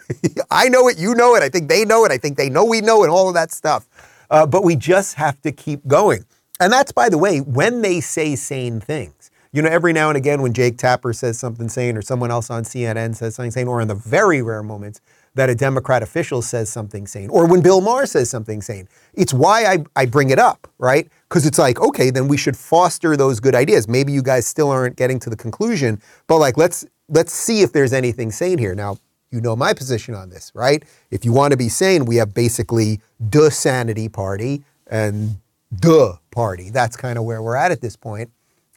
I 0.50 0.70
know 0.70 0.88
it. 0.88 0.96
You 0.96 1.14
know 1.14 1.34
it. 1.34 1.42
I 1.42 1.50
think 1.50 1.68
they 1.68 1.84
know 1.84 2.06
it. 2.06 2.12
I 2.12 2.16
think 2.16 2.38
they 2.38 2.48
know 2.48 2.64
we 2.64 2.80
know 2.80 3.04
it, 3.04 3.10
all 3.10 3.28
of 3.28 3.34
that 3.34 3.52
stuff. 3.52 3.86
Uh, 4.30 4.46
but 4.46 4.64
we 4.64 4.74
just 4.74 5.16
have 5.16 5.38
to 5.42 5.52
keep 5.52 5.86
going. 5.86 6.24
And 6.64 6.72
that's, 6.72 6.92
by 6.92 7.10
the 7.10 7.18
way, 7.18 7.40
when 7.40 7.82
they 7.82 8.00
say 8.00 8.36
sane 8.36 8.80
things. 8.80 9.30
You 9.52 9.60
know, 9.60 9.68
every 9.68 9.92
now 9.92 10.08
and 10.08 10.16
again 10.16 10.40
when 10.40 10.54
Jake 10.54 10.78
Tapper 10.78 11.12
says 11.12 11.38
something 11.38 11.68
sane 11.68 11.94
or 11.94 12.00
someone 12.00 12.30
else 12.30 12.48
on 12.48 12.62
CNN 12.64 13.14
says 13.14 13.34
something 13.34 13.50
sane, 13.50 13.68
or 13.68 13.82
in 13.82 13.88
the 13.88 13.94
very 13.94 14.40
rare 14.40 14.62
moments 14.62 15.02
that 15.34 15.50
a 15.50 15.54
Democrat 15.54 16.02
official 16.02 16.40
says 16.40 16.70
something 16.70 17.06
sane 17.06 17.28
or 17.28 17.46
when 17.46 17.60
Bill 17.60 17.82
Maher 17.82 18.06
says 18.06 18.30
something 18.30 18.62
sane. 18.62 18.88
It's 19.12 19.34
why 19.34 19.66
I, 19.66 19.84
I 19.94 20.06
bring 20.06 20.30
it 20.30 20.38
up, 20.38 20.66
right? 20.78 21.06
Because 21.28 21.44
it's 21.44 21.58
like, 21.58 21.78
okay, 21.82 22.08
then 22.08 22.28
we 22.28 22.38
should 22.38 22.56
foster 22.56 23.14
those 23.14 23.40
good 23.40 23.54
ideas. 23.54 23.86
Maybe 23.86 24.10
you 24.10 24.22
guys 24.22 24.46
still 24.46 24.70
aren't 24.70 24.96
getting 24.96 25.18
to 25.20 25.28
the 25.28 25.36
conclusion, 25.36 26.00
but 26.28 26.38
like 26.38 26.56
let's 26.56 26.86
let's 27.10 27.34
see 27.34 27.60
if 27.60 27.72
there's 27.72 27.92
anything 27.92 28.32
sane 28.32 28.56
here. 28.56 28.74
Now, 28.74 28.96
you 29.30 29.42
know 29.42 29.54
my 29.54 29.74
position 29.74 30.14
on 30.14 30.30
this, 30.30 30.50
right? 30.54 30.82
If 31.10 31.26
you 31.26 31.32
want 31.34 31.50
to 31.50 31.58
be 31.58 31.68
sane, 31.68 32.06
we 32.06 32.16
have 32.16 32.32
basically 32.32 33.02
the 33.20 33.50
sanity 33.50 34.08
party 34.08 34.64
and 34.86 35.36
the 35.80 36.18
party. 36.30 36.70
That's 36.70 36.96
kind 36.96 37.18
of 37.18 37.24
where 37.24 37.42
we're 37.42 37.56
at 37.56 37.70
at 37.70 37.80
this 37.80 37.96
point. 37.96 38.30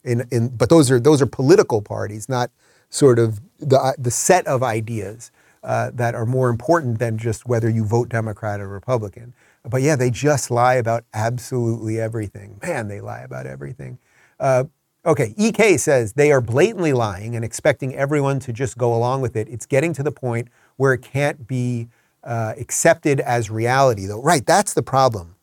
In, 0.03 0.27
in, 0.31 0.49
but 0.49 0.69
those 0.69 0.89
are 0.89 0.99
those 0.99 1.21
are 1.21 1.25
political 1.25 1.81
parties, 1.81 2.29
not 2.29 2.51
sort 2.89 3.19
of 3.19 3.41
the 3.59 3.95
the 3.97 4.11
set 4.11 4.47
of 4.47 4.63
ideas 4.63 5.31
uh, 5.63 5.91
that 5.93 6.15
are 6.15 6.25
more 6.25 6.49
important 6.49 6.99
than 6.99 7.17
just 7.17 7.45
whether 7.45 7.69
you 7.69 7.83
vote 7.83 8.09
Democrat 8.09 8.61
or 8.61 8.67
Republican. 8.67 9.33
But 9.63 9.81
yeah, 9.81 9.95
they 9.95 10.09
just 10.09 10.49
lie 10.49 10.75
about 10.75 11.03
absolutely 11.13 11.99
everything. 11.99 12.59
Man, 12.61 12.87
they 12.87 13.01
lie 13.01 13.19
about 13.19 13.45
everything. 13.45 13.97
Uh, 14.39 14.65
okay, 15.05 15.33
EK 15.37 15.77
says 15.77 16.13
they 16.13 16.31
are 16.31 16.41
blatantly 16.41 16.93
lying 16.93 17.35
and 17.35 17.43
expecting 17.43 17.95
everyone 17.95 18.39
to 18.41 18.53
just 18.53 18.77
go 18.77 18.93
along 18.95 19.21
with 19.21 19.35
it. 19.35 19.49
It's 19.49 19.65
getting 19.65 19.93
to 19.93 20.03
the 20.03 20.11
point 20.11 20.47
where 20.77 20.93
it 20.93 21.01
can't 21.01 21.47
be 21.47 21.89
uh, 22.23 22.53
accepted 22.57 23.19
as 23.19 23.49
reality, 23.49 24.05
though. 24.05 24.21
Right, 24.21 24.45
that's 24.45 24.73
the 24.73 24.83
problem. 24.83 25.35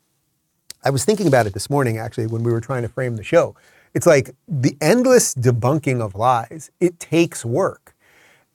I 0.85 0.91
was 0.91 1.05
thinking 1.05 1.27
about 1.27 1.47
it 1.47 1.55
this 1.55 1.71
morning, 1.71 1.97
actually, 1.97 2.27
when 2.27 2.43
we 2.43 2.53
were 2.53 2.61
trying 2.61 2.83
to 2.83 2.89
frame 2.89 3.17
the 3.17 3.23
show. 3.23 3.57
It's 3.95 4.07
like 4.07 4.35
the 4.47 4.77
endless 4.83 5.35
debunking 5.35 6.03
of 6.03 6.15
lies, 6.15 6.71
it 6.79 7.01
takes 7.01 7.45
work. 7.45 7.95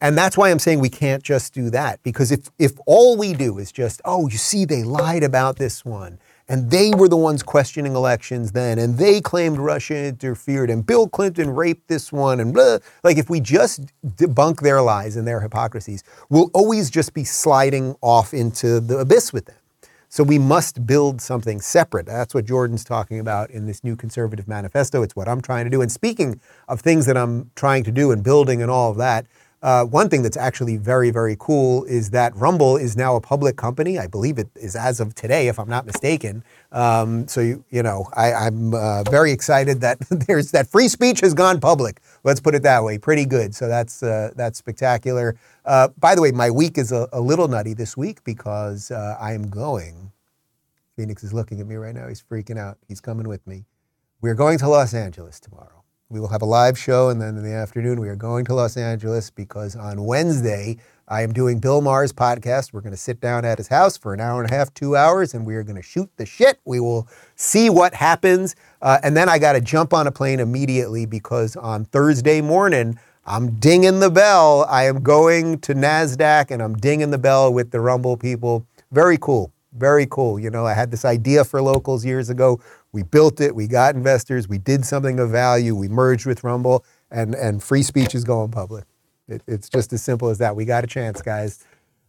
And 0.02 0.18
that's 0.18 0.38
why 0.38 0.50
I'm 0.50 0.60
saying 0.60 0.80
we 0.80 0.90
can't 0.90 1.24
just 1.24 1.54
do 1.54 1.70
that. 1.72 2.02
Because 2.04 2.32
if, 2.32 2.50
if 2.60 2.74
all 2.86 3.18
we 3.18 3.34
do 3.34 3.58
is 3.58 3.72
just, 3.72 4.00
oh, 4.06 4.30
you 4.30 4.38
see, 4.38 4.64
they 4.64 4.84
lied 4.84 5.24
about 5.24 5.58
this 5.58 5.84
one, 5.84 6.20
and 6.48 6.72
they 6.72 6.92
were 6.92 7.10
the 7.10 7.18
ones 7.18 7.44
questioning 7.44 7.96
elections 7.96 8.52
then, 8.52 8.80
and 8.80 8.98
they 8.98 9.22
claimed 9.22 9.58
Russia 9.58 10.08
interfered, 10.08 10.70
and 10.70 10.86
Bill 10.86 11.10
Clinton 11.10 11.50
raped 11.50 11.88
this 11.88 12.12
one, 12.12 12.40
and 12.40 12.54
blah. 12.54 12.78
Like, 13.04 13.18
if 13.18 13.30
we 13.30 13.40
just 13.40 13.92
debunk 14.06 14.62
their 14.62 14.82
lies 14.82 15.16
and 15.16 15.28
their 15.28 15.42
hypocrisies, 15.42 16.04
we'll 16.30 16.50
always 16.54 16.90
just 16.90 17.14
be 17.14 17.24
sliding 17.24 17.96
off 18.02 18.34
into 18.34 18.80
the 18.80 19.00
abyss 19.00 19.34
with 19.34 19.46
them. 19.46 19.59
So 20.12 20.24
we 20.24 20.40
must 20.40 20.88
build 20.88 21.22
something 21.22 21.62
separate. 21.62 22.08
That's 22.08 22.34
what 22.34 22.46
Jordan's 22.46 22.84
talking 22.84 23.20
about 23.20 23.52
in 23.52 23.68
this 23.68 23.84
new 23.84 23.96
conservative 23.96 24.48
manifesto. 24.48 25.04
It's 25.04 25.16
what 25.16 25.28
I'm 25.28 25.40
trying 25.40 25.66
to 25.66 25.70
do. 25.70 25.82
And 25.82 25.92
speaking 25.92 26.42
of 26.68 26.82
things 26.82 27.06
that 27.06 27.16
I'm 27.16 27.52
trying 27.56 27.84
to 27.84 27.92
do 27.92 28.12
and 28.12 28.24
building 28.24 28.60
and 28.62 28.72
all 28.72 28.90
of 28.90 28.98
that, 28.98 29.28
uh, 29.62 29.84
one 29.84 30.10
thing 30.10 30.24
that's 30.24 30.38
actually 30.38 30.78
very, 30.78 31.12
very 31.12 31.36
cool 31.38 31.84
is 31.84 32.10
that 32.12 32.36
Rumble 32.36 32.78
is 32.78 32.96
now 32.96 33.16
a 33.16 33.22
public 33.22 33.58
company. 33.58 34.00
I 34.00 34.08
believe 34.08 34.40
it 34.40 34.48
is 34.56 34.76
as 34.76 35.00
of 35.00 35.14
today, 35.16 35.48
if 35.48 35.60
I'm 35.60 35.70
not 35.70 35.86
mistaken. 35.86 36.44
Um, 36.72 37.28
so, 37.28 37.42
you, 37.42 37.64
you 37.70 37.84
know, 37.84 38.08
I, 38.16 38.48
am 38.48 38.74
uh, 38.74 39.04
very 39.04 39.32
excited 39.32 39.82
that 39.82 40.00
there's 40.10 40.52
that 40.52 40.68
free 40.68 40.88
speech 40.88 41.20
has 41.20 41.34
gone 41.34 41.60
public. 41.60 42.00
Let's 42.24 42.40
put 42.40 42.56
it 42.56 42.64
that 42.64 42.84
way. 42.84 42.98
Pretty 42.98 43.26
good. 43.26 43.56
So 43.56 43.68
that's, 43.68 44.04
uh, 44.04 44.32
that's 44.36 44.58
spectacular. 44.58 45.36
Uh, 45.66 45.90
by 45.98 46.16
the 46.16 46.22
way, 46.22 46.32
my 46.32 46.50
week 46.50 46.78
is 46.78 46.92
a, 46.92 47.08
a 47.14 47.22
little 47.22 47.48
nutty 47.48 47.74
this 47.74 47.96
week 47.96 48.24
because 48.24 48.92
uh, 48.92 49.18
I 49.20 49.34
am 49.34 49.50
going. 49.50 50.12
Phoenix 50.96 51.24
is 51.24 51.34
looking 51.34 51.62
at 51.62 51.68
me 51.68 51.76
right 51.76 51.96
now. 51.96 52.08
He's 52.08 52.22
freaking 52.22 52.58
out. 52.58 52.78
He's 52.88 53.00
coming 53.00 53.28
with 53.28 53.46
me. 53.48 53.66
We're 54.22 54.36
going 54.36 54.58
to 54.60 54.68
Los 54.68 54.94
Angeles 54.94 55.40
tomorrow. 55.40 55.84
We 56.10 56.20
will 56.20 56.28
have 56.28 56.42
a 56.42 56.46
live 56.46 56.78
show, 56.78 57.10
and 57.10 57.22
then 57.22 57.38
in 57.38 57.44
the 57.44 57.54
afternoon, 57.54 58.02
we 58.02 58.10
are 58.10 58.16
going 58.16 58.44
to 58.46 58.56
Los 58.56 58.76
Angeles 58.78 59.30
because 59.30 59.76
on 59.76 60.04
Wednesday, 60.04 60.78
I 61.12 61.24
am 61.24 61.34
doing 61.34 61.58
Bill 61.58 61.82
Maher's 61.82 62.14
podcast. 62.14 62.72
We're 62.72 62.82
going 62.82 62.94
to 62.94 62.98
sit 62.98 63.20
down 63.20 63.44
at 63.44 63.58
his 63.58 63.68
house 63.68 63.98
for 63.98 64.14
an 64.14 64.22
hour 64.22 64.44
and 64.44 64.52
a 64.52 64.54
half, 64.54 64.72
two 64.76 64.96
hours, 64.96 65.34
and 65.34 65.44
we 65.44 65.56
are 65.56 65.64
going 65.64 65.76
to 65.76 65.82
shoot 65.82 66.08
the 66.18 66.26
shit. 66.28 66.60
We 66.66 66.80
will 66.80 67.08
see 67.36 67.72
what 67.72 67.96
happens. 67.96 68.56
Uh, 68.80 69.00
and 69.02 69.18
then 69.18 69.28
I 69.28 69.40
got 69.40 69.54
to 69.54 69.62
jump 69.62 69.92
on 69.92 70.06
a 70.06 70.12
plane 70.12 70.40
immediately 70.40 71.08
because 71.08 71.56
on 71.56 71.86
Thursday 71.86 72.42
morning, 72.42 73.00
I'm 73.26 73.60
dinging 73.60 74.02
the 74.02 74.12
bell. 74.12 74.68
I 74.70 74.86
am 74.86 75.02
going 75.02 75.58
to 75.62 75.74
NASDAQ 75.74 76.52
and 76.52 76.62
I'm 76.62 76.76
dinging 76.76 77.10
the 77.10 77.18
bell 77.18 77.52
with 77.52 77.72
the 77.72 77.80
Rumble 77.80 78.16
people. 78.16 78.68
Very 78.92 79.18
cool. 79.20 79.52
Very 79.74 80.06
cool. 80.06 80.40
You 80.40 80.52
know, 80.52 80.68
I 80.68 80.74
had 80.74 80.92
this 80.92 81.06
idea 81.06 81.44
for 81.44 81.60
locals 81.60 82.06
years 82.06 82.30
ago. 82.30 82.60
We 82.92 83.02
built 83.02 83.42
it, 83.42 83.56
we 83.56 83.68
got 83.68 83.96
investors, 83.96 84.48
we 84.48 84.58
did 84.58 84.84
something 84.84 85.20
of 85.20 85.30
value, 85.30 85.76
we 85.76 85.88
merged 85.88 86.26
with 86.26 86.44
Rumble, 86.44 86.84
and, 87.12 87.36
and 87.36 87.62
free 87.62 87.84
speech 87.84 88.16
is 88.16 88.24
going 88.24 88.50
public. 88.50 88.86
It, 89.30 89.44
it's 89.48 89.70
just 89.70 89.94
as 89.94 90.02
simple 90.02 90.30
as 90.30 90.38
that. 90.40 90.56
We 90.56 90.66
got 90.66 90.84
a 90.84 90.88
chance, 90.88 91.22
guys. 91.22 91.64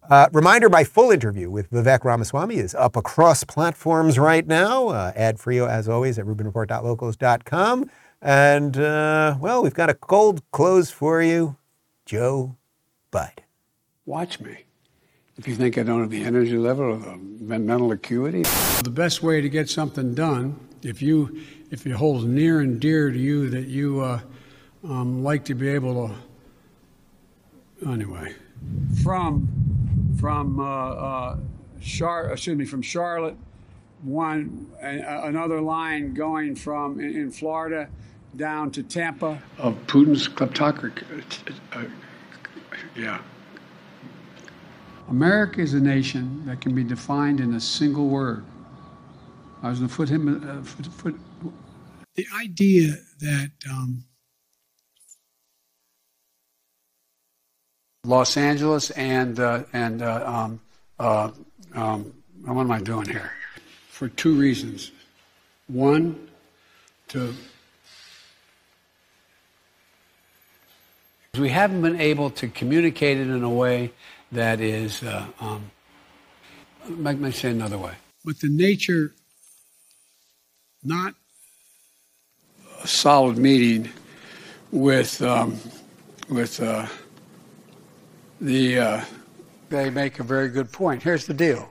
Uh, 0.09 0.29
reminder 0.33 0.69
my 0.69 0.83
full 0.83 1.11
interview 1.11 1.51
with 1.51 1.71
Vivek 1.71 2.05
Ramaswamy 2.05 2.57
is 2.57 2.75
up 2.75 2.97
across 2.97 3.45
platforms 3.45 4.19
right 4.19 4.47
now. 4.47 4.89
Uh, 4.89 5.13
ad 5.15 5.39
free, 5.39 5.61
as 5.61 5.89
always, 5.89 6.19
at 6.19 6.27
RubinReport.locals.com. 6.27 7.91
And, 8.23 8.77
uh, 8.77 9.37
well, 9.41 9.63
we've 9.63 9.75
got 9.75 9.89
a 9.89 9.95
cold 9.95 10.43
close 10.51 10.91
for 10.91 11.23
you 11.23 11.57
Joe 12.07 12.57
Biden. 13.13 13.45
Watch 14.05 14.41
me. 14.41 14.65
If 15.37 15.47
you 15.47 15.55
think 15.55 15.79
I 15.79 15.85
don't 15.85 16.01
have 16.01 16.11
the 16.11 16.25
energy 16.25 16.59
level 16.59 16.85
or 16.85 16.99
the 16.99 17.17
mental 17.17 17.93
acuity, 17.93 18.43
the 18.83 18.91
best 18.91 19.23
way 19.23 19.41
to 19.41 19.49
get 19.49 19.71
something 19.71 20.15
done, 20.15 20.59
if 20.83 21.01
you 21.01 21.41
if 21.71 21.87
it 21.87 21.93
holds 21.93 22.25
near 22.25 22.61
and 22.61 22.81
dear 22.81 23.11
to 23.11 23.19
you 23.19 23.49
that 23.51 23.69
you 23.69 24.01
uh, 24.01 24.21
um, 24.85 25.23
like 25.23 25.45
to 25.45 25.55
be 25.55 25.69
able 25.69 26.09
to, 26.09 26.15
anyway. 27.87 28.35
From 29.03 29.49
from 30.19 30.61
uh, 30.61 30.65
uh, 30.65 31.37
Char- 31.81 32.33
excuse 32.33 32.57
me, 32.57 32.65
from 32.65 32.83
Charlotte, 32.83 33.37
one 34.03 34.71
a- 34.83 35.23
another 35.25 35.61
line 35.61 36.13
going 36.15 36.55
from 36.55 37.01
in, 37.01 37.17
in 37.17 37.31
Florida 37.31 37.89
down 38.37 38.71
to 38.73 38.83
Tampa. 38.83 39.43
Of 39.59 39.75
Putin's 39.87 40.29
kleptocracy. 40.29 41.55
Uh, 41.73 41.85
yeah. 42.95 43.21
America 45.09 45.61
is 45.61 45.75
a 45.75 45.81
nation 45.81 46.45
that 46.47 46.61
can 46.61 46.75
be 46.75 46.85
defined 46.85 47.41
in 47.41 47.55
a 47.55 47.61
single 47.61 48.09
word. 48.09 48.45
I 49.63 49.69
was 49.69 49.79
going 49.79 49.91
to 49.91 49.97
put 49.97 50.09
him. 50.09 50.49
Uh, 50.49 50.63
foot, 50.63 50.87
foot. 50.87 51.15
The 52.15 52.27
idea 52.39 52.95
that 53.21 53.51
um, 53.69 54.05
Los 58.05 58.39
Angeles 58.39 58.91
and 58.91 59.39
uh, 59.39 59.65
and 59.75 60.01
uh, 60.01 60.25
um, 60.27 60.61
uh, 60.99 61.31
um, 61.75 62.15
what 62.45 62.63
am 62.63 62.71
I 62.71 62.81
doing 62.81 63.07
here? 63.07 63.33
For 63.91 64.09
two 64.09 64.35
reasons. 64.35 64.91
One, 65.67 66.29
to 67.09 67.35
we 71.39 71.51
haven't 71.51 71.83
been 71.83 72.01
able 72.01 72.31
to 72.31 72.49
communicate 72.49 73.19
it 73.19 73.29
in 73.29 73.43
a 73.43 73.51
way 73.51 73.93
that 74.33 74.61
is. 74.61 75.03
Uh, 75.03 75.27
um, 75.41 75.71
let 76.89 77.19
me 77.19 77.31
say 77.31 77.51
another 77.51 77.77
way. 77.77 77.93
But 78.25 78.41
the 78.41 78.49
nature, 78.49 79.13
not 80.83 81.15
a 82.83 82.87
solid 82.87 83.37
meeting 83.37 83.91
with 84.73 85.21
um, 85.21 85.59
with. 86.31 86.63
Uh, 86.63 86.87
the 88.41 88.79
uh, 88.79 89.05
they 89.69 89.91
make 89.91 90.19
a 90.19 90.25
very 90.25 90.49
good 90.49 90.73
point. 90.73 91.03
Here's 91.03 91.27
the 91.27 91.35
deal. 91.35 91.71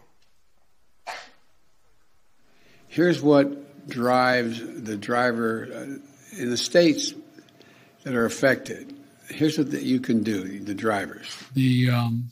Here's 2.88 3.22
what 3.22 3.88
drives 3.88 4.60
the 4.60 4.98
driver 4.98 5.68
uh, 5.72 6.38
in 6.38 6.50
the 6.50 6.58
states 6.58 7.14
that 8.04 8.16
are 8.16 8.26
affected. 8.26 8.96
Here's 9.30 9.58
what 9.58 9.72
the, 9.72 9.84
you 9.84 10.00
can 10.00 10.24
do, 10.24 10.60
the 10.60 10.74
drivers. 10.74 11.28
The 11.54 11.92
um, 11.92 12.32